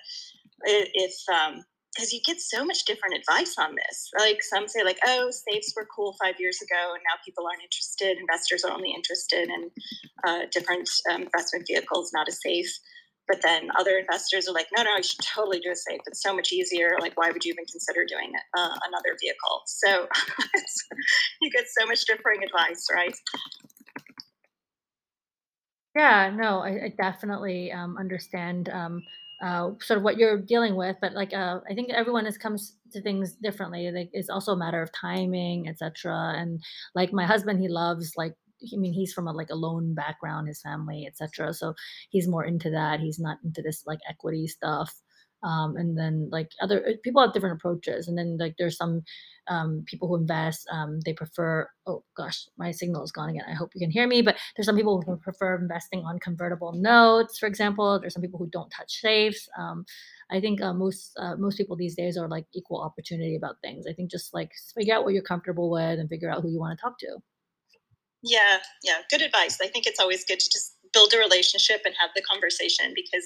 if, 0.65 1.15
um, 1.33 1.65
because 1.95 2.13
you 2.13 2.21
get 2.25 2.41
so 2.41 2.65
much 2.65 2.85
different 2.87 3.17
advice 3.17 3.57
on 3.59 3.75
this. 3.75 4.11
Like 4.19 4.43
some 4.43 4.67
say, 4.67 4.83
like, 4.83 4.99
oh, 5.07 5.31
safes 5.31 5.75
were 5.77 5.87
cool 5.95 6.17
five 6.23 6.37
years 6.39 6.59
ago, 6.63 6.95
and 6.95 7.03
now 7.05 7.21
people 7.25 7.45
aren't 7.47 7.63
interested. 7.63 8.17
Investors 8.19 8.65
are 8.65 8.73
only 8.73 8.93
interested 8.95 9.49
in 9.49 9.71
uh, 10.27 10.47
different 10.51 10.89
um, 11.13 11.23
investment 11.23 11.67
vehicles, 11.69 12.11
not 12.15 12.29
a 12.29 12.33
safe. 12.33 12.73
But 13.29 13.41
then 13.43 13.69
other 13.79 13.99
investors 13.99 14.49
are 14.49 14.53
like, 14.53 14.67
no, 14.77 14.83
no, 14.83 14.97
you 14.97 15.03
should 15.03 15.21
totally 15.21 15.61
do 15.61 15.71
a 15.71 15.77
safe. 15.77 16.01
It's 16.07 16.23
so 16.23 16.35
much 16.35 16.53
easier. 16.53 16.97
Like, 17.01 17.17
why 17.17 17.31
would 17.31 17.45
you 17.45 17.53
even 17.53 17.65
consider 17.71 18.05
doing 18.05 18.33
uh, 18.57 18.75
another 18.89 19.17
vehicle? 19.21 19.63
So 19.67 19.89
you 21.41 21.51
get 21.51 21.65
so 21.79 21.87
much 21.87 22.05
differing 22.05 22.43
advice, 22.43 22.87
right? 22.95 23.15
Yeah, 25.95 26.33
no, 26.35 26.61
I, 26.61 26.85
I 26.85 26.95
definitely 26.97 27.71
um, 27.71 27.97
understand 27.99 28.71
um, 28.71 29.03
uh, 29.43 29.71
sort 29.81 29.99
of 29.99 30.05
what 30.05 30.17
you're 30.17 30.39
dealing 30.39 30.77
with, 30.77 30.97
but 31.01 31.13
like 31.13 31.35
uh, 31.35 31.61
I 31.69 31.75
think 31.75 31.91
everyone 31.91 32.25
has 32.25 32.39
comes 32.39 32.77
to 32.93 33.03
things 33.03 33.33
differently. 33.33 33.91
Like 33.91 34.09
it's 34.13 34.31
also 34.31 34.53
a 34.53 34.57
matter 34.57 34.81
of 34.81 34.91
timing, 34.93 35.69
etc. 35.69 36.35
And 36.37 36.63
like 36.95 37.13
my 37.13 37.27
husband, 37.27 37.61
he 37.61 37.69
loves 37.69 38.13
like 38.17 38.35
I 38.75 38.77
mean 38.77 38.93
he's 38.93 39.13
from 39.13 39.29
a 39.29 39.33
like 39.33 39.51
a 39.51 39.55
loan 39.57 39.95
background, 39.95 40.49
his 40.49 40.61
family, 40.63 41.07
etc. 41.07 41.53
So 41.55 41.75
he's 42.11 42.29
more 42.29 42.45
into 42.45 42.71
that. 42.71 43.01
He's 43.01 43.19
not 43.19 43.39
into 43.45 43.63
this 43.63 43.85
like 43.87 44.01
equity 44.09 44.47
stuff. 44.47 44.93
um, 45.45 45.77
and 45.77 45.99
then 45.99 46.29
like 46.31 46.51
other 46.61 46.85
uh, 46.87 46.93
people 47.03 47.21
have 47.23 47.33
different 47.33 47.57
approaches 47.57 48.07
and 48.09 48.17
then 48.17 48.37
like 48.39 48.55
there's 48.59 48.77
some 48.77 49.03
um, 49.49 49.83
people 49.87 50.07
who 50.07 50.17
invest 50.17 50.69
um, 50.73 51.01
they 51.05 51.13
prefer 51.13 51.69
oh 51.87 52.05
gosh 52.17 52.47
my 52.57 52.71
signal 52.71 53.03
is 53.03 53.11
gone 53.11 53.29
again 53.29 53.45
i 53.49 53.55
hope 53.55 53.71
you 53.75 53.81
can 53.81 53.91
hear 53.91 54.07
me 54.07 54.23
but 54.23 54.37
there's 54.57 54.67
some 54.67 54.77
people 54.77 55.03
who 55.05 55.17
prefer 55.17 55.57
investing 55.57 56.01
on 56.05 56.19
convertible 56.21 56.73
notes 56.75 57.39
for 57.39 57.47
example 57.47 57.99
there's 58.01 58.15
some 58.15 58.23
people 58.23 58.39
who 58.39 58.49
don't 58.51 58.71
touch 58.71 59.01
safes 59.01 59.49
um, 59.59 59.85
i 60.31 60.41
think 60.41 60.61
uh, 60.63 60.73
most 60.73 61.13
uh, 61.19 61.35
most 61.37 61.57
people 61.59 61.77
these 61.77 61.97
days 61.97 62.17
are 62.17 62.29
like 62.29 62.47
equal 62.55 62.81
opportunity 62.81 63.35
about 63.37 63.57
things 63.63 63.85
i 63.89 63.93
think 63.93 64.11
just 64.11 64.33
like 64.33 64.51
figure 64.77 64.95
out 64.95 65.05
what 65.05 65.13
you're 65.13 65.23
comfortable 65.23 65.71
with 65.71 65.99
and 65.99 66.09
figure 66.09 66.31
out 66.31 66.43
who 66.43 66.51
you 66.51 66.61
want 66.61 66.79
to 66.79 66.81
talk 66.81 66.99
to 66.99 67.19
Yeah, 68.23 68.59
yeah, 68.83 68.99
good 69.11 69.23
advice. 69.23 69.59
I 69.61 69.67
think 69.69 69.87
it's 69.87 69.99
always 70.01 70.25
good 70.25 70.39
to 70.41 70.49
just 70.51 70.77
build 70.93 71.13
a 71.15 71.19
relationship 71.19 71.83
and 71.85 71.95
have 72.01 72.11
the 72.15 72.23
conversation 72.23 72.93
because 72.95 73.25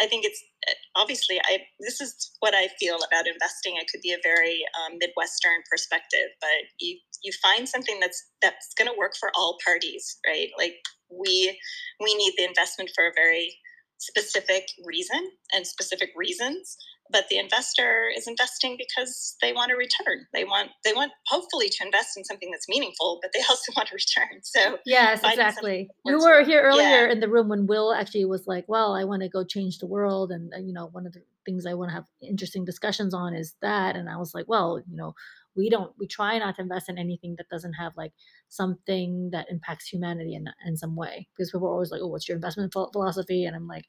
I 0.00 0.06
think 0.06 0.24
it's 0.24 0.42
uh, 0.68 0.72
obviously 0.96 1.38
I 1.44 1.58
this 1.80 2.00
is 2.00 2.32
what 2.40 2.54
I 2.54 2.68
feel 2.80 2.96
about 2.96 3.26
investing. 3.28 3.76
It 3.76 3.88
could 3.92 4.00
be 4.00 4.12
a 4.12 4.18
very 4.22 4.64
um, 4.80 4.96
midwestern 4.98 5.60
perspective, 5.70 6.32
but 6.40 6.64
you 6.80 6.98
you 7.22 7.32
find 7.42 7.68
something 7.68 8.00
that's 8.00 8.24
that's 8.40 8.72
going 8.78 8.88
to 8.90 8.96
work 8.98 9.12
for 9.20 9.30
all 9.36 9.58
parties, 9.64 10.16
right? 10.26 10.48
Like 10.56 10.76
we 11.10 11.58
we 12.00 12.14
need 12.14 12.32
the 12.38 12.44
investment 12.48 12.90
for 12.94 13.06
a 13.06 13.12
very 13.14 13.54
specific 14.02 14.68
reason 14.84 15.30
and 15.54 15.66
specific 15.66 16.10
reasons 16.16 16.76
but 17.10 17.24
the 17.28 17.36
investor 17.36 18.10
is 18.16 18.26
investing 18.26 18.76
because 18.78 19.36
they 19.42 19.52
want 19.52 19.70
a 19.72 19.76
return 19.76 20.26
they 20.32 20.44
want 20.44 20.70
they 20.84 20.92
want 20.92 21.12
hopefully 21.28 21.68
to 21.68 21.84
invest 21.84 22.16
in 22.16 22.24
something 22.24 22.50
that's 22.50 22.68
meaningful 22.68 23.18
but 23.22 23.30
they 23.34 23.40
also 23.50 23.72
want 23.76 23.90
a 23.90 23.94
return 23.94 24.40
so 24.42 24.78
Yes, 24.84 25.22
exactly. 25.24 25.88
works 26.04 26.24
were 26.24 26.42
here 26.44 26.62
earlier 26.62 27.06
yeah 27.06 27.12
in 27.12 27.20
the 27.20 27.28
room 27.28 27.48
when 27.48 27.66
Will 27.66 27.92
actually 27.92 28.24
was 28.24 28.46
like, 28.46 28.64
"Well, 28.66 28.94
I 28.94 29.04
want 29.04 29.22
to 29.22 29.28
go 29.28 29.44
change 29.44 29.78
the 29.78 29.86
world, 29.86 30.32
and 30.32 30.52
uh, 30.52 30.58
you 30.58 30.72
know, 30.72 30.86
one 30.86 31.06
of 31.06 31.12
the 31.12 31.22
things 31.44 31.66
I 31.66 31.74
want 31.74 31.90
to 31.90 31.94
have 31.94 32.06
interesting 32.20 32.64
discussions 32.64 33.14
on 33.14 33.34
is 33.34 33.54
that." 33.62 33.94
And 33.94 34.08
I 34.08 34.16
was 34.16 34.34
like, 34.34 34.46
"Well, 34.48 34.82
you 34.88 34.96
know, 34.96 35.14
we 35.56 35.70
don't, 35.70 35.92
we 35.98 36.06
try 36.06 36.38
not 36.38 36.56
to 36.56 36.62
invest 36.62 36.88
in 36.88 36.98
anything 36.98 37.34
that 37.38 37.48
doesn't 37.50 37.74
have 37.74 37.92
like 37.96 38.12
something 38.48 39.30
that 39.32 39.46
impacts 39.50 39.88
humanity 39.88 40.34
in 40.34 40.46
in 40.66 40.76
some 40.76 40.96
way, 40.96 41.28
because 41.36 41.50
people 41.50 41.66
are 41.68 41.72
always 41.72 41.90
like, 41.90 42.00
"Oh, 42.02 42.08
what's 42.08 42.28
your 42.28 42.36
investment 42.36 42.72
philosophy?" 42.72 43.44
And 43.44 43.56
I'm 43.56 43.66
like, 43.68 43.84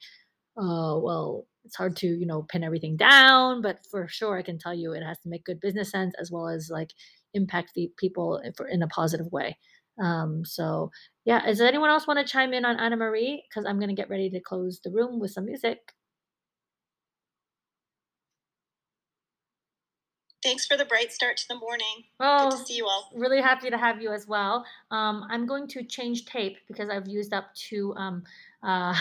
"Oh, 0.57 0.99
well." 0.99 1.45
It's 1.66 1.78
hard 1.78 1.95
to, 1.97 2.07
you 2.07 2.26
know, 2.26 2.43
pin 2.43 2.61
everything 2.61 2.97
down, 2.97 3.61
but 3.61 3.80
for 3.89 4.05
sure, 4.09 4.38
I 4.38 4.41
can 4.41 4.59
tell 4.59 4.74
you 4.74 4.91
it 4.91 5.01
has 5.01 5.18
to 5.22 5.30
make 5.30 5.45
good 5.45 5.61
business 5.61 5.91
sense 5.91 6.14
as 6.20 6.30
well 6.30 6.49
as 6.49 6.70
like 6.70 6.89
impact 7.34 7.72
the 7.74 7.89
people 7.97 8.38
in- 8.70 8.84
a 8.84 8.88
positive 8.89 9.32
way. 9.32 9.57
Um, 10.03 10.43
so 10.45 10.91
yeah, 11.24 11.45
does 11.45 11.61
anyone 11.61 11.89
else 11.89 12.05
want 12.05 12.20
to 12.20 12.26
chime 12.26 12.53
in 12.53 12.66
on 12.66 12.80
Anna 12.82 12.97
Marie? 12.97 13.43
Because 13.49 13.66
I'm 13.66 13.80
gonna 13.80 13.93
get 13.95 14.09
ready 14.09 14.30
to 14.32 14.41
close 14.41 14.82
the 14.84 14.91
room 14.91 15.20
with 15.22 15.32
some 15.32 15.45
music. 15.45 15.80
Thanks 20.44 20.66
for 20.66 20.78
the 20.78 20.86
bright 20.86 21.12
start 21.12 21.38
to 21.38 21.48
the 21.48 21.56
morning 21.56 22.04
good 22.20 22.28
Oh, 22.28 22.52
to 22.52 22.58
see 22.58 22.76
you 22.76 22.86
all 22.86 23.10
really 23.16 23.41
happy 23.41 23.70
to 23.70 23.78
have 23.78 24.02
you 24.02 24.12
as 24.12 24.28
well. 24.28 24.66
Um, 24.91 25.26
I'm 25.30 25.46
going 25.46 25.68
to 25.70 25.84
change 25.84 26.26
tape 26.26 26.58
because 26.68 26.89
I've 26.89 27.08
used 27.08 27.34
up 27.34 27.54
two 27.56 27.96
um, 27.96 28.24
uh, 28.64 28.96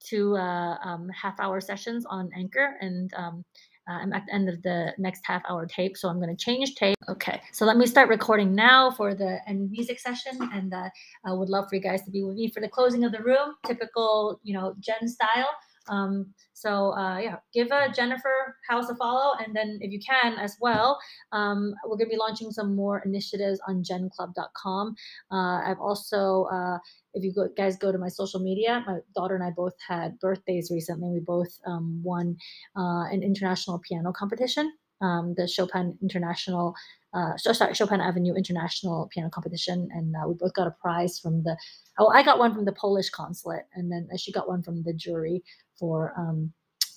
two 0.00 0.36
uh, 0.36 0.76
um, 0.84 1.08
half 1.08 1.38
hour 1.40 1.60
sessions 1.60 2.04
on 2.06 2.30
Anchor, 2.36 2.76
and 2.80 3.12
um, 3.14 3.44
uh, 3.88 3.94
I'm 3.94 4.12
at 4.12 4.26
the 4.26 4.34
end 4.34 4.48
of 4.48 4.62
the 4.62 4.92
next 4.98 5.22
half 5.24 5.42
hour 5.48 5.66
tape. 5.66 5.96
So 5.96 6.08
I'm 6.08 6.18
going 6.18 6.34
to 6.34 6.44
change 6.44 6.74
tape. 6.74 6.96
Okay, 7.08 7.40
so 7.52 7.64
let 7.64 7.76
me 7.76 7.86
start 7.86 8.08
recording 8.08 8.54
now 8.54 8.90
for 8.90 9.14
the 9.14 9.38
end 9.46 9.70
music 9.70 9.98
session, 9.98 10.38
and 10.52 10.72
uh, 10.74 10.88
I 11.24 11.32
would 11.32 11.48
love 11.48 11.68
for 11.68 11.76
you 11.76 11.80
guys 11.80 12.02
to 12.02 12.10
be 12.10 12.22
with 12.22 12.36
me 12.36 12.50
for 12.50 12.60
the 12.60 12.68
closing 12.68 13.04
of 13.04 13.12
the 13.12 13.22
room, 13.22 13.54
typical 13.66 14.40
you 14.42 14.54
know 14.54 14.74
Jen 14.80 15.08
style. 15.08 15.48
Um, 15.88 16.32
so 16.62 16.94
uh, 16.94 17.18
yeah, 17.18 17.36
give 17.52 17.72
uh, 17.72 17.88
Jennifer 17.88 18.56
House 18.68 18.88
a 18.88 18.94
follow, 18.94 19.34
and 19.44 19.54
then 19.54 19.78
if 19.80 19.90
you 19.90 19.98
can 19.98 20.34
as 20.34 20.56
well, 20.60 20.98
um, 21.32 21.74
we're 21.84 21.96
going 21.96 22.08
to 22.08 22.14
be 22.14 22.16
launching 22.16 22.52
some 22.52 22.76
more 22.76 23.02
initiatives 23.04 23.60
on 23.66 23.82
GenClub.com. 23.82 24.94
Uh, 25.32 25.60
I've 25.66 25.80
also, 25.80 26.44
uh, 26.52 26.78
if 27.14 27.24
you 27.24 27.32
go, 27.34 27.48
guys 27.56 27.76
go 27.76 27.90
to 27.90 27.98
my 27.98 28.08
social 28.08 28.38
media, 28.38 28.84
my 28.86 28.98
daughter 29.14 29.34
and 29.34 29.42
I 29.42 29.50
both 29.50 29.74
had 29.86 30.18
birthdays 30.20 30.70
recently. 30.70 31.10
We 31.10 31.20
both 31.20 31.58
um, 31.66 32.00
won 32.04 32.36
uh, 32.76 33.06
an 33.10 33.24
international 33.24 33.80
piano 33.80 34.12
competition, 34.12 34.72
um, 35.00 35.34
the 35.36 35.48
Chopin 35.48 35.98
International. 36.00 36.74
Uh, 37.12 37.36
so 37.36 37.52
sorry, 37.52 37.74
Chopin 37.74 38.00
Avenue 38.00 38.34
International 38.34 39.10
Piano 39.12 39.28
Competition, 39.28 39.88
and 39.92 40.14
we 40.26 40.34
both 40.34 40.54
got 40.54 40.66
a 40.66 40.70
prize 40.70 41.18
from 41.18 41.42
the. 41.42 41.56
Oh, 41.98 42.08
I 42.08 42.22
got 42.22 42.38
one 42.38 42.54
from 42.54 42.64
the 42.64 42.72
Polish 42.72 43.10
consulate, 43.10 43.66
and 43.74 43.92
then 43.92 44.08
she 44.16 44.32
got 44.32 44.48
one 44.48 44.62
from 44.62 44.82
the 44.82 44.94
jury 44.94 45.42
for 45.78 46.12
um, 46.16 46.52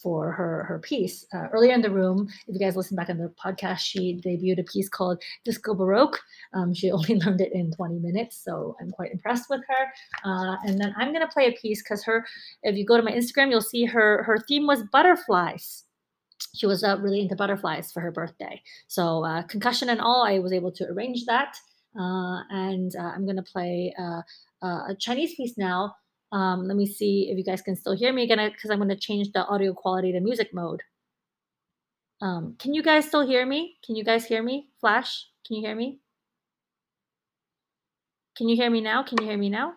for 0.05 0.31
her 0.31 0.65
her 0.65 0.77
piece. 0.77 1.25
Uh, 1.33 1.47
earlier 1.51 1.73
in 1.73 1.81
the 1.81 1.89
room, 1.89 2.27
if 2.47 2.53
you 2.53 2.59
guys 2.59 2.75
listen 2.75 2.95
back 2.95 3.09
on 3.09 3.17
the 3.17 3.33
podcast, 3.43 3.79
she 3.79 4.21
debuted 4.23 4.59
a 4.59 4.63
piece 4.63 4.87
called 4.87 5.19
Disco 5.43 5.73
Baroque. 5.73 6.19
Um, 6.53 6.75
she 6.75 6.91
only 6.97 7.15
learned 7.15 7.41
it 7.41 7.51
in 7.53 7.71
20 7.71 7.97
minutes, 7.97 8.37
so 8.37 8.75
I'm 8.79 8.91
quite 8.91 9.11
impressed 9.11 9.49
with 9.49 9.61
her. 9.67 9.85
Uh, 10.23 10.57
and 10.63 10.79
then 10.79 10.93
I'm 10.95 11.11
gonna 11.11 11.27
play 11.27 11.47
a 11.47 11.59
piece 11.59 11.81
because 11.81 12.03
her, 12.05 12.23
if 12.61 12.75
you 12.77 12.85
go 12.85 12.97
to 12.97 13.03
my 13.03 13.13
Instagram, 13.13 13.49
you'll 13.49 13.61
see 13.61 13.85
her 13.85 14.21
her 14.23 14.37
theme 14.47 14.67
was 14.67 14.83
butterflies. 14.91 15.85
She 16.53 16.67
was 16.67 16.83
uh, 16.83 16.99
really 16.99 17.21
into 17.21 17.35
butterflies 17.35 17.91
for 17.91 18.01
her 18.01 18.11
birthday. 18.11 18.61
So 18.87 19.25
uh, 19.25 19.41
concussion 19.43 19.89
and 19.89 19.99
all, 19.99 20.23
I 20.23 20.37
was 20.37 20.53
able 20.53 20.71
to 20.73 20.87
arrange 20.87 21.25
that. 21.25 21.57
Uh, 21.99 22.41
and 22.51 22.95
uh, 22.95 23.11
I'm 23.15 23.25
gonna 23.25 23.41
play 23.41 23.91
uh, 23.97 24.21
uh, 24.61 24.89
a 24.89 24.95
Chinese 24.99 25.33
piece 25.33 25.57
now. 25.57 25.95
Um, 26.35 26.67
let 26.67 26.75
me 26.75 26.85
see 26.85 27.29
if 27.31 27.37
you 27.37 27.45
guys 27.45 27.61
can 27.61 27.77
still 27.77 27.95
hear 27.95 28.11
me 28.11 28.23
again 28.23 28.51
because 28.51 28.69
I'm 28.69 28.79
going 28.79 28.89
to 28.89 28.97
change 28.97 29.31
the 29.31 29.45
audio 29.45 29.73
quality 29.73 30.11
to 30.11 30.19
music 30.19 30.53
mode. 30.53 30.81
Um, 32.21 32.57
can 32.59 32.73
you 32.73 32.83
guys 32.83 33.05
still 33.05 33.25
hear 33.25 33.45
me? 33.45 33.77
Can 33.85 33.95
you 33.95 34.03
guys 34.03 34.25
hear 34.25 34.43
me? 34.43 34.67
Flash, 34.81 35.27
can 35.47 35.55
you 35.55 35.65
hear 35.65 35.75
me? 35.75 36.01
Can 38.35 38.49
you 38.49 38.57
hear 38.57 38.69
me 38.69 38.81
now? 38.81 39.01
Can 39.01 39.17
you 39.21 39.29
hear 39.29 39.37
me 39.37 39.47
now? 39.47 39.75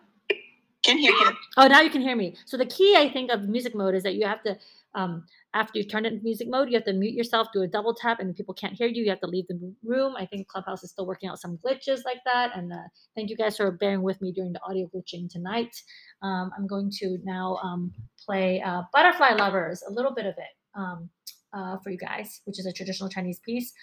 Can 0.89 0.99
hear 0.99 1.11
you 1.11 1.31
Oh, 1.57 1.67
now 1.67 1.81
you 1.81 1.89
can 1.91 2.01
hear 2.01 2.15
me. 2.15 2.35
So 2.45 2.57
the 2.57 2.65
key, 2.65 2.95
I 2.97 3.09
think, 3.09 3.31
of 3.31 3.49
music 3.49 3.75
mode 3.75 3.95
is 3.95 4.03
that 4.03 4.15
you 4.15 4.25
have 4.27 4.43
to, 4.43 4.57
um, 4.95 5.25
after 5.53 5.79
you've 5.79 5.89
turned 5.89 6.07
it 6.07 6.13
into 6.13 6.25
music 6.25 6.49
mode, 6.49 6.69
you 6.69 6.75
have 6.75 6.85
to 6.85 6.93
mute 6.93 7.13
yourself, 7.13 7.49
do 7.53 7.61
a 7.63 7.67
double 7.67 7.93
tap, 7.93 8.19
and 8.19 8.35
people 8.35 8.55
can't 8.55 8.73
hear 8.73 8.87
you, 8.87 9.03
you 9.03 9.09
have 9.11 9.21
to 9.21 9.27
leave 9.27 9.47
the 9.47 9.73
room. 9.83 10.15
I 10.17 10.25
think 10.25 10.47
Clubhouse 10.47 10.83
is 10.83 10.91
still 10.91 11.05
working 11.07 11.29
out 11.29 11.39
some 11.39 11.59
glitches 11.65 12.05
like 12.05 12.19
that. 12.25 12.57
And 12.57 12.73
uh, 12.73 12.77
thank 13.15 13.29
you 13.29 13.37
guys 13.37 13.57
for 13.57 13.71
bearing 13.71 14.03
with 14.03 14.21
me 14.21 14.31
during 14.31 14.53
the 14.53 14.61
audio 14.63 14.89
glitching 14.95 15.29
tonight. 15.29 15.75
Um, 16.23 16.51
I'm 16.57 16.67
going 16.67 16.91
to 16.99 17.19
now 17.23 17.57
um, 17.63 17.93
play 18.25 18.61
uh, 18.61 18.83
Butterfly 18.93 19.33
Lovers, 19.35 19.83
a 19.87 19.91
little 19.93 20.13
bit 20.13 20.25
of 20.27 20.35
it 20.37 20.55
um, 20.75 21.09
uh, 21.53 21.77
for 21.83 21.91
you 21.91 21.97
guys, 21.99 22.41
which 22.45 22.59
is 22.59 22.65
a 22.67 22.73
traditional 22.73 23.09
Chinese 23.09 23.39
piece. 23.39 23.73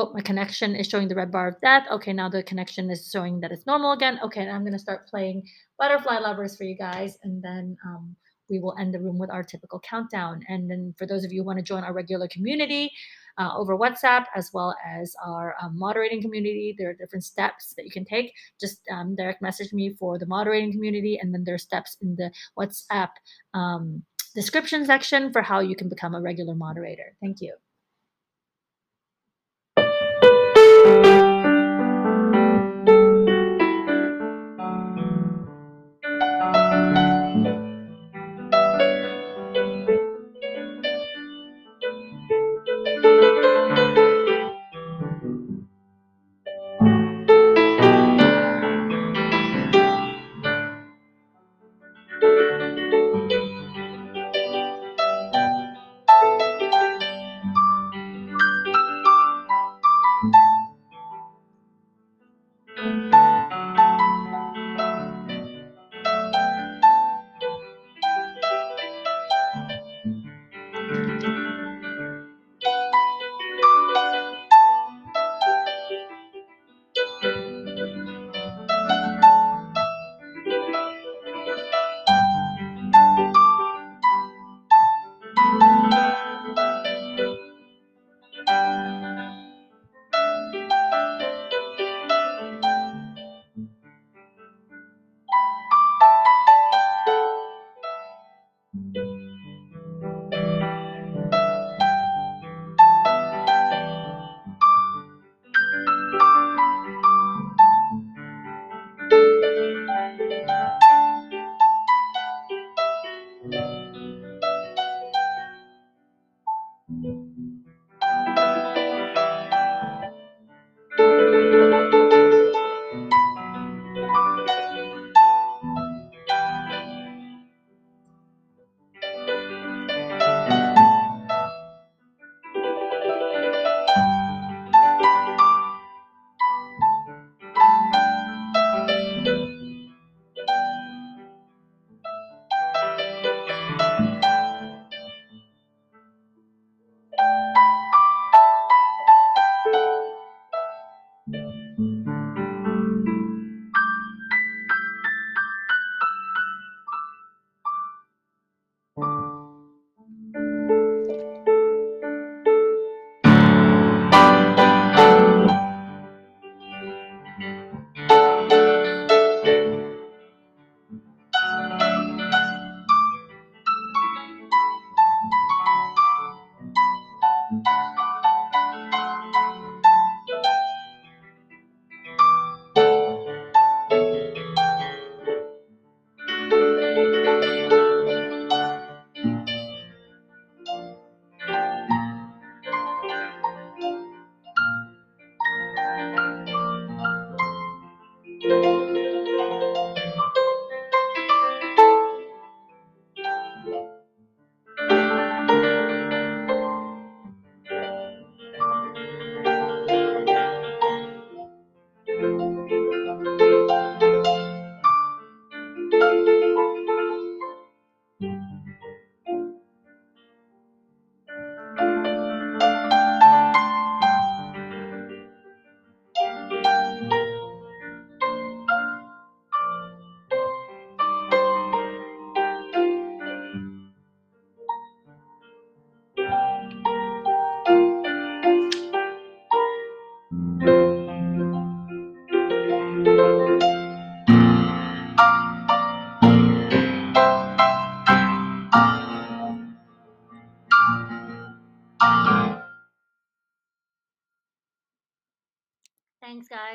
Oh, 0.00 0.12
my 0.14 0.20
connection 0.20 0.76
is 0.76 0.86
showing 0.86 1.08
the 1.08 1.16
red 1.16 1.32
bar 1.32 1.48
of 1.48 1.60
death. 1.60 1.84
Okay, 1.90 2.12
now 2.12 2.28
the 2.28 2.44
connection 2.44 2.88
is 2.88 3.10
showing 3.12 3.40
that 3.40 3.50
it's 3.50 3.66
normal 3.66 3.90
again. 3.90 4.20
Okay, 4.22 4.42
and 4.42 4.52
I'm 4.52 4.60
going 4.60 4.72
to 4.72 4.78
start 4.78 5.08
playing 5.08 5.42
Butterfly 5.76 6.20
Lovers 6.20 6.56
for 6.56 6.62
you 6.62 6.76
guys, 6.76 7.18
and 7.24 7.42
then 7.42 7.76
um, 7.84 8.14
we 8.48 8.60
will 8.60 8.76
end 8.78 8.94
the 8.94 9.00
room 9.00 9.18
with 9.18 9.28
our 9.28 9.42
typical 9.42 9.80
countdown. 9.80 10.44
And 10.48 10.70
then 10.70 10.94
for 10.96 11.04
those 11.04 11.24
of 11.24 11.32
you 11.32 11.40
who 11.40 11.46
want 11.46 11.58
to 11.58 11.64
join 11.64 11.82
our 11.82 11.92
regular 11.92 12.28
community 12.28 12.92
uh, 13.38 13.50
over 13.56 13.76
WhatsApp, 13.76 14.26
as 14.36 14.52
well 14.54 14.72
as 14.86 15.16
our 15.26 15.56
um, 15.60 15.76
moderating 15.76 16.22
community, 16.22 16.76
there 16.78 16.90
are 16.90 16.94
different 16.94 17.24
steps 17.24 17.74
that 17.76 17.84
you 17.84 17.90
can 17.90 18.04
take. 18.04 18.32
Just 18.60 18.82
um, 18.92 19.16
direct 19.16 19.42
message 19.42 19.72
me 19.72 19.96
for 19.98 20.16
the 20.16 20.26
moderating 20.26 20.70
community, 20.70 21.18
and 21.20 21.34
then 21.34 21.42
there 21.42 21.56
are 21.56 21.58
steps 21.58 21.96
in 22.00 22.14
the 22.14 22.30
WhatsApp 22.56 23.10
um, 23.52 24.04
description 24.32 24.86
section 24.86 25.32
for 25.32 25.42
how 25.42 25.58
you 25.58 25.74
can 25.74 25.88
become 25.88 26.14
a 26.14 26.20
regular 26.20 26.54
moderator. 26.54 27.16
Thank 27.20 27.40
you. 27.40 27.56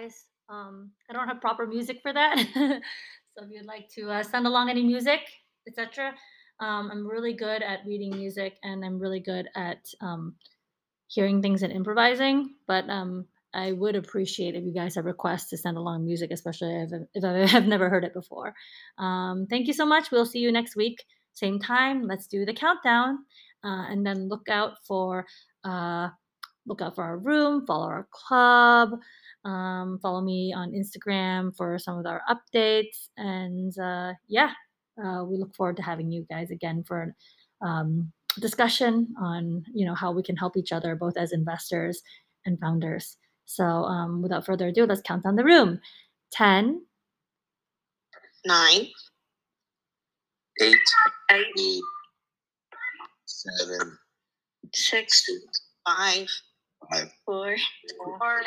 Guys. 0.03 0.25
Um, 0.49 0.91
I 1.09 1.13
don't 1.13 1.27
have 1.27 1.41
proper 1.41 1.65
music 1.65 1.99
for 2.01 2.13
that. 2.13 2.37
so 2.53 3.43
if 3.43 3.49
you'd 3.49 3.65
like 3.65 3.89
to 3.95 4.09
uh, 4.09 4.23
send 4.23 4.45
along 4.45 4.69
any 4.69 4.83
music, 4.83 5.21
etc., 5.67 6.13
um, 6.59 6.89
I'm 6.91 7.07
really 7.07 7.33
good 7.33 7.61
at 7.61 7.79
reading 7.85 8.15
music 8.15 8.57
and 8.63 8.85
I'm 8.85 8.99
really 8.99 9.19
good 9.19 9.47
at 9.55 9.79
um, 10.01 10.35
hearing 11.07 11.41
things 11.41 11.63
and 11.63 11.73
improvising. 11.73 12.53
But 12.67 12.89
um, 12.89 13.25
I 13.53 13.71
would 13.71 13.95
appreciate 13.95 14.55
if 14.55 14.63
you 14.63 14.73
guys 14.73 14.95
have 14.95 15.05
requests 15.05 15.49
to 15.49 15.57
send 15.57 15.77
along 15.77 16.05
music, 16.05 16.31
especially 16.31 16.75
if, 16.75 16.91
if 17.13 17.23
I 17.23 17.47
have 17.47 17.67
never 17.67 17.89
heard 17.89 18.03
it 18.03 18.13
before. 18.13 18.53
Um, 18.97 19.47
thank 19.49 19.67
you 19.67 19.73
so 19.73 19.85
much. 19.85 20.11
We'll 20.11 20.25
see 20.25 20.39
you 20.39 20.51
next 20.51 20.75
week, 20.75 21.03
same 21.33 21.59
time. 21.59 22.07
Let's 22.07 22.27
do 22.27 22.45
the 22.45 22.53
countdown, 22.53 23.19
uh, 23.63 23.85
and 23.89 24.05
then 24.05 24.29
look 24.29 24.47
out 24.49 24.77
for 24.85 25.25
uh, 25.63 26.09
look 26.65 26.81
out 26.81 26.95
for 26.95 27.03
our 27.03 27.17
room, 27.17 27.65
follow 27.65 27.87
our 27.87 28.07
club. 28.11 28.99
Um, 29.45 29.99
follow 30.01 30.21
me 30.21 30.53
on 30.53 30.71
Instagram 30.71 31.55
for 31.55 31.77
some 31.77 31.97
of 31.97 32.05
our 32.05 32.21
updates. 32.29 33.09
And 33.17 33.77
uh, 33.77 34.13
yeah, 34.27 34.51
uh, 35.03 35.23
we 35.25 35.37
look 35.37 35.55
forward 35.55 35.77
to 35.77 35.83
having 35.83 36.11
you 36.11 36.25
guys 36.29 36.51
again 36.51 36.83
for 36.83 37.15
um, 37.61 38.11
discussion 38.39 39.13
on 39.21 39.63
you 39.73 39.85
know 39.85 39.93
how 39.93 40.11
we 40.11 40.23
can 40.23 40.35
help 40.35 40.57
each 40.57 40.71
other 40.71 40.95
both 40.95 41.17
as 41.17 41.31
investors 41.31 42.01
and 42.45 42.59
founders. 42.59 43.17
So 43.45 43.63
um, 43.63 44.21
without 44.21 44.45
further 44.45 44.67
ado, 44.67 44.85
let's 44.85 45.01
count 45.01 45.23
down 45.23 45.35
the 45.35 45.43
room. 45.43 45.79
10, 46.31 46.81
Nine, 48.45 48.87
Eight, 50.61 50.75
Eight, 51.31 51.81
seven, 53.25 53.97
six, 54.73 55.23
five, 55.87 56.27
five, 56.91 57.09
four, 57.25 57.55
Four, 58.19 58.41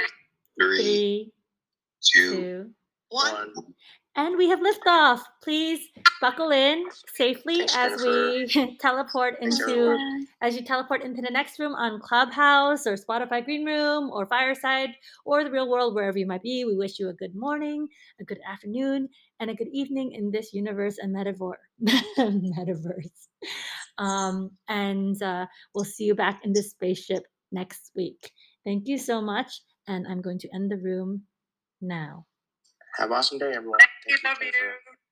three, 0.60 0.76
three, 0.76 1.32
two, 2.02 2.30
two, 2.30 2.70
one. 3.08 3.52
and 4.16 4.36
we 4.36 4.48
have 4.48 4.60
liftoff. 4.60 5.20
Please 5.42 5.80
buckle 6.20 6.50
in 6.50 6.84
safely 7.14 7.58
Thanks, 7.58 7.76
as 7.76 8.02
we 8.02 8.76
teleport 8.80 9.36
into 9.42 9.96
as 10.42 10.56
you 10.56 10.64
teleport 10.64 11.02
into 11.02 11.22
the 11.22 11.30
next 11.30 11.58
room 11.58 11.74
on 11.74 12.00
Clubhouse 12.00 12.86
or 12.86 12.96
Spotify 12.96 13.44
Green 13.44 13.64
Room 13.64 14.10
or 14.10 14.26
Fireside 14.26 14.90
or 15.24 15.44
the 15.44 15.50
real 15.50 15.68
world, 15.70 15.94
wherever 15.94 16.18
you 16.18 16.26
might 16.26 16.42
be. 16.42 16.64
We 16.64 16.76
wish 16.76 16.98
you 16.98 17.08
a 17.08 17.14
good 17.14 17.34
morning, 17.34 17.88
a 18.20 18.24
good 18.24 18.40
afternoon, 18.48 19.08
and 19.40 19.50
a 19.50 19.54
good 19.54 19.68
evening 19.72 20.12
in 20.12 20.30
this 20.30 20.52
universe 20.52 20.98
and 20.98 21.12
metaphor 21.12 21.58
metaverse. 22.18 23.28
Um, 23.98 24.50
and 24.68 25.20
uh, 25.22 25.46
we'll 25.74 25.84
see 25.84 26.04
you 26.04 26.14
back 26.14 26.40
in 26.44 26.52
this 26.52 26.70
spaceship 26.70 27.24
next 27.52 27.92
week. 27.96 28.30
Thank 28.64 28.88
you 28.88 28.98
so 28.98 29.22
much, 29.22 29.60
and 29.86 30.06
I'm 30.06 30.22
going 30.22 30.38
to 30.40 30.48
end 30.54 30.70
the 30.70 30.76
room 30.76 31.24
now. 31.80 32.26
Have 32.98 33.10
an 33.10 33.16
awesome 33.16 33.38
day, 33.38 33.52
everyone. 33.54 33.78
Thank 33.80 33.90
you, 34.08 34.16
Thank 34.22 34.40
love 34.40 34.42
you. 34.42 35.05